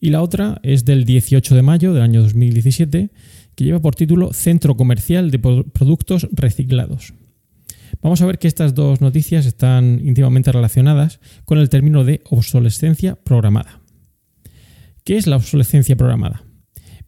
Y 0.00 0.10
la 0.10 0.22
otra 0.22 0.60
es 0.62 0.84
del 0.84 1.04
18 1.04 1.54
de 1.54 1.62
mayo 1.62 1.94
del 1.94 2.02
año 2.02 2.22
2017, 2.22 3.10
que 3.54 3.64
lleva 3.64 3.80
por 3.80 3.94
título 3.94 4.32
Centro 4.32 4.76
Comercial 4.76 5.30
de 5.30 5.38
Productos 5.38 6.28
Reciclados. 6.30 7.14
Vamos 8.02 8.20
a 8.20 8.26
ver 8.26 8.38
que 8.38 8.48
estas 8.48 8.74
dos 8.74 9.00
noticias 9.00 9.46
están 9.46 10.00
íntimamente 10.04 10.52
relacionadas 10.52 11.20
con 11.44 11.58
el 11.58 11.70
término 11.70 12.04
de 12.04 12.20
obsolescencia 12.28 13.16
programada. 13.16 13.80
¿Qué 15.04 15.16
es 15.16 15.26
la 15.26 15.36
obsolescencia 15.36 15.96
programada? 15.96 16.44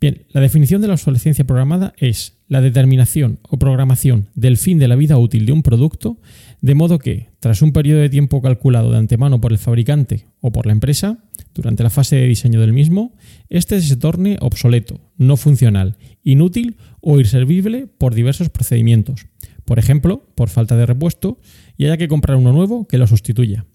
Bien, 0.01 0.26
la 0.30 0.41
definición 0.41 0.80
de 0.80 0.89
la 0.89 0.95
obsolescencia 0.95 1.47
programada 1.47 1.93
es 1.99 2.36
la 2.49 2.61
determinación 2.61 3.41
o 3.43 3.59
programación 3.59 4.29
del 4.35 4.57
fin 4.57 4.79
de 4.79 4.89
la 4.89 4.97
vida 4.97 5.19
útil 5.19 5.47
de 5.47 5.53
un 5.53 5.63
producto, 5.63 6.21
de 6.61 6.75
modo 6.75 6.99
que, 6.99 7.31
tras 7.41 7.63
un 7.63 7.73
periodo 7.73 8.01
de 8.01 8.09
tiempo 8.09 8.41
calculado 8.41 8.91
de 8.91 8.99
antemano 8.99 9.41
por 9.41 9.53
el 9.53 9.59
fabricante 9.59 10.27
o 10.41 10.53
por 10.53 10.67
la 10.67 10.73
empresa, 10.73 11.19
durante 11.55 11.83
la 11.83 11.91
fase 11.91 12.17
de 12.17 12.27
diseño 12.27 12.61
del 12.61 12.73
mismo, 12.73 13.17
éste 13.49 13.81
se 13.81 13.97
torne 13.97 14.37
obsoleto, 14.41 15.01
no 15.17 15.37
funcional, 15.37 15.97
inútil 16.23 16.77
o 17.01 17.19
inservible 17.19 17.87
por 17.87 18.15
diversos 18.15 18.49
procedimientos, 18.49 19.27
por 19.65 19.79
ejemplo, 19.79 20.29
por 20.35 20.49
falta 20.49 20.77
de 20.77 20.87
repuesto, 20.87 21.41
y 21.77 21.87
haya 21.87 21.97
que 21.97 22.09
comprar 22.09 22.37
uno 22.37 22.53
nuevo 22.53 22.87
que 22.87 22.99
lo 22.99 23.07
sustituya. 23.07 23.67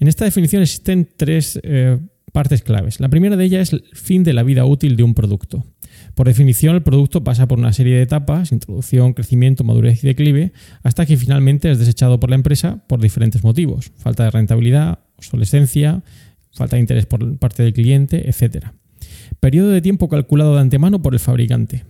En 0.00 0.08
esta 0.08 0.24
definición 0.24 0.62
existen 0.62 1.08
tres 1.16 1.60
eh, 1.62 1.98
partes 2.32 2.62
claves. 2.62 2.98
La 2.98 3.08
primera 3.08 3.36
de 3.36 3.44
ellas 3.44 3.68
es 3.68 3.72
el 3.74 3.84
fin 3.92 4.24
de 4.24 4.32
la 4.32 4.42
vida 4.42 4.64
útil 4.64 4.96
de 4.96 5.04
un 5.04 5.14
producto. 5.14 5.64
Por 6.14 6.26
definición, 6.26 6.74
el 6.74 6.82
producto 6.82 7.24
pasa 7.24 7.48
por 7.48 7.58
una 7.58 7.72
serie 7.72 7.96
de 7.96 8.02
etapas, 8.02 8.52
introducción, 8.52 9.14
crecimiento, 9.14 9.64
madurez 9.64 10.04
y 10.04 10.06
declive, 10.06 10.52
hasta 10.82 11.06
que 11.06 11.16
finalmente 11.16 11.70
es 11.70 11.78
desechado 11.78 12.20
por 12.20 12.30
la 12.30 12.36
empresa 12.36 12.84
por 12.86 13.00
diferentes 13.00 13.42
motivos. 13.42 13.92
Falta 13.96 14.24
de 14.24 14.30
rentabilidad, 14.30 14.98
obsolescencia, 15.16 16.02
falta 16.52 16.76
de 16.76 16.80
interés 16.80 17.06
por 17.06 17.38
parte 17.38 17.62
del 17.62 17.72
cliente, 17.72 18.28
etc. 18.28 18.66
Periodo 19.40 19.70
de 19.70 19.80
tiempo 19.80 20.08
calculado 20.08 20.54
de 20.54 20.60
antemano 20.60 21.00
por 21.00 21.14
el 21.14 21.20
fabricante. 21.20 21.84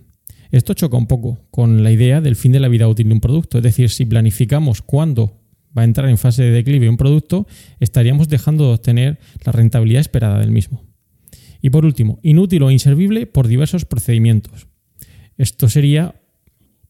Esto 0.51 0.73
choca 0.73 0.97
un 0.97 1.07
poco 1.07 1.39
con 1.51 1.83
la 1.83 1.91
idea 1.91 2.21
del 2.21 2.35
fin 2.35 2.51
de 2.51 2.59
la 2.59 2.67
vida 2.67 2.87
útil 2.87 3.07
de 3.07 3.13
un 3.13 3.21
producto, 3.21 3.57
es 3.57 3.63
decir, 3.63 3.89
si 3.89 4.05
planificamos 4.05 4.81
cuándo 4.81 5.41
va 5.75 5.81
a 5.81 5.85
entrar 5.85 6.07
en 6.07 6.17
fase 6.17 6.43
de 6.43 6.51
declive 6.51 6.87
un 6.87 6.97
producto, 6.97 7.47
estaríamos 7.79 8.29
dejando 8.29 8.67
de 8.67 8.73
obtener 8.75 9.19
la 9.43 9.51
rentabilidad 9.51 10.01
esperada 10.01 10.39
del 10.39 10.51
mismo. 10.51 10.92
Y 11.63 11.69
por 11.69 11.85
último, 11.85 12.19
inútil 12.23 12.61
o 12.63 12.71
inservible 12.71 13.25
por 13.25 13.47
diversos 13.47 13.85
procedimientos. 13.85 14.67
Esto 15.37 15.69
sería 15.69 16.13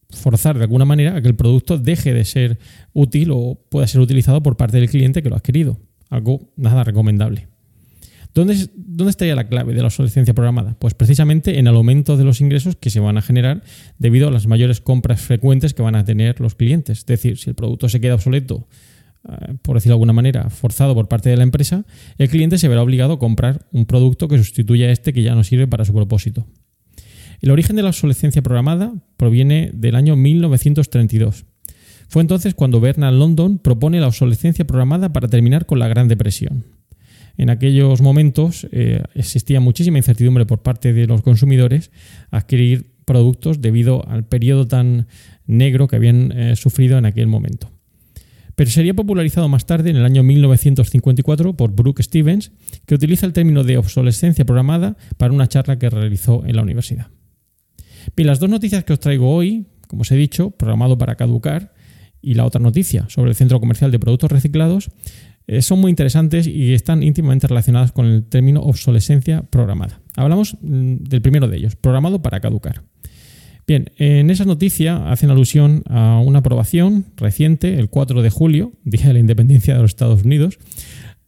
forzar 0.09 0.57
de 0.57 0.63
alguna 0.63 0.83
manera 0.83 1.15
a 1.15 1.21
que 1.21 1.27
el 1.27 1.35
producto 1.35 1.77
deje 1.77 2.11
de 2.11 2.25
ser 2.25 2.57
útil 2.91 3.29
o 3.31 3.61
pueda 3.69 3.85
ser 3.85 4.01
utilizado 4.01 4.41
por 4.41 4.57
parte 4.57 4.79
del 4.79 4.89
cliente 4.89 5.21
que 5.21 5.29
lo 5.29 5.35
ha 5.35 5.37
adquirido. 5.37 5.77
Algo 6.09 6.51
nada 6.57 6.83
recomendable. 6.83 7.49
¿Dónde, 8.33 8.67
¿Dónde, 8.75 9.11
estaría 9.11 9.35
la 9.35 9.47
clave 9.47 9.75
de 9.75 9.81
la 9.81 9.87
obsolescencia 9.87 10.33
programada? 10.33 10.75
Pues 10.79 10.95
precisamente 10.95 11.59
en 11.59 11.67
el 11.67 11.75
aumento 11.75 12.17
de 12.17 12.23
los 12.23 12.41
ingresos 12.41 12.75
que 12.75 12.89
se 12.89 12.99
van 12.99 13.19
a 13.19 13.21
generar 13.21 13.61
debido 13.99 14.27
a 14.27 14.31
las 14.31 14.47
mayores 14.47 14.81
compras 14.81 15.21
frecuentes 15.21 15.75
que 15.75 15.83
van 15.83 15.93
a 15.93 16.03
tener 16.03 16.41
los 16.41 16.55
clientes. 16.55 16.97
Es 16.99 17.05
decir, 17.05 17.37
si 17.37 17.51
el 17.51 17.55
producto 17.55 17.89
se 17.89 18.01
queda 18.01 18.15
obsoleto 18.15 18.67
por 19.61 19.75
decirlo 19.75 19.93
de 19.93 19.95
alguna 19.95 20.13
manera, 20.13 20.49
forzado 20.49 20.93
por 20.93 21.07
parte 21.07 21.29
de 21.29 21.37
la 21.37 21.43
empresa, 21.43 21.85
el 22.17 22.29
cliente 22.29 22.57
se 22.57 22.67
verá 22.67 22.81
obligado 22.81 23.13
a 23.13 23.19
comprar 23.19 23.67
un 23.71 23.85
producto 23.85 24.27
que 24.27 24.37
sustituya 24.37 24.87
a 24.87 24.91
este 24.91 25.13
que 25.13 25.23
ya 25.23 25.35
no 25.35 25.43
sirve 25.43 25.67
para 25.67 25.85
su 25.85 25.93
propósito. 25.93 26.45
El 27.41 27.51
origen 27.51 27.75
de 27.75 27.83
la 27.83 27.89
obsolescencia 27.89 28.41
programada 28.41 28.93
proviene 29.17 29.71
del 29.73 29.95
año 29.95 30.15
1932. 30.15 31.45
Fue 32.07 32.21
entonces 32.21 32.53
cuando 32.53 32.79
Bernard 32.79 33.15
London 33.15 33.57
propone 33.59 33.99
la 33.99 34.07
obsolescencia 34.07 34.65
programada 34.65 35.11
para 35.13 35.27
terminar 35.27 35.65
con 35.65 35.79
la 35.79 35.87
Gran 35.87 36.07
Depresión. 36.07 36.65
En 37.37 37.49
aquellos 37.49 38.01
momentos 38.01 38.67
eh, 38.71 39.01
existía 39.15 39.59
muchísima 39.59 39.97
incertidumbre 39.97 40.45
por 40.45 40.61
parte 40.61 40.93
de 40.93 41.07
los 41.07 41.21
consumidores 41.21 41.91
a 42.29 42.37
adquirir 42.37 42.93
productos 43.05 43.61
debido 43.61 44.07
al 44.07 44.25
periodo 44.25 44.67
tan 44.67 45.07
negro 45.47 45.87
que 45.87 45.95
habían 45.95 46.31
eh, 46.31 46.55
sufrido 46.55 46.97
en 46.97 47.05
aquel 47.05 47.27
momento 47.27 47.72
pero 48.55 48.69
sería 48.69 48.93
popularizado 48.93 49.49
más 49.49 49.65
tarde, 49.65 49.89
en 49.89 49.97
el 49.97 50.05
año 50.05 50.23
1954, 50.23 51.53
por 51.53 51.71
Brooke 51.71 52.03
Stevens, 52.03 52.51
que 52.85 52.95
utiliza 52.95 53.25
el 53.25 53.33
término 53.33 53.63
de 53.63 53.77
obsolescencia 53.77 54.45
programada 54.45 54.97
para 55.17 55.33
una 55.33 55.47
charla 55.47 55.79
que 55.79 55.89
realizó 55.89 56.45
en 56.45 56.55
la 56.55 56.61
universidad. 56.61 57.07
Bien, 58.15 58.27
las 58.27 58.39
dos 58.39 58.49
noticias 58.49 58.83
que 58.83 58.93
os 58.93 58.99
traigo 58.99 59.33
hoy, 59.33 59.67
como 59.87 60.01
os 60.01 60.11
he 60.11 60.15
dicho, 60.15 60.51
programado 60.51 60.97
para 60.97 61.15
caducar, 61.15 61.73
y 62.21 62.35
la 62.35 62.45
otra 62.45 62.61
noticia 62.61 63.05
sobre 63.09 63.31
el 63.31 63.35
Centro 63.35 63.59
Comercial 63.59 63.91
de 63.91 63.99
Productos 63.99 64.31
Reciclados, 64.31 64.89
eh, 65.45 65.61
son 65.61 65.81
muy 65.81 65.89
interesantes 65.89 66.47
y 66.47 66.73
están 66.73 67.03
íntimamente 67.03 67.47
relacionadas 67.47 67.91
con 67.91 68.05
el 68.05 68.23
término 68.23 68.61
obsolescencia 68.61 69.43
programada. 69.43 69.99
Hablamos 70.15 70.57
mm, 70.61 70.95
del 71.03 71.21
primero 71.21 71.49
de 71.49 71.57
ellos, 71.57 71.75
programado 71.75 72.21
para 72.21 72.39
caducar. 72.39 72.83
Bien, 73.65 73.91
en 73.97 74.29
esa 74.29 74.43
noticia 74.43 75.09
hacen 75.09 75.29
alusión 75.29 75.83
a 75.87 76.19
una 76.19 76.39
aprobación 76.39 77.05
reciente, 77.15 77.79
el 77.79 77.89
4 77.89 78.21
de 78.21 78.29
julio, 78.29 78.73
Día 78.83 79.07
de 79.07 79.13
la 79.13 79.19
Independencia 79.19 79.75
de 79.75 79.81
los 79.81 79.91
Estados 79.91 80.23
Unidos, 80.23 80.59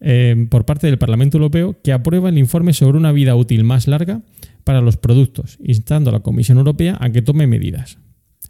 eh, 0.02 0.48
por 0.50 0.66
parte 0.66 0.88
del 0.88 0.98
Parlamento 0.98 1.38
Europeo, 1.38 1.80
que 1.82 1.94
aprueba 1.94 2.30
el 2.30 2.38
informe 2.38 2.74
sobre 2.74 2.98
una 2.98 3.14
vida 3.14 3.36
útil 3.36 3.64
más 3.64 3.88
larga 3.88 4.22
para 4.66 4.82
los 4.82 4.98
productos, 4.98 5.58
instando 5.64 6.10
a 6.10 6.14
la 6.14 6.20
Comisión 6.20 6.58
Europea 6.58 6.98
a 7.00 7.10
que 7.10 7.22
tome 7.22 7.48
medidas. 7.48 8.00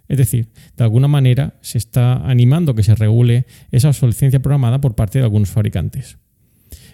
Es 0.07 0.17
decir, 0.17 0.49
de 0.77 0.83
alguna 0.83 1.07
manera 1.07 1.55
se 1.61 1.77
está 1.77 2.27
animando 2.27 2.73
que 2.75 2.83
se 2.83 2.95
regule 2.95 3.45
esa 3.71 3.89
obsolescencia 3.89 4.41
programada 4.41 4.81
por 4.81 4.95
parte 4.95 5.19
de 5.19 5.25
algunos 5.25 5.49
fabricantes. 5.49 6.17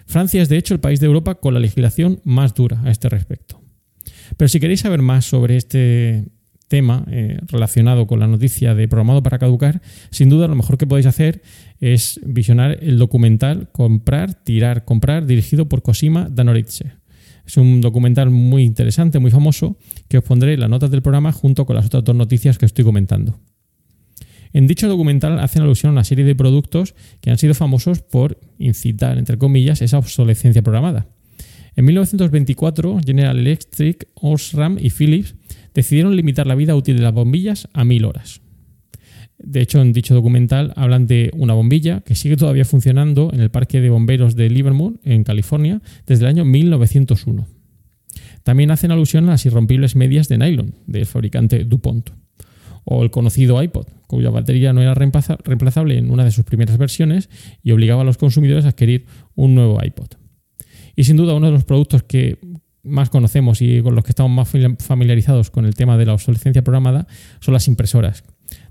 Francia 0.06 0.42
es 0.42 0.48
de 0.48 0.58
hecho 0.58 0.74
el 0.74 0.80
país 0.80 1.00
de 1.00 1.06
Europa 1.06 1.36
con 1.36 1.54
la 1.54 1.60
legislación 1.60 2.20
más 2.24 2.54
dura 2.54 2.80
a 2.84 2.90
este 2.90 3.08
respecto. 3.08 3.60
Pero 4.36 4.48
si 4.48 4.60
queréis 4.60 4.80
saber 4.80 5.02
más 5.02 5.24
sobre 5.24 5.56
este 5.56 6.26
tema 6.72 7.04
eh, 7.10 7.36
relacionado 7.48 8.06
con 8.06 8.18
la 8.18 8.26
noticia 8.26 8.74
de 8.74 8.88
programado 8.88 9.22
para 9.22 9.38
caducar, 9.38 9.82
sin 10.08 10.30
duda 10.30 10.48
lo 10.48 10.54
mejor 10.54 10.78
que 10.78 10.86
podéis 10.86 11.04
hacer 11.04 11.42
es 11.80 12.18
visionar 12.24 12.78
el 12.80 12.96
documental 12.96 13.68
Comprar, 13.72 14.42
Tirar, 14.42 14.86
Comprar, 14.86 15.26
dirigido 15.26 15.68
por 15.68 15.82
Cosima 15.82 16.30
Danoritze. 16.30 16.94
Es 17.46 17.58
un 17.58 17.82
documental 17.82 18.30
muy 18.30 18.62
interesante, 18.62 19.18
muy 19.18 19.30
famoso, 19.30 19.76
que 20.08 20.16
os 20.16 20.24
pondré 20.24 20.54
en 20.54 20.60
las 20.60 20.70
notas 20.70 20.90
del 20.90 21.02
programa 21.02 21.30
junto 21.30 21.66
con 21.66 21.76
las 21.76 21.84
otras 21.84 22.04
dos 22.04 22.16
noticias 22.16 22.56
que 22.56 22.64
estoy 22.64 22.86
comentando. 22.86 23.38
En 24.54 24.66
dicho 24.66 24.88
documental 24.88 25.40
hacen 25.40 25.62
alusión 25.62 25.90
a 25.90 25.92
una 25.92 26.04
serie 26.04 26.24
de 26.24 26.34
productos 26.34 26.94
que 27.20 27.30
han 27.30 27.36
sido 27.36 27.52
famosos 27.52 28.00
por 28.00 28.40
incitar, 28.58 29.18
entre 29.18 29.36
comillas, 29.36 29.82
esa 29.82 29.98
obsolescencia 29.98 30.62
programada. 30.62 31.06
En 31.76 31.84
1924, 31.84 33.00
General 33.04 33.38
Electric, 33.38 34.08
Osram 34.14 34.78
y 34.80 34.88
Philips 34.88 35.34
decidieron 35.74 36.16
limitar 36.16 36.46
la 36.46 36.54
vida 36.54 36.74
útil 36.74 36.96
de 36.96 37.02
las 37.02 37.12
bombillas 37.12 37.68
a 37.72 37.84
mil 37.84 38.04
horas. 38.04 38.40
De 39.38 39.60
hecho, 39.60 39.80
en 39.80 39.92
dicho 39.92 40.14
documental 40.14 40.72
hablan 40.76 41.06
de 41.06 41.30
una 41.34 41.54
bombilla 41.54 42.00
que 42.02 42.14
sigue 42.14 42.36
todavía 42.36 42.64
funcionando 42.64 43.30
en 43.32 43.40
el 43.40 43.50
Parque 43.50 43.80
de 43.80 43.90
Bomberos 43.90 44.36
de 44.36 44.48
Livermore, 44.48 44.96
en 45.02 45.24
California, 45.24 45.82
desde 46.06 46.24
el 46.24 46.28
año 46.28 46.44
1901. 46.44 47.46
También 48.44 48.70
hacen 48.70 48.92
alusión 48.92 49.24
a 49.28 49.32
las 49.32 49.46
irrompibles 49.46 49.96
medias 49.96 50.28
de 50.28 50.38
nylon 50.38 50.74
del 50.86 51.06
fabricante 51.06 51.64
DuPont, 51.64 52.10
o 52.84 53.02
el 53.02 53.10
conocido 53.10 53.62
iPod, 53.62 53.86
cuya 54.06 54.30
batería 54.30 54.72
no 54.72 54.82
era 54.82 54.94
reemplazable 54.94 55.98
en 55.98 56.10
una 56.10 56.24
de 56.24 56.32
sus 56.32 56.44
primeras 56.44 56.78
versiones 56.78 57.28
y 57.62 57.70
obligaba 57.70 58.02
a 58.02 58.04
los 58.04 58.18
consumidores 58.18 58.64
a 58.64 58.68
adquirir 58.68 59.06
un 59.34 59.54
nuevo 59.54 59.82
iPod. 59.82 60.08
Y 60.96 61.04
sin 61.04 61.16
duda 61.16 61.34
uno 61.34 61.46
de 61.46 61.52
los 61.52 61.64
productos 61.64 62.02
que 62.02 62.38
más 62.82 63.10
conocemos 63.10 63.62
y 63.62 63.80
con 63.82 63.94
los 63.94 64.04
que 64.04 64.10
estamos 64.10 64.32
más 64.32 64.50
familiarizados 64.78 65.50
con 65.50 65.64
el 65.64 65.74
tema 65.74 65.96
de 65.96 66.06
la 66.06 66.14
obsolescencia 66.14 66.62
programada 66.62 67.06
son 67.40 67.54
las 67.54 67.68
impresoras, 67.68 68.24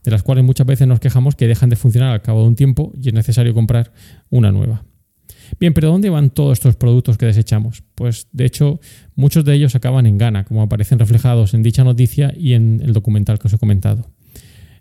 de 0.04 0.12
las 0.12 0.24
cuales 0.24 0.44
muchas 0.44 0.68
veces 0.68 0.88
nos 0.88 1.00
quejamos 1.00 1.36
que 1.36 1.48
dejan 1.48 1.70
de 1.70 1.76
funcionar 1.76 2.12
al 2.12 2.22
cabo 2.22 2.42
de 2.42 2.48
un 2.50 2.56
tiempo 2.56 2.92
y 3.02 3.08
es 3.08 3.14
necesario 3.14 3.54
comprar 3.54 3.94
una 4.30 4.52
nueva. 4.52 4.84
Bien, 5.60 5.74
pero 5.74 5.90
¿dónde 5.90 6.10
van 6.10 6.30
todos 6.30 6.54
estos 6.54 6.76
productos 6.76 7.18
que 7.18 7.26
desechamos? 7.26 7.84
Pues 7.96 8.28
de 8.32 8.46
hecho, 8.46 8.80
muchos 9.16 9.44
de 9.44 9.54
ellos 9.54 9.76
acaban 9.76 10.06
en 10.06 10.18
Ghana, 10.18 10.46
como 10.46 10.62
aparecen 10.62 11.00
reflejados 11.00 11.54
en 11.54 11.64
dicha 11.64 11.84
noticia 11.84 12.34
y 12.36 12.54
en 12.54 12.82
el 12.84 12.94
documental 12.94 13.40
que 13.40 13.48
os 13.48 13.54
he 13.54 13.58
comentado. 13.58 14.10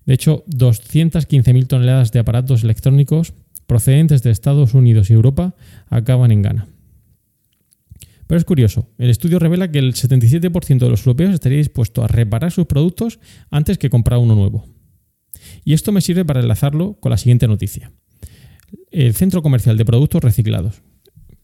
De 0.07 0.14
hecho, 0.14 0.45
215.000 0.47 1.66
toneladas 1.66 2.12
de 2.12 2.20
aparatos 2.20 2.62
electrónicos 2.62 3.35
procedentes 3.66 4.22
de 4.22 4.31
Estados 4.31 4.74
Unidos 4.74 5.11
y 5.11 5.12
Europa 5.12 5.55
acaban 5.89 6.33
en 6.33 6.43
Ghana. 6.43 6.66
Pero 8.31 8.39
es 8.39 8.45
curioso, 8.45 8.89
el 8.97 9.11
estudio 9.11 9.41
revela 9.41 9.72
que 9.72 9.81
el 9.81 9.93
77% 9.93 10.78
de 10.78 10.89
los 10.89 11.05
europeos 11.05 11.35
estaría 11.35 11.59
dispuesto 11.59 12.05
a 12.05 12.07
reparar 12.07 12.53
sus 12.53 12.66
productos 12.66 13.18
antes 13.51 13.76
que 13.76 13.91
comprar 13.91 14.20
uno 14.20 14.37
nuevo. 14.37 14.68
Y 15.64 15.72
esto 15.72 15.91
me 15.91 16.01
sirve 16.01 16.24
para 16.24 16.39
enlazarlo 16.39 16.95
con 17.01 17.11
la 17.11 17.16
siguiente 17.16 17.49
noticia. 17.49 17.91
El 18.93 19.14
Centro 19.14 19.43
Comercial 19.43 19.76
de 19.76 19.85
Productos 19.85 20.22
Reciclados, 20.22 20.81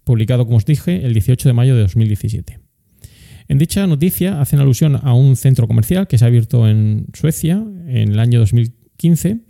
publicado, 0.05 0.45
como 0.45 0.59
os 0.59 0.65
dije, 0.65 1.05
el 1.05 1.13
18 1.13 1.49
de 1.49 1.53
mayo 1.55 1.75
de 1.75 1.83
2017. 1.83 2.61
En 3.49 3.59
dicha 3.59 3.85
noticia 3.89 4.41
hacen 4.41 4.61
alusión 4.61 5.01
a 5.03 5.13
un 5.13 5.35
centro 5.35 5.67
comercial 5.67 6.07
que 6.07 6.19
se 6.19 6.25
ha 6.25 6.29
abierto 6.29 6.69
en 6.69 7.09
Suecia 7.15 7.67
en 7.89 8.13
el 8.13 8.21
año 8.21 8.39
2015, 8.39 9.41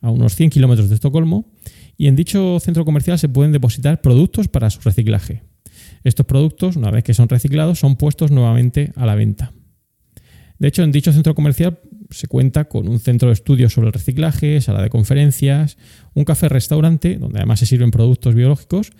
a 0.00 0.10
unos 0.10 0.34
100 0.34 0.48
kilómetros 0.48 0.88
de 0.88 0.94
Estocolmo, 0.94 1.52
y 1.98 2.06
en 2.06 2.16
dicho 2.16 2.58
centro 2.58 2.86
comercial 2.86 3.18
se 3.18 3.28
pueden 3.28 3.52
depositar 3.52 4.00
productos 4.00 4.48
para 4.48 4.70
su 4.70 4.80
reciclaje, 4.80 5.42
estos 6.08 6.26
productos, 6.26 6.76
una 6.76 6.90
vez 6.90 7.04
que 7.04 7.14
son 7.14 7.28
reciclados, 7.28 7.78
son 7.78 7.96
puestos 7.96 8.30
nuevamente 8.30 8.92
a 8.96 9.06
la 9.06 9.14
venta. 9.14 9.52
De 10.58 10.68
hecho, 10.68 10.82
en 10.82 10.92
dicho 10.92 11.12
centro 11.12 11.34
comercial 11.34 11.78
se 12.10 12.28
cuenta 12.28 12.66
con 12.66 12.88
un 12.88 13.00
centro 13.00 13.28
de 13.28 13.34
estudios 13.34 13.72
sobre 13.72 13.88
el 13.88 13.92
reciclaje, 13.92 14.60
sala 14.60 14.82
de 14.82 14.90
conferencias, 14.90 15.76
un 16.14 16.24
café-restaurante, 16.24 17.16
donde 17.16 17.38
además 17.38 17.60
se 17.60 17.66
sirven 17.66 17.90
productos 17.90 18.34
biológicos, 18.34 18.92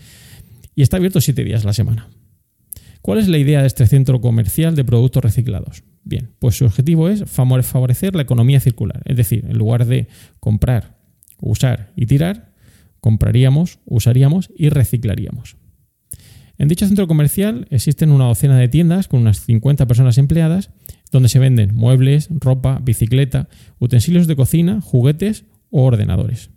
y 0.75 0.83
está 0.83 0.97
abierto 0.97 1.21
siete 1.21 1.45
días 1.45 1.63
a 1.65 1.69
la 1.69 1.73
semana. 1.73 2.09
¿Cuál 3.01 3.21
es 3.21 3.29
la 3.29 3.39
idea 3.39 3.61
de 3.61 3.69
este 3.69 3.87
centro 3.87 4.21
comercial 4.21 4.75
de 4.75 4.85
productos 4.85 5.23
reciclados? 5.23 5.85
Bien, 6.03 6.31
pues 6.41 6.57
su 6.57 6.65
objetivo 6.65 7.09
es 7.09 7.25
favorecer 7.25 8.17
la 8.17 8.23
economía 8.23 8.61
circular. 8.61 9.01
Es 9.05 9.17
decir, 9.17 9.45
en 9.49 9.57
lugar 9.57 9.87
de 9.87 10.09
comprar, 10.41 10.99
usar 11.41 11.93
y 11.97 12.07
tirar, 12.07 12.53
compraríamos, 13.01 13.79
usaríamos 13.85 14.51
y 14.57 14.69
reciclaríamos. 14.69 15.57
En 16.59 16.69
dicho 16.69 16.87
centro 16.87 17.07
comercial 17.07 17.67
existen 17.71 18.11
una 18.11 18.27
docena 18.27 18.59
de 18.59 18.69
tiendas 18.69 19.09
con 19.09 19.21
unas 19.21 19.41
50 19.41 19.87
personas 19.87 20.19
empleadas 20.19 20.71
donde 21.13 21.29
se 21.29 21.39
venden 21.39 21.75
muebles, 21.75 22.29
ropa, 22.31 22.81
bicicleta, 22.83 23.49
utensilios 23.79 24.27
de 24.27 24.37
cocina, 24.37 24.81
juguetes 24.81 25.45
o 25.71 25.85
ordenadores. 25.85 26.51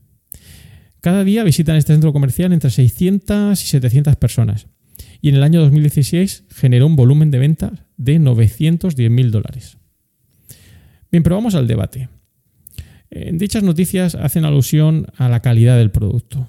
Cada 1.01 1.23
día 1.23 1.43
visitan 1.43 1.75
este 1.75 1.93
centro 1.93 2.13
comercial 2.13 2.51
entre 2.53 2.69
600 2.69 3.61
y 3.61 3.65
700 3.67 4.15
personas 4.15 4.67
y 5.21 5.29
en 5.29 5.35
el 5.35 5.43
año 5.43 5.61
2016 5.61 6.45
generó 6.49 6.87
un 6.87 6.95
volumen 6.95 7.31
de 7.31 7.39
ventas 7.39 7.71
de 7.97 8.19
910.000 8.19 9.29
dólares. 9.29 9.77
Bien, 11.11 11.23
pero 11.23 11.35
vamos 11.35 11.55
al 11.55 11.67
debate. 11.67 12.09
En 13.09 13.37
dichas 13.37 13.63
noticias 13.63 14.15
hacen 14.15 14.45
alusión 14.45 15.07
a 15.17 15.29
la 15.29 15.41
calidad 15.41 15.77
del 15.77 15.91
producto. 15.91 16.47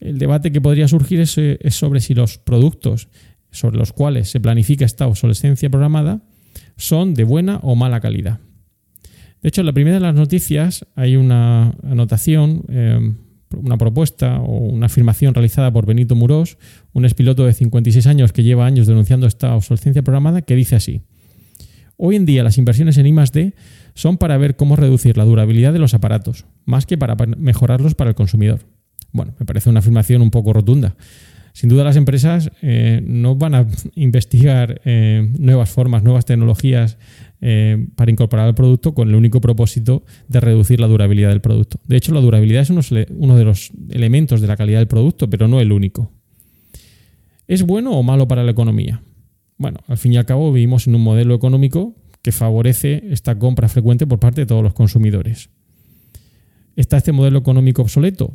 El 0.00 0.18
debate 0.18 0.52
que 0.52 0.60
podría 0.60 0.88
surgir 0.88 1.20
es, 1.20 1.36
sobre 1.74 2.00
si 2.00 2.14
los 2.14 2.38
productos 2.38 3.08
sobre 3.50 3.78
los 3.78 3.92
cuales 3.92 4.30
se 4.30 4.40
planifica 4.40 4.84
esta 4.84 5.06
obsolescencia 5.06 5.70
programada 5.70 6.20
son 6.76 7.14
de 7.14 7.24
buena 7.24 7.58
o 7.62 7.74
mala 7.74 8.00
calidad. 8.00 8.40
De 9.40 9.48
hecho, 9.48 9.62
en 9.62 9.66
la 9.66 9.72
primera 9.72 9.96
de 9.96 10.02
las 10.02 10.14
noticias 10.14 10.84
hay 10.94 11.16
una 11.16 11.74
anotación, 11.82 12.64
eh, 12.68 13.14
una 13.56 13.78
propuesta 13.78 14.40
o 14.40 14.58
una 14.58 14.86
afirmación 14.86 15.32
realizada 15.32 15.72
por 15.72 15.86
Benito 15.86 16.16
Murós, 16.16 16.58
un 16.92 17.04
expiloto 17.04 17.46
de 17.46 17.54
56 17.54 18.06
años 18.06 18.32
que 18.32 18.42
lleva 18.42 18.66
años 18.66 18.86
denunciando 18.86 19.26
esta 19.26 19.54
obsolescencia 19.54 20.02
programada, 20.02 20.42
que 20.42 20.56
dice 20.56 20.76
así. 20.76 21.02
Hoy 21.96 22.16
en 22.16 22.26
día 22.26 22.42
las 22.42 22.58
inversiones 22.58 22.98
en 22.98 23.06
I+D 23.06 23.54
son 23.94 24.18
para 24.18 24.36
ver 24.36 24.56
cómo 24.56 24.76
reducir 24.76 25.16
la 25.16 25.24
durabilidad 25.24 25.72
de 25.72 25.78
los 25.78 25.94
aparatos, 25.94 26.44
más 26.66 26.84
que 26.84 26.98
para 26.98 27.16
mejorarlos 27.38 27.94
para 27.94 28.10
el 28.10 28.16
consumidor. 28.16 28.75
Bueno, 29.16 29.32
me 29.38 29.46
parece 29.46 29.70
una 29.70 29.78
afirmación 29.78 30.20
un 30.20 30.30
poco 30.30 30.52
rotunda. 30.52 30.94
Sin 31.54 31.70
duda 31.70 31.84
las 31.84 31.96
empresas 31.96 32.50
eh, 32.60 33.00
no 33.02 33.34
van 33.34 33.54
a 33.54 33.66
investigar 33.94 34.82
eh, 34.84 35.26
nuevas 35.38 35.70
formas, 35.70 36.02
nuevas 36.02 36.26
tecnologías 36.26 36.98
eh, 37.40 37.86
para 37.96 38.10
incorporar 38.10 38.46
al 38.46 38.54
producto 38.54 38.92
con 38.92 39.08
el 39.08 39.14
único 39.14 39.40
propósito 39.40 40.04
de 40.28 40.40
reducir 40.40 40.80
la 40.80 40.86
durabilidad 40.86 41.30
del 41.30 41.40
producto. 41.40 41.80
De 41.86 41.96
hecho, 41.96 42.12
la 42.12 42.20
durabilidad 42.20 42.60
es 42.60 42.68
uno 43.08 43.36
de 43.36 43.44
los 43.44 43.70
elementos 43.88 44.42
de 44.42 44.48
la 44.48 44.56
calidad 44.58 44.80
del 44.80 44.88
producto, 44.88 45.30
pero 45.30 45.48
no 45.48 45.62
el 45.62 45.72
único. 45.72 46.12
¿Es 47.48 47.62
bueno 47.62 47.92
o 47.92 48.02
malo 48.02 48.28
para 48.28 48.44
la 48.44 48.50
economía? 48.50 49.00
Bueno, 49.56 49.78
al 49.88 49.96
fin 49.96 50.12
y 50.12 50.18
al 50.18 50.26
cabo 50.26 50.52
vivimos 50.52 50.86
en 50.86 50.94
un 50.94 51.02
modelo 51.02 51.34
económico 51.34 51.94
que 52.20 52.32
favorece 52.32 53.02
esta 53.10 53.38
compra 53.38 53.70
frecuente 53.70 54.06
por 54.06 54.18
parte 54.18 54.42
de 54.42 54.46
todos 54.46 54.62
los 54.62 54.74
consumidores. 54.74 55.48
¿Está 56.74 56.98
este 56.98 57.12
modelo 57.12 57.38
económico 57.38 57.80
obsoleto? 57.80 58.34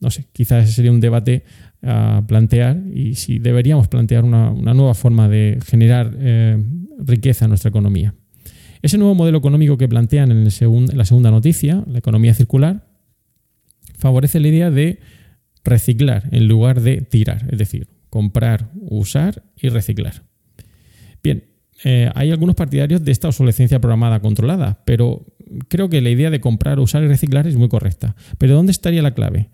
No 0.00 0.10
sé, 0.10 0.26
quizás 0.32 0.64
ese 0.64 0.74
sería 0.74 0.92
un 0.92 1.00
debate 1.00 1.44
a 1.82 2.22
plantear 2.26 2.80
y 2.92 3.14
si 3.14 3.38
deberíamos 3.38 3.88
plantear 3.88 4.24
una, 4.24 4.52
nueva 4.52 4.94
forma 4.94 5.28
de 5.28 5.58
generar 5.66 6.14
eh, 6.18 6.62
riqueza 6.98 7.46
en 7.46 7.50
nuestra 7.50 7.70
economía. 7.70 8.14
Ese 8.80 8.96
nuevo 8.96 9.14
modelo 9.14 9.38
económico 9.38 9.76
que 9.76 9.88
plantean 9.88 10.30
en, 10.30 10.38
en 10.38 10.98
la 10.98 11.04
segunda 11.04 11.30
noticia, 11.30 11.82
la 11.86 11.98
economía 11.98 12.32
circular, 12.34 12.86
favorece 13.98 14.38
la 14.38 14.48
idea 14.48 14.70
de 14.70 15.00
reciclar 15.64 16.28
en 16.30 16.48
lugar 16.48 16.80
de 16.80 17.00
tirar, 17.00 17.46
es 17.50 17.58
decir, 17.58 17.88
comprar, 18.08 18.70
usar 18.74 19.42
y 19.56 19.68
reciclar. 19.68 20.22
Bien, 21.22 21.44
eh, 21.84 22.10
hay 22.14 22.30
algunos 22.30 22.54
partidarios 22.54 23.04
de 23.04 23.12
esta 23.12 23.28
obsolescencia 23.28 23.80
programada 23.80 24.20
controlada, 24.20 24.82
pero 24.84 25.26
creo 25.68 25.88
que 25.88 26.00
la 26.00 26.10
idea 26.10 26.30
de 26.30 26.40
comprar, 26.40 26.78
usar 26.80 27.02
y 27.02 27.08
reciclar 27.08 27.46
es 27.46 27.56
muy 27.56 27.68
correcta. 27.68 28.16
Pero 28.38 28.54
¿dónde 28.54 28.72
estaría 28.72 29.02
la 29.02 29.14
clave? 29.14 29.50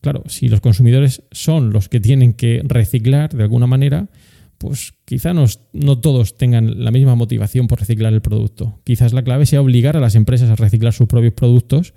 Claro, 0.00 0.24
si 0.26 0.48
los 0.48 0.60
consumidores 0.60 1.22
son 1.30 1.72
los 1.72 1.88
que 1.88 2.00
tienen 2.00 2.32
que 2.32 2.62
reciclar 2.64 3.34
de 3.34 3.42
alguna 3.42 3.66
manera, 3.66 4.08
pues 4.56 4.92
quizá 5.04 5.32
no, 5.32 5.46
no, 5.72 5.98
todos 6.00 6.36
tengan 6.36 6.84
la 6.84 6.90
misma 6.90 7.14
motivación 7.14 7.66
por 7.66 7.80
reciclar 7.80 8.12
el 8.12 8.20
producto. 8.20 8.78
Quizás 8.84 9.12
la 9.12 9.22
clave 9.22 9.46
sea 9.46 9.60
obligar 9.62 9.96
a 9.96 10.00
las 10.00 10.14
empresas 10.14 10.50
a 10.50 10.56
reciclar 10.56 10.92
sus 10.92 11.06
propios 11.08 11.34
productos 11.34 11.94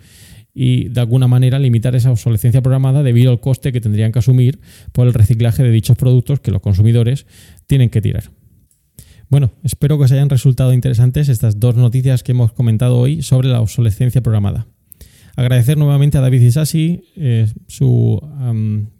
y 0.54 0.90
de 0.90 1.02
alguna 1.02 1.28
manera 1.28 1.60
limitar 1.60 1.96
esa 1.96 2.12
obsolescencia 2.12 2.62
programada 2.62 3.04
debido 3.04 3.32
al 3.32 3.40
coste 3.40 3.72
que 3.72 3.82
tendrían 3.82 4.12
que 4.12 4.20
asumir 4.20 4.60
por 4.92 5.08
el 5.08 5.14
reciclaje 5.14 5.64
de 5.64 5.72
dichos 5.72 5.98
productos 5.98 6.40
que 6.40 6.52
los 6.52 6.62
consumidores 6.62 7.26
tienen 7.68 7.90
que 7.90 8.02
tirar. 8.02 8.32
Bueno, 9.30 9.52
espero 9.64 9.98
que 9.98 10.04
os 10.04 10.12
hayan 10.12 10.30
resultado 10.30 10.74
interesantes 10.74 11.28
estas 11.28 11.60
dos 11.60 11.76
noticias 11.76 12.22
que 12.24 12.34
hemos 12.34 12.54
comentado 12.54 12.98
hoy 12.98 13.24
sobre 13.24 13.48
la 13.48 13.62
obsolescencia 13.62 14.22
programada. 14.22 14.68
Agradecer 15.36 15.78
nuevamente 15.78 16.18
a 16.18 16.22
David 16.22 16.42
Isasi 16.42 17.06
eh, 17.16 17.48
su 17.68 18.22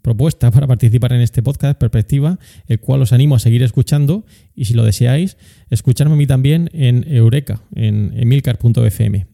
propuesta 0.02 0.50
para 0.50 0.66
participar 0.66 1.12
en 1.12 1.20
este 1.20 1.42
podcast 1.42 1.78
Perspectiva, 1.78 2.38
el 2.66 2.80
cual 2.80 3.02
os 3.02 3.12
animo 3.12 3.36
a 3.36 3.38
seguir 3.38 3.62
escuchando 3.62 4.26
y 4.54 4.64
si 4.64 4.74
lo 4.74 4.84
deseáis, 4.84 5.36
escucharme 5.70 6.14
a 6.14 6.16
mí 6.16 6.26
también 6.26 6.70
en 6.72 7.04
Eureka, 7.08 7.62
en 7.74 8.12
emilcar.fm. 8.16 9.26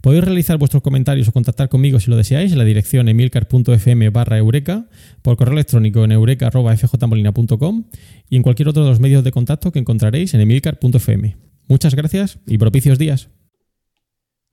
Podéis 0.00 0.24
realizar 0.24 0.58
vuestros 0.58 0.82
comentarios 0.82 1.28
o 1.28 1.32
contactar 1.32 1.68
conmigo 1.68 2.00
si 2.00 2.10
lo 2.10 2.16
deseáis 2.16 2.52
en 2.52 2.58
la 2.58 2.64
dirección 2.64 3.08
emilcar.fm 3.08 4.10
barra 4.10 4.38
eureka, 4.38 4.86
por 5.22 5.36
correo 5.36 5.54
electrónico 5.54 6.04
en 6.04 6.12
eureka.fjmolina.com 6.12 7.84
y 8.30 8.36
en 8.36 8.42
cualquier 8.42 8.68
otro 8.68 8.84
de 8.84 8.90
los 8.90 9.00
medios 9.00 9.24
de 9.24 9.32
contacto 9.32 9.72
que 9.72 9.80
encontraréis 9.80 10.34
en 10.34 10.40
emilcar.fm. 10.40 11.36
Muchas 11.66 11.94
gracias 11.94 12.38
y 12.46 12.58
propicios 12.58 12.98
días. 12.98 13.28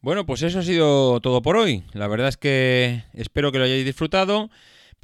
Bueno, 0.05 0.27
pues 0.27 0.43
eso 0.43 0.59
ha 0.59 0.61
sido 0.61 1.19
todo 1.19 1.41
por 1.41 1.57
hoy. 1.57 1.83
La 1.93 2.07
verdad 2.07 2.27
es 2.27 2.37
que 2.37 3.01
espero 3.13 3.51
que 3.51 3.57
lo 3.57 3.63
hayáis 3.63 3.83
disfrutado. 3.83 4.51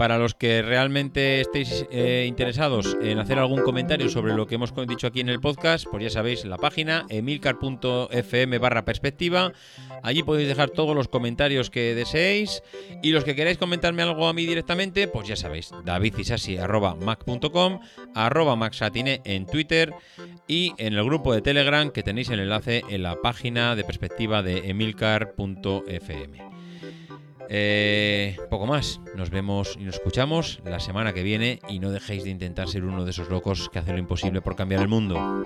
Para 0.02 0.18
los 0.18 0.34
que 0.34 0.64
realmente 0.64 1.42
estéis 1.42 1.86
eh, 1.92 2.26
interesados 2.28 2.98
en 3.04 3.20
hacer 3.20 3.38
algún 3.38 3.62
comentario 3.62 4.10
sobre 4.10 4.34
lo 4.34 4.48
que 4.48 4.56
hemos 4.56 4.74
dicho 4.88 5.06
aquí 5.06 5.20
en 5.20 5.30
el 5.30 5.40
podcast, 5.40 5.86
pues 5.92 6.02
ya 6.02 6.10
sabéis 6.10 6.44
la 6.44 6.58
página 6.58 7.06
emilcar.fm 7.10 8.58
barra 8.58 8.84
perspectiva. 8.84 9.54
Allí 10.02 10.24
podéis 10.24 10.48
dejar 10.48 10.72
todos 10.72 10.96
los 10.96 11.08
comentarios 11.08 11.70
que 11.70 11.94
deseéis. 11.94 12.64
Y 13.04 13.12
los 13.12 13.24
que 13.24 13.36
queráis 13.36 13.60
comentarme 13.60 14.02
algo 14.02 14.28
a 14.28 14.34
mí 14.34 14.48
directamente, 14.48 15.08
pues 15.08 15.28
ya 15.28 15.36
sabéis, 15.36 15.70
davidisasi.mac.com, 15.86 17.80
arroba 18.16 18.56
maxatine 18.56 19.22
en 19.24 19.46
Twitter 19.46 19.94
y 20.48 20.74
en 20.80 20.96
el 20.96 21.04
grupo 21.04 21.32
de 21.32 21.44
Telegram 21.44 21.92
que 21.92 22.02
tenéis 22.02 22.32
el 22.32 22.40
enlace 22.40 22.82
en 22.90 23.04
la 23.04 23.22
página 23.22 23.76
de 23.76 23.84
perspectiva 23.84 24.42
de 24.42 24.68
emilcar.fm. 24.68 26.51
Eh, 27.54 28.38
poco 28.50 28.66
más. 28.66 29.02
Nos 29.14 29.30
vemos 29.30 29.76
y 29.78 29.84
nos 29.84 29.96
escuchamos 29.96 30.62
la 30.64 30.80
semana 30.80 31.12
que 31.12 31.22
viene 31.22 31.60
y 31.68 31.80
no 31.80 31.92
dejéis 31.92 32.24
de 32.24 32.30
intentar 32.30 32.70
ser 32.70 32.86
uno 32.86 33.04
de 33.04 33.12
esos 33.12 33.30
locos 33.30 33.70
que 33.70 33.80
hacen 33.80 33.96
lo 33.96 34.00
imposible 34.00 34.42
por 34.42 34.56
cambiar 34.56 34.82
el 34.82 34.88
mundo. 34.88 35.46